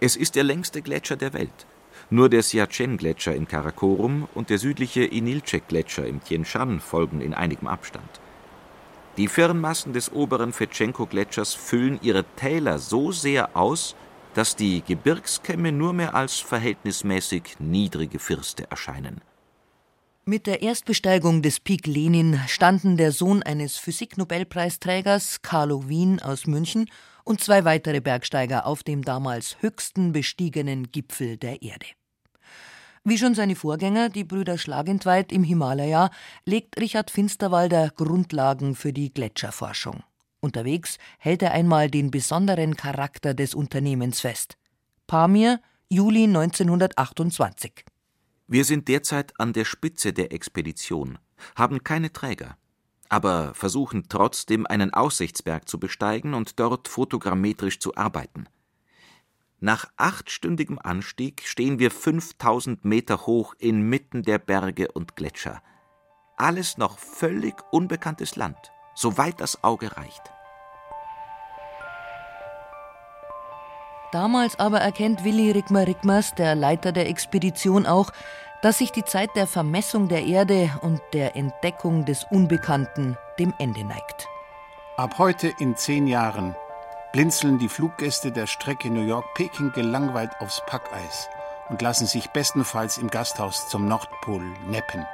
Es 0.00 0.16
ist 0.16 0.36
der 0.36 0.44
längste 0.44 0.82
Gletscher 0.82 1.16
der 1.16 1.32
Welt. 1.32 1.66
Nur 2.10 2.28
der 2.28 2.42
Siachen-Gletscher 2.42 3.34
in 3.34 3.48
Karakorum 3.48 4.28
und 4.34 4.50
der 4.50 4.58
südliche 4.58 5.04
Inilchek-Gletscher 5.04 6.06
im 6.06 6.22
Tien 6.22 6.44
Shan 6.44 6.80
folgen 6.80 7.22
in 7.22 7.32
einigem 7.32 7.68
Abstand. 7.68 8.20
Die 9.16 9.28
Firnmassen 9.28 9.92
des 9.92 10.12
oberen 10.12 10.52
Fetschenko-Gletschers 10.52 11.54
füllen 11.54 11.98
ihre 12.02 12.24
Täler 12.36 12.78
so 12.78 13.12
sehr 13.12 13.56
aus, 13.56 13.96
dass 14.34 14.56
die 14.56 14.82
Gebirgskämme 14.82 15.72
nur 15.72 15.92
mehr 15.92 16.14
als 16.14 16.38
verhältnismäßig 16.38 17.56
niedrige 17.58 18.18
Firste 18.18 18.70
erscheinen. 18.70 19.20
Mit 20.24 20.46
der 20.46 20.62
Erstbesteigung 20.62 21.42
des 21.42 21.60
Pik 21.60 21.86
Lenin 21.86 22.38
standen 22.46 22.96
der 22.96 23.10
Sohn 23.10 23.42
eines 23.42 23.78
Physiknobelpreisträgers, 23.78 25.42
Carlo 25.42 25.88
Wien 25.88 26.20
aus 26.20 26.46
München, 26.46 26.88
und 27.24 27.40
zwei 27.40 27.64
weitere 27.64 28.00
Bergsteiger 28.00 28.66
auf 28.66 28.82
dem 28.82 29.02
damals 29.02 29.56
höchsten 29.60 30.12
bestiegenen 30.12 30.90
Gipfel 30.90 31.36
der 31.36 31.62
Erde. 31.62 31.86
Wie 33.02 33.16
schon 33.16 33.34
seine 33.34 33.56
Vorgänger, 33.56 34.10
die 34.10 34.24
Brüder 34.24 34.58
Schlagentweit 34.58 35.32
im 35.32 35.42
Himalaya, 35.42 36.10
legt 36.44 36.78
Richard 36.78 37.10
Finsterwalder 37.10 37.90
Grundlagen 37.90 38.74
für 38.74 38.92
die 38.92 39.12
Gletscherforschung. 39.12 40.02
Unterwegs 40.40 40.96
hält 41.18 41.42
er 41.42 41.52
einmal 41.52 41.90
den 41.90 42.10
besonderen 42.10 42.76
Charakter 42.76 43.34
des 43.34 43.54
Unternehmens 43.54 44.20
fest. 44.20 44.56
Pamir, 45.06 45.60
Juli 45.90 46.24
1928. 46.24 47.84
Wir 48.46 48.64
sind 48.64 48.88
derzeit 48.88 49.38
an 49.38 49.52
der 49.52 49.64
Spitze 49.64 50.12
der 50.12 50.32
Expedition, 50.32 51.18
haben 51.56 51.84
keine 51.84 52.12
Träger, 52.12 52.56
aber 53.08 53.54
versuchen 53.54 54.06
trotzdem 54.08 54.66
einen 54.66 54.94
Aussichtsberg 54.94 55.68
zu 55.68 55.78
besteigen 55.78 56.34
und 56.34 56.58
dort 56.58 56.88
fotogrammetrisch 56.88 57.78
zu 57.78 57.94
arbeiten. 57.96 58.46
Nach 59.60 59.90
achtstündigem 59.98 60.78
Anstieg 60.78 61.42
stehen 61.44 61.78
wir 61.78 61.90
5000 61.90 62.84
Meter 62.84 63.26
hoch 63.26 63.54
inmitten 63.58 64.22
der 64.22 64.38
Berge 64.38 64.90
und 64.90 65.16
Gletscher. 65.16 65.62
Alles 66.38 66.78
noch 66.78 66.98
völlig 66.98 67.54
unbekanntes 67.70 68.36
Land 68.36 68.72
soweit 69.00 69.40
das 69.40 69.64
Auge 69.64 69.96
reicht. 69.96 70.22
Damals 74.12 74.58
aber 74.58 74.80
erkennt 74.80 75.24
Willi 75.24 75.52
Rickmer 75.52 75.86
Rickmers, 75.86 76.34
der 76.34 76.54
Leiter 76.54 76.90
der 76.92 77.08
Expedition, 77.08 77.86
auch, 77.86 78.10
dass 78.60 78.78
sich 78.78 78.90
die 78.92 79.04
Zeit 79.04 79.30
der 79.36 79.46
Vermessung 79.46 80.08
der 80.08 80.26
Erde 80.26 80.70
und 80.82 81.00
der 81.12 81.36
Entdeckung 81.36 82.04
des 82.04 82.26
Unbekannten 82.30 83.16
dem 83.38 83.54
Ende 83.58 83.84
neigt. 83.84 84.28
Ab 84.96 85.14
heute 85.18 85.52
in 85.58 85.76
zehn 85.76 86.06
Jahren 86.06 86.54
blinzeln 87.12 87.58
die 87.58 87.68
Fluggäste 87.68 88.32
der 88.32 88.46
Strecke 88.46 88.90
New 88.90 89.06
York-Peking 89.06 89.72
gelangweilt 89.72 90.32
aufs 90.40 90.60
Packeis 90.66 91.28
und 91.70 91.80
lassen 91.80 92.06
sich 92.06 92.30
bestenfalls 92.30 92.98
im 92.98 93.08
Gasthaus 93.08 93.68
zum 93.68 93.86
Nordpol 93.86 94.42
neppen. 94.66 95.06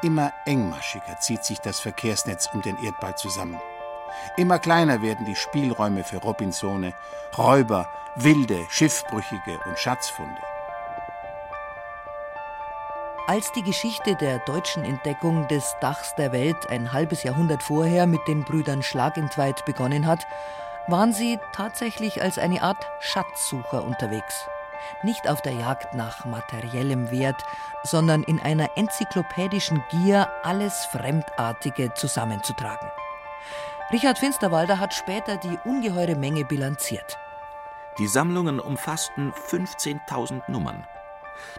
Immer 0.00 0.32
engmaschiger 0.46 1.18
zieht 1.18 1.42
sich 1.44 1.58
das 1.58 1.80
Verkehrsnetz 1.80 2.48
um 2.54 2.62
den 2.62 2.78
Erdball 2.84 3.16
zusammen. 3.16 3.60
Immer 4.36 4.60
kleiner 4.60 5.02
werden 5.02 5.26
die 5.26 5.34
Spielräume 5.34 6.04
für 6.04 6.18
Robinsone, 6.18 6.94
Räuber, 7.36 7.88
Wilde, 8.14 8.64
Schiffbrüchige 8.70 9.58
und 9.66 9.76
Schatzfunde. 9.76 10.40
Als 13.26 13.50
die 13.52 13.62
Geschichte 13.62 14.14
der 14.14 14.38
deutschen 14.38 14.84
Entdeckung 14.84 15.48
des 15.48 15.74
Dachs 15.80 16.14
der 16.14 16.30
Welt 16.30 16.70
ein 16.70 16.92
halbes 16.92 17.24
Jahrhundert 17.24 17.62
vorher 17.64 18.06
mit 18.06 18.20
den 18.28 18.44
Brüdern 18.44 18.84
Schlagentweit 18.84 19.64
begonnen 19.64 20.06
hat, 20.06 20.26
waren 20.86 21.12
sie 21.12 21.40
tatsächlich 21.52 22.22
als 22.22 22.38
eine 22.38 22.62
Art 22.62 22.86
Schatzsucher 23.00 23.84
unterwegs 23.84 24.48
nicht 25.02 25.28
auf 25.28 25.42
der 25.42 25.52
Jagd 25.52 25.94
nach 25.94 26.24
materiellem 26.24 27.10
Wert, 27.10 27.42
sondern 27.84 28.22
in 28.22 28.40
einer 28.40 28.76
enzyklopädischen 28.76 29.82
Gier, 29.90 30.28
alles 30.42 30.86
Fremdartige 30.86 31.94
zusammenzutragen. 31.94 32.88
Richard 33.90 34.18
Finsterwalder 34.18 34.78
hat 34.78 34.92
später 34.92 35.38
die 35.38 35.58
ungeheure 35.64 36.14
Menge 36.14 36.44
bilanziert. 36.44 37.16
Die 37.98 38.06
Sammlungen 38.06 38.60
umfassten 38.60 39.32
15.000 39.32 40.50
Nummern, 40.50 40.86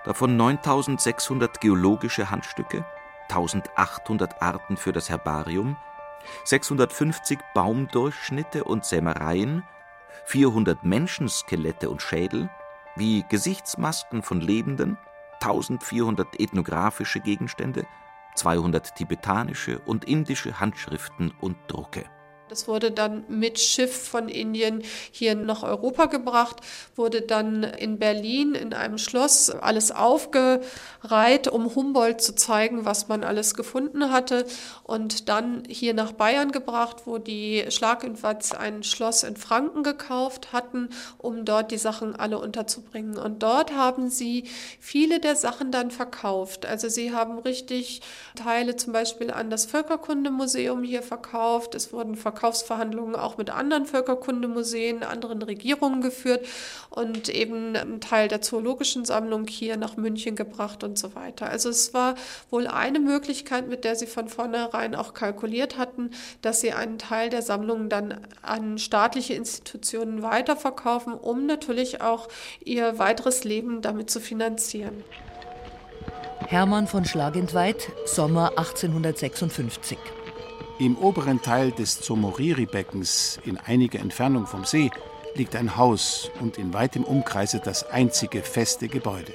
davon 0.06 0.40
9.600 0.40 1.60
geologische 1.60 2.30
Handstücke, 2.30 2.86
1.800 3.30 4.42
Arten 4.42 4.78
für 4.78 4.94
das 4.94 5.10
Herbarium, 5.10 5.76
650 6.46 7.40
Baumdurchschnitte 7.54 8.64
und 8.64 8.86
Sämereien, 8.86 9.64
400 10.26 10.84
Menschenskelette 10.84 11.90
und 11.90 12.02
Schädel, 12.02 12.50
wie 13.00 13.26
Gesichtsmasken 13.28 14.22
von 14.22 14.42
Lebenden, 14.42 14.98
1400 15.42 16.40
ethnographische 16.40 17.20
Gegenstände, 17.20 17.86
200 18.36 18.96
tibetanische 18.96 19.80
und 19.80 20.06
indische 20.06 20.60
Handschriften 20.60 21.32
und 21.40 21.58
Drucke 21.68 22.06
das 22.50 22.68
wurde 22.68 22.92
dann 22.92 23.24
mit 23.28 23.60
Schiff 23.60 24.10
von 24.10 24.28
Indien 24.28 24.82
hier 25.12 25.36
nach 25.36 25.64
Europa 25.64 26.08
gebracht, 26.08 26.58
wurde 26.96 27.22
dann 27.22 27.64
in 27.64 28.00
Berlin 28.00 28.56
in 28.56 28.74
einem 28.74 28.98
Schloss 28.98 29.52
alles 29.52 29.92
aufgereiht, 29.92 31.48
um 31.48 31.76
Humboldt 31.76 32.22
zu 32.22 32.34
zeigen, 32.34 32.86
was 32.86 33.08
man 33.08 33.24
alles 33.24 33.54
gefunden 33.54 34.12
hatte. 34.12 34.46
Und 34.84 35.30
dann 35.30 35.64
hier 35.68 35.94
nach 35.94 36.12
Bayern 36.14 36.52
gebracht, 36.52 37.04
wo 37.06 37.20
die 37.20 37.66
Schlagentwatz 37.70 38.52
ein 38.52 38.82
Schloss 38.84 39.24
in 39.24 39.38
Franken 39.38 39.84
gekauft 39.84 40.52
hatten, 40.52 40.90
um 41.20 41.46
dort 41.46 41.72
die 41.72 41.78
Sachen 41.78 42.16
alle 42.16 42.40
unterzubringen. 42.40 43.18
Und 43.18 43.44
dort 43.44 43.74
haben 43.76 44.10
sie 44.10 44.46
viele 44.80 45.20
der 45.20 45.36
Sachen 45.36 45.72
dann 45.72 45.92
verkauft. 45.92 46.66
Also 46.66 46.90
sie 46.90 47.14
haben 47.14 47.38
richtig 47.38 48.02
Teile 48.36 48.76
zum 48.76 48.94
Beispiel 48.94 49.30
an 49.30 49.52
das 49.52 49.66
Völkerkundemuseum 49.66 50.82
hier 50.84 51.04
verkauft. 51.04 51.76
Es 51.76 51.94
wurden 51.94 52.16
verkauft 52.16 52.39
Verkaufsverhandlungen 52.40 53.16
auch 53.16 53.38
mit 53.38 53.50
anderen 53.50 53.86
Völkerkundemuseen, 53.86 55.04
anderen 55.04 55.42
Regierungen 55.42 56.02
geführt 56.02 56.48
und 56.90 57.28
eben 57.28 57.76
einen 57.76 58.00
Teil 58.00 58.30
der 58.30 58.42
zoologischen 58.42 59.04
Sammlung 59.04 59.46
hier 59.48 59.76
nach 59.76 59.98
München 59.98 60.38
gebracht 60.38 60.86
und 60.86 60.98
so 60.98 61.16
weiter. 61.16 61.50
Also 61.50 61.68
es 61.68 61.94
war 61.94 62.16
wohl 62.50 62.68
eine 62.68 63.02
Möglichkeit, 63.02 63.68
mit 63.68 63.84
der 63.84 63.98
sie 63.98 64.08
von 64.08 64.30
vornherein 64.30 64.96
auch 64.96 65.14
kalkuliert 65.14 65.78
hatten, 65.78 66.12
dass 66.42 66.62
sie 66.62 66.72
einen 66.72 66.98
Teil 66.98 67.30
der 67.30 67.42
Sammlungen 67.42 67.90
dann 67.90 68.22
an 68.42 68.78
staatliche 68.78 69.34
Institutionen 69.34 70.22
weiterverkaufen, 70.22 71.16
um 71.16 71.46
natürlich 71.46 72.00
auch 72.00 72.30
ihr 72.64 73.00
weiteres 73.00 73.44
Leben 73.44 73.82
damit 73.82 74.10
zu 74.10 74.22
finanzieren. 74.22 75.04
Hermann 76.48 76.88
von 76.88 77.04
Schlagentweit, 77.04 77.90
Sommer 78.06 78.54
1856. 78.58 79.98
Im 80.80 80.96
oberen 80.96 81.42
Teil 81.42 81.74
des 81.74 82.00
Zomoriri-Beckens, 82.00 83.42
in 83.44 83.58
einiger 83.58 84.00
Entfernung 84.00 84.48
vom 84.48 84.64
See, 84.64 84.90
liegt 85.36 85.58
ein 85.58 85.76
Haus 85.76 86.32
und 86.40 86.58
in 86.58 86.74
weitem 86.74 87.04
Umkreise 87.04 87.62
das 87.62 87.84
einzige 87.90 88.42
feste 88.42 88.88
Gebäude. 88.88 89.34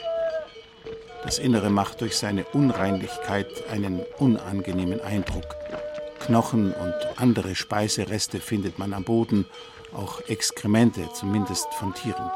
Das 1.23 1.39
Innere 1.39 1.69
macht 1.69 2.01
durch 2.01 2.17
seine 2.17 2.47
Unreinlichkeit 2.55 3.69
einen 3.71 4.01
unangenehmen 4.19 5.03
Eindruck. 5.03 5.45
Knochen 6.21 6.73
und 6.73 6.95
andere 7.17 7.55
Speisereste 7.55 8.41
findet 8.41 8.79
man 8.79 8.95
am 8.95 9.05
Boden, 9.05 9.45
auch 9.95 10.23
Exkremente, 10.29 11.11
zumindest 11.13 11.67
von 11.75 11.93
Tieren. 11.93 12.31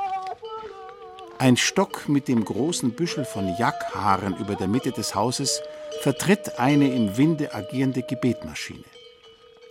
Ein 1.39 1.57
Stock 1.57 2.11
mit 2.11 2.29
dem 2.29 2.45
großen 2.45 2.91
Büschel 2.91 3.25
von 3.25 3.57
Jackhaaren 3.59 4.37
über 4.37 4.55
der 4.55 4.69
Mitte 4.69 4.93
des 4.93 5.15
Hauses 5.15 5.63
vertritt 6.03 6.59
eine 6.59 6.93
im 6.95 7.17
Winde 7.17 7.55
agierende 7.55 8.03
Gebetmaschine. 8.03 8.85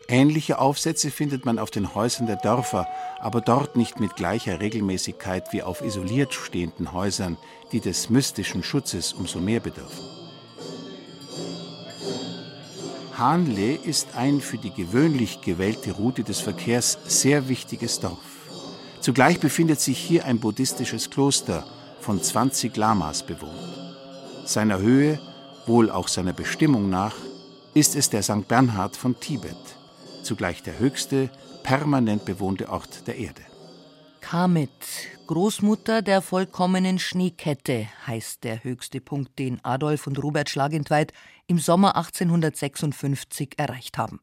Ähnliche 0.10 0.60
Aufsätze 0.60 1.12
findet 1.12 1.46
man 1.46 1.60
auf 1.60 1.70
den 1.70 1.94
Häusern 1.94 2.28
der 2.28 2.38
Dörfer, 2.38 2.88
aber 3.20 3.42
dort 3.42 3.76
nicht 3.76 4.00
mit 4.00 4.16
gleicher 4.16 4.62
Regelmäßigkeit 4.62 5.52
wie 5.52 5.64
auf 5.64 5.82
isoliert 5.82 6.34
stehenden 6.34 6.94
Häusern, 6.94 7.38
die 7.74 7.82
des 7.82 8.10
mystischen 8.10 8.64
Schutzes 8.64 9.12
umso 9.12 9.40
mehr 9.40 9.60
bedürfen. 9.60 10.06
Hanle 13.18 13.74
ist 13.74 14.16
ein 14.16 14.40
für 14.40 14.58
die 14.58 14.72
gewöhnlich 14.72 15.42
gewählte 15.42 15.92
Route 15.92 16.24
des 16.24 16.40
Verkehrs 16.40 16.98
sehr 17.08 17.50
wichtiges 17.50 18.00
Dorf. 18.00 18.18
Zugleich 19.02 19.40
befindet 19.40 19.82
sich 19.82 19.98
hier 19.98 20.24
ein 20.26 20.40
buddhistisches 20.40 21.10
Kloster, 21.10 21.66
von 22.00 22.22
20 22.22 22.78
Lamas 22.78 23.24
bewohnt. 23.24 23.52
Seiner 24.46 24.80
Höhe, 24.80 25.20
wohl 25.66 25.90
auch 25.90 26.08
seiner 26.08 26.32
Bestimmung 26.32 26.90
nach, 26.90 27.16
ist 27.74 27.96
es 27.96 28.10
der 28.10 28.24
St. 28.24 28.48
Bernhard 28.48 28.96
von 28.96 29.20
Tibet, 29.20 29.58
zugleich 30.28 30.62
der 30.62 30.78
höchste 30.78 31.30
permanent 31.64 32.26
bewohnte 32.26 32.70
Ort 32.70 33.08
der 33.08 33.18
Erde. 33.18 33.42
Kamet, 34.20 34.70
Großmutter 35.26 36.02
der 36.02 36.22
vollkommenen 36.22 37.00
Schneekette, 37.00 37.88
heißt 38.06 38.44
der 38.44 38.64
höchste 38.64 39.00
Punkt, 39.00 39.40
den 39.40 39.64
Adolf 39.64 40.06
und 40.06 40.22
Robert 40.22 40.50
Schlagentweit 40.50 41.14
im 41.48 41.60
Sommer 41.60 41.96
1856 41.96 43.54
erreicht 43.58 43.98
haben. 43.98 44.20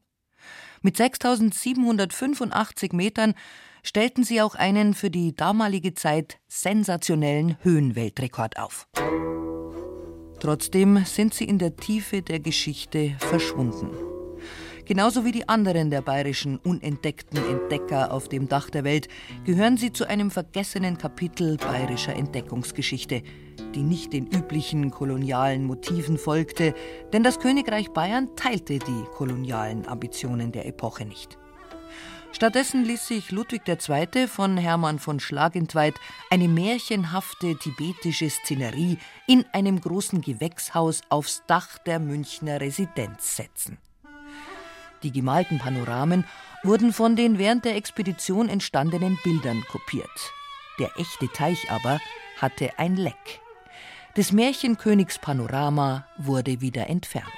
Mit 0.83 0.97
6785 0.97 2.93
Metern 2.93 3.33
stellten 3.81 4.23
sie 4.23 4.43
auch 4.43 4.53
einen 4.53 4.93
für 4.93 5.09
die 5.09 5.35
damalige 5.35 5.95
Zeit 5.95 6.37
sensationellen 6.47 7.57
Höhenweltrekord 7.63 8.59
auf. 8.59 8.87
Trotzdem 10.39 11.03
sind 11.05 11.33
sie 11.33 11.45
in 11.45 11.57
der 11.57 11.75
Tiefe 11.75 12.21
der 12.21 12.39
Geschichte 12.39 13.15
verschwunden. 13.17 14.14
Genauso 14.85 15.25
wie 15.25 15.31
die 15.31 15.49
anderen 15.49 15.89
der 15.89 16.01
bayerischen 16.01 16.57
unentdeckten 16.57 17.39
Entdecker 17.39 18.11
auf 18.11 18.29
dem 18.29 18.47
Dach 18.47 18.69
der 18.69 18.83
Welt 18.83 19.07
gehören 19.43 19.77
sie 19.77 19.91
zu 19.91 20.07
einem 20.07 20.29
vergessenen 20.29 20.99
Kapitel 20.99 21.57
bayerischer 21.57 22.15
Entdeckungsgeschichte, 22.15 23.23
die 23.73 23.81
nicht 23.81 24.13
den 24.13 24.27
üblichen 24.27 24.91
kolonialen 24.91 25.65
Motiven 25.65 26.19
folgte, 26.19 26.75
denn 27.13 27.23
das 27.23 27.39
Königreich 27.39 27.93
Bayern 27.93 28.35
teilte 28.35 28.77
die 28.77 29.03
kolonialen 29.15 29.87
Ambitionen 29.87 30.51
der 30.51 30.67
Epoche 30.67 31.05
nicht. 31.05 31.39
Stattdessen 32.31 32.83
ließ 32.83 33.07
sich 33.07 33.31
Ludwig 33.31 33.63
II. 33.67 34.27
von 34.27 34.57
Hermann 34.57 34.99
von 34.99 35.19
Schlagentweit 35.19 35.95
eine 36.29 36.47
märchenhafte 36.47 37.55
tibetische 37.55 38.29
Szenerie 38.29 38.99
in 39.25 39.45
einem 39.51 39.81
großen 39.81 40.21
Gewächshaus 40.21 41.01
aufs 41.09 41.43
Dach 41.47 41.79
der 41.79 41.99
Münchner 41.99 42.61
Residenz 42.61 43.37
setzen. 43.37 43.79
Die 45.05 45.11
gemalten 45.11 45.59
Panoramen 45.59 46.25
wurden 46.63 46.91
von 46.91 47.15
den 47.15 47.37
während 47.37 47.63
der 47.63 47.75
Expedition 47.75 48.49
entstandenen 48.49 49.19
Bildern 49.23 49.63
kopiert. 49.71 50.33
Der 50.79 50.89
echte 50.97 51.31
Teich 51.31 51.69
aber 51.69 51.99
hatte 52.41 52.71
ein 52.79 52.95
Leck. 52.95 53.39
Des 54.17 54.31
Märchenkönigs 54.31 55.19
Panorama 55.19 56.07
wurde 56.17 56.59
wieder 56.59 56.89
entfernt. 56.89 57.29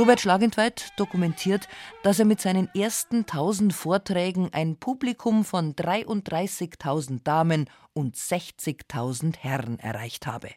Robert 0.00 0.22
Schlagentweit 0.22 0.94
dokumentiert, 0.96 1.68
dass 2.02 2.18
er 2.18 2.24
mit 2.24 2.40
seinen 2.40 2.74
ersten 2.74 3.26
tausend 3.26 3.74
Vorträgen 3.74 4.48
ein 4.50 4.76
Publikum 4.76 5.44
von 5.44 5.74
33.000 5.74 7.22
Damen 7.22 7.68
und 7.92 8.16
60.000 8.16 9.36
Herren 9.36 9.78
erreicht 9.78 10.26
habe. 10.26 10.48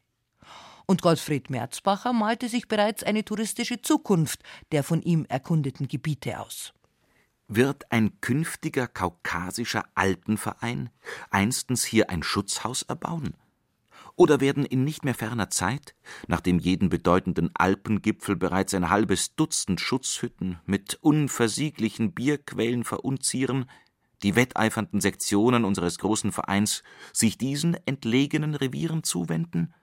Und 0.85 1.01
Gottfried 1.01 1.49
Merzbacher 1.49 2.13
malte 2.13 2.47
sich 2.47 2.69
bereits 2.69 3.03
eine 3.03 3.25
touristische 3.25 3.81
Zukunft 3.81 4.39
der 4.71 4.81
von 4.81 5.01
ihm 5.01 5.25
erkundeten 5.27 5.89
Gebiete 5.89 6.39
aus. 6.39 6.71
Wird 7.49 7.91
ein 7.91 8.21
künftiger 8.21 8.87
kaukasischer 8.87 9.83
Alpenverein 9.93 10.89
einstens 11.31 11.83
hier 11.83 12.09
ein 12.09 12.23
Schutzhaus 12.23 12.83
erbauen? 12.83 13.33
Oder 14.15 14.39
werden 14.41 14.65
in 14.65 14.83
nicht 14.83 15.03
mehr 15.03 15.15
ferner 15.15 15.49
Zeit, 15.49 15.95
nachdem 16.27 16.59
jeden 16.59 16.89
bedeutenden 16.89 17.49
Alpengipfel 17.55 18.35
bereits 18.35 18.73
ein 18.75 18.89
halbes 18.89 19.35
Dutzend 19.35 19.81
Schutzhütten 19.81 20.59
mit 20.65 20.99
unversieglichen 21.01 22.13
Bierquellen 22.13 22.83
verunzieren, 22.83 23.65
die 24.21 24.35
wetteifernden 24.35 25.01
Sektionen 25.01 25.65
unseres 25.65 25.97
großen 25.97 26.31
Vereins 26.31 26.83
sich 27.11 27.37
diesen 27.37 27.75
entlegenen 27.87 28.53
Revieren 28.53 29.03
zuwenden? 29.03 29.73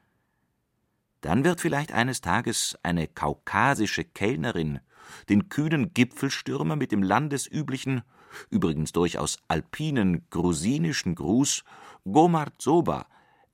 Dann 1.23 1.45
wird 1.45 1.61
vielleicht 1.61 1.93
eines 1.93 2.21
Tages 2.21 2.79
eine 2.83 3.09
kaukasische 3.09 4.05
Kellnerin 4.05 4.81
den 5.29 5.49
kühnen 5.49 5.93
Gipfelstürmer 5.93 6.77
mit 6.77 6.93
dem 6.93 7.03
landesüblichen, 7.03 8.03
übrigens 8.49 8.93
durchaus 8.93 9.39
alpinen, 9.49 10.29
grusinischen 10.31 11.17
Gruß 11.17 11.65
Gomart 12.05 12.63
Soba 12.63 13.07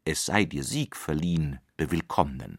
es 0.07 0.25
sei 0.25 0.45
dir 0.45 0.65
Sieg 0.65 0.97
verliehen, 0.97 1.59
bewillkommnen. 1.77 2.59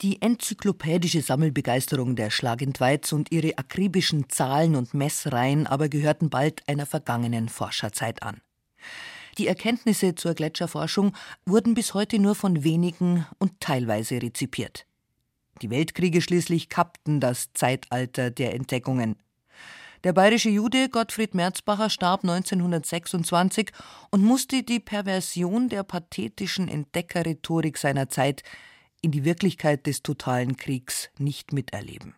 Die 0.00 0.22
enzyklopädische 0.22 1.20
Sammelbegeisterung 1.20 2.16
der 2.16 2.30
Schlagentweiz 2.30 3.12
und 3.12 3.30
ihre 3.30 3.58
akribischen 3.58 4.30
Zahlen 4.30 4.74
und 4.74 4.94
Messreihen 4.94 5.66
aber 5.66 5.90
gehörten 5.90 6.30
bald 6.30 6.66
einer 6.66 6.86
vergangenen 6.86 7.50
Forscherzeit 7.50 8.22
an. 8.22 8.40
Die 9.36 9.46
Erkenntnisse 9.46 10.14
zur 10.14 10.34
Gletscherforschung 10.34 11.14
wurden 11.44 11.74
bis 11.74 11.92
heute 11.92 12.18
nur 12.18 12.34
von 12.34 12.64
wenigen 12.64 13.26
und 13.38 13.60
teilweise 13.60 14.22
rezipiert. 14.22 14.86
Die 15.60 15.68
Weltkriege 15.68 16.22
schließlich 16.22 16.70
kappten 16.70 17.20
das 17.20 17.52
Zeitalter 17.52 18.30
der 18.30 18.54
Entdeckungen. 18.54 19.16
Der 20.02 20.14
bayerische 20.14 20.48
Jude 20.48 20.88
Gottfried 20.88 21.34
Merzbacher 21.34 21.90
starb 21.90 22.22
1926 22.22 23.70
und 24.10 24.24
musste 24.24 24.62
die 24.62 24.80
Perversion 24.80 25.68
der 25.68 25.82
pathetischen 25.82 26.68
Entdeckerrhetorik 26.68 27.76
seiner 27.76 28.08
Zeit 28.08 28.42
in 29.02 29.10
die 29.10 29.26
Wirklichkeit 29.26 29.86
des 29.86 30.02
totalen 30.02 30.56
Kriegs 30.56 31.10
nicht 31.18 31.52
miterleben. 31.52 32.14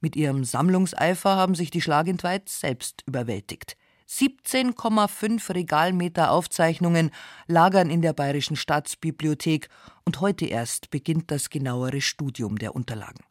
Mit 0.00 0.16
ihrem 0.16 0.44
Sammlungseifer 0.44 1.36
haben 1.36 1.54
sich 1.54 1.70
die 1.70 1.82
Schlagentweit 1.82 2.48
selbst 2.48 3.02
überwältigt. 3.06 3.76
17,5 4.08 5.54
Regalmeter 5.54 6.30
Aufzeichnungen 6.30 7.10
lagern 7.48 7.90
in 7.90 8.00
der 8.00 8.14
Bayerischen 8.14 8.56
Staatsbibliothek 8.56 9.68
und 10.04 10.20
heute 10.22 10.46
erst 10.46 10.90
beginnt 10.90 11.30
das 11.30 11.50
genauere 11.50 12.00
Studium 12.00 12.56
der 12.56 12.74
Unterlagen. 12.74 13.25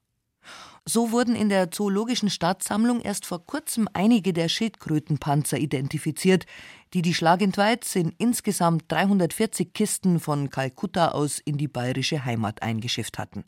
So 0.88 1.12
wurden 1.12 1.36
in 1.36 1.50
der 1.50 1.72
Zoologischen 1.72 2.30
Staatssammlung 2.30 3.02
erst 3.02 3.26
vor 3.26 3.44
kurzem 3.44 3.90
einige 3.94 4.34
der 4.34 4.50
Schildkrötenpanzer 4.50 5.58
identifiziert, 5.58 6.46
die 6.94 7.02
die 7.02 7.16
Schlagentweiz 7.16 7.96
in 7.96 8.14
insgesamt 8.20 8.84
340 8.90 9.74
Kisten 9.74 10.20
von 10.20 10.52
Kalkutta 10.52 11.10
aus 11.10 11.40
in 11.40 11.58
die 11.58 11.68
bayerische 11.68 12.24
Heimat 12.24 12.62
eingeschifft 12.62 13.18
hatten. 13.18 13.46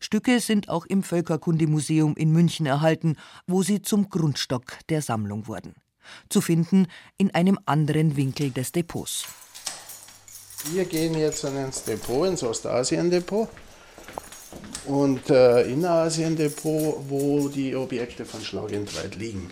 Stücke 0.00 0.38
sind 0.40 0.68
auch 0.68 0.84
im 0.84 1.02
Völkerkundemuseum 1.02 2.14
in 2.16 2.30
München 2.30 2.66
erhalten, 2.66 3.16
wo 3.46 3.62
sie 3.62 3.80
zum 3.80 4.10
Grundstock 4.10 4.80
der 4.90 5.00
Sammlung 5.00 5.46
wurden. 5.46 5.76
Zu 6.28 6.42
finden 6.42 6.88
in 7.16 7.34
einem 7.34 7.58
anderen 7.64 8.16
Winkel 8.16 8.50
des 8.50 8.72
Depots. 8.72 9.24
Wir 10.72 10.84
gehen 10.84 11.14
jetzt 11.14 11.42
ins 11.44 11.84
Depot, 11.84 12.28
ins 12.28 12.42
Ostasien-Depot 12.42 13.48
und 14.86 15.30
äh, 15.30 15.62
Innerasien-Depot, 15.62 17.04
wo 17.08 17.48
die 17.48 17.74
Objekte 17.76 18.24
von 18.24 18.40
Schlagentweit 18.42 19.16
liegen. 19.16 19.50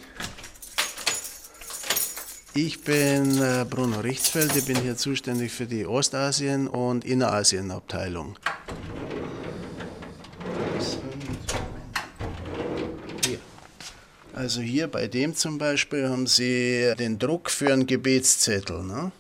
Ich 2.55 2.83
bin 2.83 3.41
äh, 3.41 3.65
Bruno 3.69 4.01
Richtsfeld, 4.01 4.57
ich 4.57 4.65
bin 4.65 4.77
hier 4.81 4.97
zuständig 4.97 5.53
für 5.53 5.67
die 5.67 5.87
Ostasien- 5.87 6.67
und 6.67 7.05
Innerasien-Abteilung. 7.05 8.37
Also 14.39 14.61
hier 14.61 14.87
bei 14.87 15.09
dem 15.09 15.35
zum 15.35 15.59
Beispiel 15.59 16.09
haben 16.09 16.29
Sie 16.29 16.95
den 16.97 17.19
Druck 17.19 17.51
für 17.51 17.73
einen 17.73 17.89
Gebetszettel. 17.89 18.85
Ne? 18.85 19.11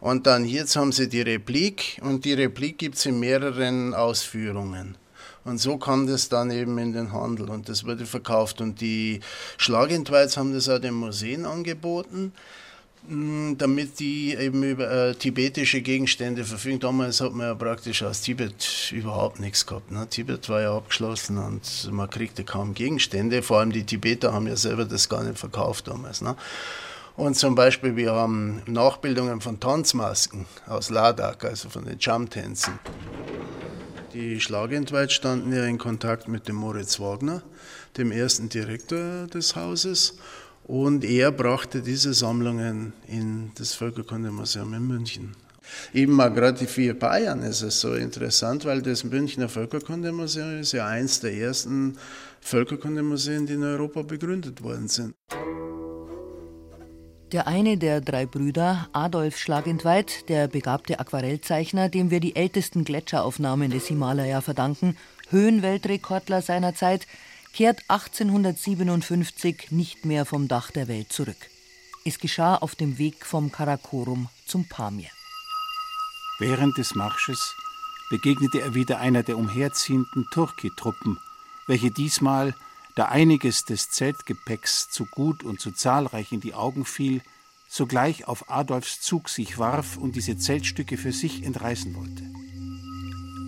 Und 0.00 0.26
dann 0.26 0.46
jetzt 0.46 0.76
haben 0.76 0.92
sie 0.92 1.08
die 1.08 1.20
Replik 1.20 2.00
und 2.02 2.24
die 2.24 2.32
Replik 2.32 2.78
gibt 2.78 2.96
es 2.96 3.06
in 3.06 3.20
mehreren 3.20 3.92
Ausführungen. 3.92 4.96
Und 5.44 5.58
so 5.58 5.76
kam 5.78 6.06
das 6.06 6.28
dann 6.28 6.50
eben 6.50 6.76
in 6.78 6.92
den 6.92 7.12
Handel 7.12 7.50
und 7.50 7.68
das 7.68 7.84
wurde 7.84 8.06
verkauft. 8.06 8.60
Und 8.60 8.80
die 8.80 9.20
Schlagentweiz 9.58 10.36
haben 10.36 10.52
das 10.52 10.68
auch 10.68 10.78
den 10.78 10.94
Museen 10.94 11.44
angeboten, 11.46 12.32
mm, 13.08 13.54
damit 13.56 14.00
die 14.00 14.34
eben 14.34 14.62
über 14.62 14.90
äh, 14.90 15.14
tibetische 15.14 15.80
Gegenstände 15.80 16.44
verfügen. 16.44 16.80
Damals 16.80 17.20
hat 17.20 17.32
man 17.32 17.46
ja 17.46 17.54
praktisch 17.54 18.02
aus 18.02 18.20
Tibet 18.20 18.92
überhaupt 18.92 19.40
nichts 19.40 19.66
gehabt. 19.66 19.90
Ne? 19.90 20.06
Tibet 20.08 20.48
war 20.48 20.60
ja 20.60 20.76
abgeschlossen 20.76 21.38
und 21.38 21.90
man 21.90 22.08
kriegte 22.08 22.44
kaum 22.44 22.74
Gegenstände. 22.74 23.42
Vor 23.42 23.60
allem 23.60 23.72
die 23.72 23.84
Tibeter 23.84 24.32
haben 24.32 24.46
ja 24.46 24.56
selber 24.56 24.84
das 24.84 25.08
gar 25.08 25.24
nicht 25.24 25.38
verkauft 25.38 25.88
damals. 25.88 26.20
Ne? 26.20 26.36
Und 27.20 27.34
zum 27.34 27.54
Beispiel, 27.54 27.96
wir 27.96 28.12
haben 28.12 28.62
Nachbildungen 28.64 29.42
von 29.42 29.60
Tanzmasken 29.60 30.46
aus 30.66 30.88
Ladakh, 30.88 31.46
also 31.46 31.68
von 31.68 31.84
den 31.84 31.98
Jump-Tänzen. 31.98 32.78
Die 34.14 34.40
Schlagentweit 34.40 35.12
standen 35.12 35.52
ja 35.52 35.66
in 35.66 35.76
Kontakt 35.76 36.28
mit 36.28 36.48
dem 36.48 36.56
Moritz 36.56 36.98
Wagner, 36.98 37.42
dem 37.98 38.10
ersten 38.10 38.48
Direktor 38.48 39.26
des 39.26 39.54
Hauses. 39.54 40.16
Und 40.64 41.04
er 41.04 41.30
brachte 41.30 41.82
diese 41.82 42.14
Sammlungen 42.14 42.94
in 43.06 43.52
das 43.56 43.74
Völkerkundemuseum 43.74 44.72
in 44.72 44.86
München. 44.86 45.36
Eben 45.92 46.14
mal 46.14 46.32
gerade 46.32 46.66
für 46.66 46.94
Bayern 46.94 47.42
ist 47.42 47.60
es 47.60 47.82
so 47.82 47.96
interessant, 47.96 48.64
weil 48.64 48.80
das 48.80 49.04
Münchner 49.04 49.50
Völkerkundemuseum 49.50 50.60
ist 50.60 50.72
ja 50.72 50.86
eins 50.86 51.20
der 51.20 51.34
ersten 51.34 51.98
Völkerkundemuseen, 52.40 53.44
die 53.44 53.52
in 53.52 53.62
Europa 53.62 54.00
begründet 54.00 54.62
worden 54.62 54.88
sind. 54.88 55.14
Der 57.32 57.46
eine 57.46 57.78
der 57.78 58.00
drei 58.00 58.26
Brüder, 58.26 58.88
Adolf 58.92 59.38
Schlagentweit, 59.38 60.28
der 60.28 60.48
begabte 60.48 60.98
Aquarellzeichner, 60.98 61.88
dem 61.88 62.10
wir 62.10 62.18
die 62.18 62.34
ältesten 62.34 62.84
Gletscheraufnahmen 62.84 63.70
des 63.70 63.86
Himalaya 63.86 64.40
verdanken, 64.40 64.96
Höhenweltrekordler 65.28 66.42
seiner 66.42 66.74
Zeit, 66.74 67.06
kehrt 67.52 67.82
1857 67.86 69.70
nicht 69.70 70.04
mehr 70.04 70.26
vom 70.26 70.48
Dach 70.48 70.72
der 70.72 70.88
Welt 70.88 71.12
zurück. 71.12 71.36
Es 72.04 72.18
geschah 72.18 72.56
auf 72.56 72.74
dem 72.74 72.98
Weg 72.98 73.24
vom 73.24 73.52
Karakorum 73.52 74.28
zum 74.44 74.68
Pamir. 74.68 75.10
Während 76.40 76.78
des 76.78 76.96
Marsches 76.96 77.54
begegnete 78.10 78.60
er 78.60 78.74
wieder 78.74 78.98
einer 78.98 79.22
der 79.22 79.38
umherziehenden 79.38 80.26
Turki-Truppen, 80.32 81.18
welche 81.68 81.92
diesmal 81.92 82.54
da 82.96 83.06
einiges 83.06 83.64
des 83.64 83.90
Zeltgepäcks 83.90 84.88
zu 84.90 85.06
gut 85.06 85.44
und 85.44 85.60
zu 85.60 85.70
zahlreich 85.70 86.32
in 86.32 86.40
die 86.40 86.54
Augen 86.54 86.84
fiel, 86.84 87.22
sogleich 87.68 88.26
auf 88.26 88.50
Adolfs 88.50 89.00
Zug 89.00 89.28
sich 89.28 89.58
warf 89.58 89.96
und 89.96 90.16
diese 90.16 90.36
Zeltstücke 90.36 90.96
für 90.96 91.12
sich 91.12 91.44
entreißen 91.44 91.94
wollte. 91.94 92.24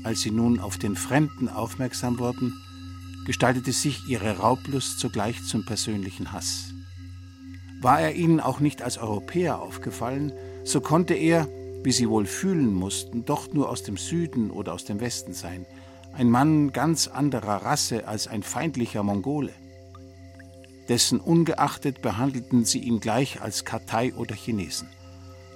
Als 0.05 0.21
sie 0.21 0.31
nun 0.31 0.61
auf 0.61 0.79
den 0.79 0.97
Fremden 0.97 1.49
aufmerksam 1.49 2.19
wurden, 2.19 2.55
gestaltete 3.27 3.73
sich 3.73 4.07
ihre 4.09 4.39
Raublust 4.39 4.99
sogleich 4.99 5.43
zum 5.45 5.65
persönlichen 5.65 6.33
Hass. 6.33 6.73
War 7.81 8.01
er 8.01 8.15
ihnen 8.15 8.41
auch 8.41 8.61
nicht 8.61 8.83
als 8.83 8.99
Europäer 8.99 9.61
aufgefallen, 9.61 10.33
so 10.65 10.81
konnte 10.81 11.15
er, 11.15 11.49
wie 11.83 11.93
sie 11.93 12.09
wohl 12.09 12.27
fühlen 12.27 12.73
mussten, 12.73 13.25
doch 13.25 13.53
nur 13.53 13.69
aus 13.69 13.83
dem 13.83 13.97
Süden 13.97 14.51
oder 14.51 14.73
aus 14.73 14.85
dem 14.85 15.01
Westen 15.01 15.35
sein– 15.35 15.67
ein 16.15 16.31
Mann 16.31 16.73
ganz 16.73 17.09
anderer 17.09 17.65
Rasse 17.65 18.07
als 18.07 18.27
ein 18.27 18.43
feindlicher 18.43 19.03
Mongole. 19.03 19.53
Dessen 20.89 21.21
ungeachtet 21.21 22.03
behandelten 22.03 22.65
sie 22.65 22.81
ihn 22.81 23.01
gleich 23.01 23.41
als 23.41 23.65
Kartei 23.65 24.13
oder 24.15 24.35
Chinesen, 24.35 24.89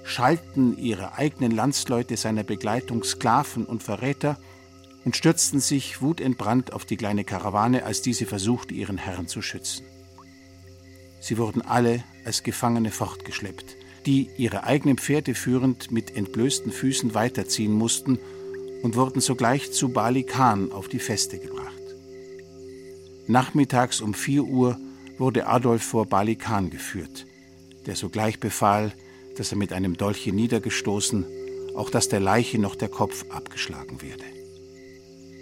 schalten 0.03 0.77
ihre 0.77 1.13
eigenen 1.13 1.51
Landsleute 1.51 2.17
seiner 2.17 2.43
Begleitung 2.43 3.03
Sklaven 3.03 3.65
und 3.65 3.83
Verräter 3.83 4.37
und 5.05 5.15
stürzten 5.15 5.59
sich 5.59 6.01
wutentbrannt 6.01 6.73
auf 6.73 6.85
die 6.85 6.97
kleine 6.97 7.23
Karawane, 7.23 7.83
als 7.83 8.01
diese 8.01 8.25
versuchte, 8.25 8.73
ihren 8.73 8.97
Herrn 8.97 9.27
zu 9.27 9.41
schützen. 9.41 9.85
Sie 11.19 11.37
wurden 11.37 11.61
alle 11.61 12.03
als 12.25 12.43
Gefangene 12.43 12.91
fortgeschleppt, 12.91 13.75
die, 14.05 14.29
ihre 14.37 14.63
eigenen 14.63 14.97
Pferde 14.97 15.35
führend, 15.35 15.91
mit 15.91 16.15
entblößten 16.15 16.71
Füßen 16.71 17.13
weiterziehen 17.13 17.73
mussten 17.73 18.19
und 18.83 18.95
wurden 18.95 19.21
sogleich 19.21 19.71
zu 19.71 19.89
Bali 19.89 20.23
Khan 20.23 20.71
auf 20.71 20.87
die 20.87 20.99
Feste 20.99 21.39
gebracht. 21.39 21.73
Nachmittags 23.27 24.01
um 24.01 24.13
4 24.13 24.43
Uhr 24.43 24.77
wurde 25.17 25.47
Adolf 25.47 25.83
vor 25.83 26.05
Bali 26.05 26.35
Khan 26.35 26.69
geführt, 26.69 27.25
der 27.85 27.95
sogleich 27.95 28.39
befahl, 28.39 28.93
dass 29.35 29.51
er 29.51 29.57
mit 29.57 29.73
einem 29.73 29.97
Dolche 29.97 30.31
niedergestoßen, 30.31 31.25
auch 31.75 31.89
dass 31.89 32.09
der 32.09 32.19
Leiche 32.19 32.59
noch 32.59 32.75
der 32.75 32.89
Kopf 32.89 33.25
abgeschlagen 33.29 34.01
werde. 34.01 34.23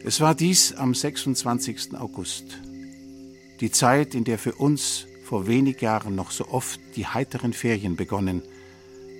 Es 0.03 0.21
war 0.21 0.35
dies 0.35 0.73
am 0.73 0.93
26. 0.93 1.95
August, 1.97 2.59
die 3.59 3.71
Zeit, 3.71 4.15
in 4.15 4.23
der 4.23 4.37
für 4.37 4.53
uns 4.53 5.07
vor 5.23 5.47
wenig 5.47 5.81
Jahren 5.81 6.15
noch 6.15 6.31
so 6.31 6.47
oft 6.47 6.79
die 6.95 7.07
heiteren 7.07 7.53
Ferien 7.53 7.95
begonnen, 7.95 8.43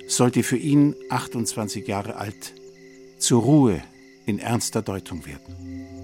sollte 0.07 0.43
für 0.43 0.57
ihn, 0.57 0.95
28 1.09 1.87
Jahre 1.87 2.17
alt, 2.17 2.53
zur 3.17 3.41
Ruhe 3.41 3.81
in 4.25 4.39
ernster 4.39 4.81
Deutung 4.81 5.25
werden. 5.25 5.94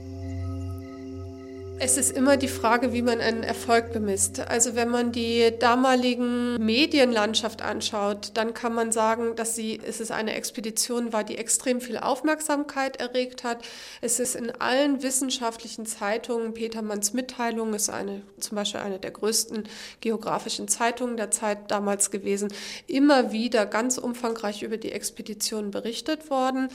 Es 1.84 1.98
ist 1.98 2.16
immer 2.16 2.38
die 2.38 2.48
Frage, 2.48 2.94
wie 2.94 3.02
man 3.02 3.20
einen 3.22 3.42
Erfolg 3.42 3.92
bemisst. 3.92 4.40
Also 4.40 4.76
wenn 4.76 4.90
man 4.90 5.12
die 5.12 5.52
damaligen 5.58 6.64
Medienlandschaft 6.64 7.64
anschaut, 7.64 8.34
dann 8.36 8.54
kann 8.54 8.76
man 8.76 8.92
sagen, 8.92 9.36
dass 9.36 9.56
sie, 9.56 9.82
es 9.84 10.00
ist 10.00 10.12
eine 10.12 10.36
Expedition 10.36 11.12
war, 11.12 11.24
die 11.24 11.40
extrem 11.40 11.82
viel 11.82 11.98
Aufmerksamkeit 11.98 12.98
erregt 12.98 13.44
hat. 13.44 13.66
Es 14.00 14.20
ist 14.20 14.36
in 14.36 14.52
allen 14.52 15.02
wissenschaftlichen 15.02 15.88
Zeitungen, 15.88 16.54
Petermanns 16.54 17.14
Mitteilung 17.14 17.74
ist 17.74 17.90
eine, 17.90 18.22
zum 18.40 18.58
Beispiel 18.58 18.82
eine 18.82 19.00
der 19.00 19.10
größten 19.10 19.64
geografischen 20.02 20.68
Zeitungen 20.68 21.18
der 21.18 21.32
Zeit 21.32 21.72
damals 21.72 22.12
gewesen, 22.12 22.54
immer 22.86 23.32
wieder 23.32 23.66
ganz 23.66 23.98
umfangreich 23.98 24.62
über 24.62 24.78
die 24.78 24.92
Expedition 24.92 25.72
berichtet 25.72 26.30
worden. 26.30 26.70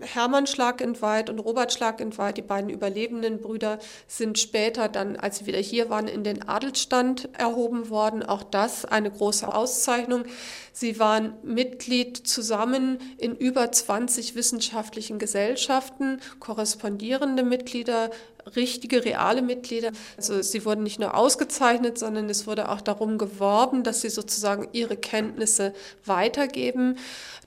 Hermann 0.00 0.46
Schlagentweit 0.46 1.30
und 1.30 1.38
Robert 1.38 1.72
Schlagentweit, 1.72 2.36
die 2.36 2.42
beiden 2.42 2.68
überlebenden 2.68 3.40
Brüder, 3.40 3.78
sind 4.06 4.49
später 4.50 4.88
dann, 4.88 5.14
als 5.14 5.38
sie 5.38 5.46
wieder 5.46 5.60
hier 5.60 5.90
waren, 5.90 6.08
in 6.08 6.24
den 6.24 6.48
Adelsstand 6.48 7.28
erhoben 7.38 7.88
worden. 7.88 8.24
Auch 8.24 8.42
das 8.42 8.84
eine 8.84 9.08
große 9.08 9.46
Auszeichnung. 9.46 10.24
Sie 10.72 10.98
waren 10.98 11.34
Mitglied 11.44 12.16
zusammen 12.16 12.98
in 13.16 13.36
über 13.36 13.70
20 13.70 14.34
wissenschaftlichen 14.34 15.20
Gesellschaften, 15.20 16.18
korrespondierende 16.40 17.44
Mitglieder, 17.44 18.10
richtige, 18.56 19.04
reale 19.04 19.42
Mitglieder. 19.42 19.92
Also 20.16 20.42
sie 20.42 20.64
wurden 20.64 20.82
nicht 20.82 21.00
nur 21.00 21.14
ausgezeichnet, 21.14 21.98
sondern 21.98 22.28
es 22.28 22.46
wurde 22.46 22.68
auch 22.68 22.80
darum 22.80 23.18
geworben, 23.18 23.82
dass 23.82 24.00
sie 24.00 24.10
sozusagen 24.10 24.68
ihre 24.72 24.96
Kenntnisse 24.96 25.72
weitergeben. 26.04 26.96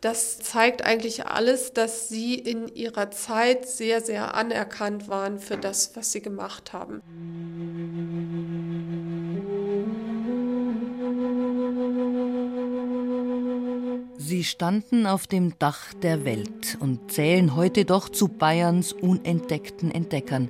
Das 0.02 0.40
zeigt 0.40 0.84
eigentlich 0.84 1.28
alles, 1.28 1.72
dass 1.72 2.10
sie 2.10 2.36
in 2.36 2.68
ihrer 2.68 3.10
Zeit 3.12 3.70
sehr, 3.70 4.02
sehr 4.02 4.36
anerkannt 4.36 5.08
waren 5.08 5.40
für 5.40 5.56
das, 5.56 5.96
was 5.96 6.12
sie 6.12 6.22
gemacht 6.22 6.74
haben. 6.74 7.02
Sie 14.18 14.44
standen 14.44 15.06
auf 15.06 15.28
dem 15.28 15.58
Dach 15.60 15.94
der 15.94 16.26
Welt 16.26 16.78
und 16.80 17.12
zählen 17.12 17.56
heute 17.56 17.86
doch 17.86 18.10
zu 18.10 18.28
Bayerns 18.28 18.92
unentdeckten 18.92 19.92
Entdeckern. 19.92 20.50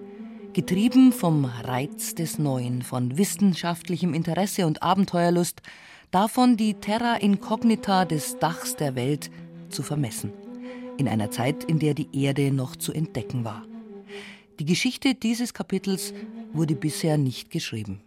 Getrieben 0.53 1.11
vom 1.11 1.45
Reiz 1.45 2.13
des 2.13 2.37
Neuen, 2.37 2.83
von 2.83 3.17
wissenschaftlichem 3.17 4.13
Interesse 4.13 4.67
und 4.67 4.83
Abenteuerlust, 4.83 5.63
davon 6.11 6.57
die 6.57 6.75
Terra 6.75 7.15
Incognita 7.15 8.05
des 8.05 8.37
Dachs 8.37 8.75
der 8.75 8.93
Welt 8.93 9.31
zu 9.69 9.81
vermessen. 9.81 10.31
In 10.97 11.07
einer 11.07 11.31
Zeit, 11.31 11.63
in 11.63 11.79
der 11.79 11.95
die 11.95 12.07
Erde 12.13 12.51
noch 12.51 12.75
zu 12.75 12.93
entdecken 12.93 13.43
war. 13.43 13.63
Die 14.59 14.65
Geschichte 14.65 15.15
dieses 15.15 15.55
Kapitels 15.55 16.13
wurde 16.53 16.75
bisher 16.75 17.17
nicht 17.17 17.49
geschrieben. 17.49 18.01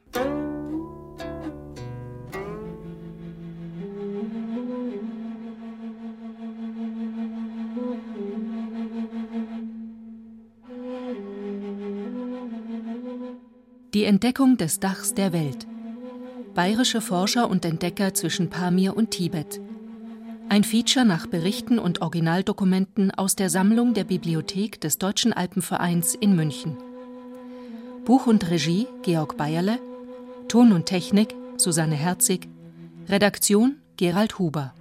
Entdeckung 14.07 14.57
des 14.57 14.79
Dachs 14.79 15.15
der 15.15 15.33
Welt. 15.33 15.67
Bayerische 16.55 17.01
Forscher 17.01 17.51
und 17.51 17.65
Entdecker 17.65 18.15
zwischen 18.15 18.51
Pamir 18.51 18.97
und 18.97 19.11
Tibet. 19.11 19.61
Ein 20.49 20.63
Feature 20.63 21.05
nach 21.05 21.27
Berichten 21.27 21.81
und 21.81 22.03
Originaldokumenten 22.03 23.11
aus 23.11 23.35
der 23.35 23.51
Sammlung 23.51 23.95
der 23.95 24.05
Bibliothek 24.05 24.81
des 24.81 24.99
Deutschen 24.99 25.33
Alpenvereins 25.33 26.15
in 26.15 26.37
München. 26.37 26.77
Buch 28.05 28.29
und 28.29 28.49
Regie 28.49 28.87
Georg 29.03 29.37
Bayerle, 29.37 29.81
Ton 30.47 30.71
und 30.71 30.87
Technik 30.87 31.35
Susanne 31.57 31.97
Herzig, 31.97 32.47
Redaktion 33.09 33.79
Gerald 33.97 34.39
Huber. 34.39 34.73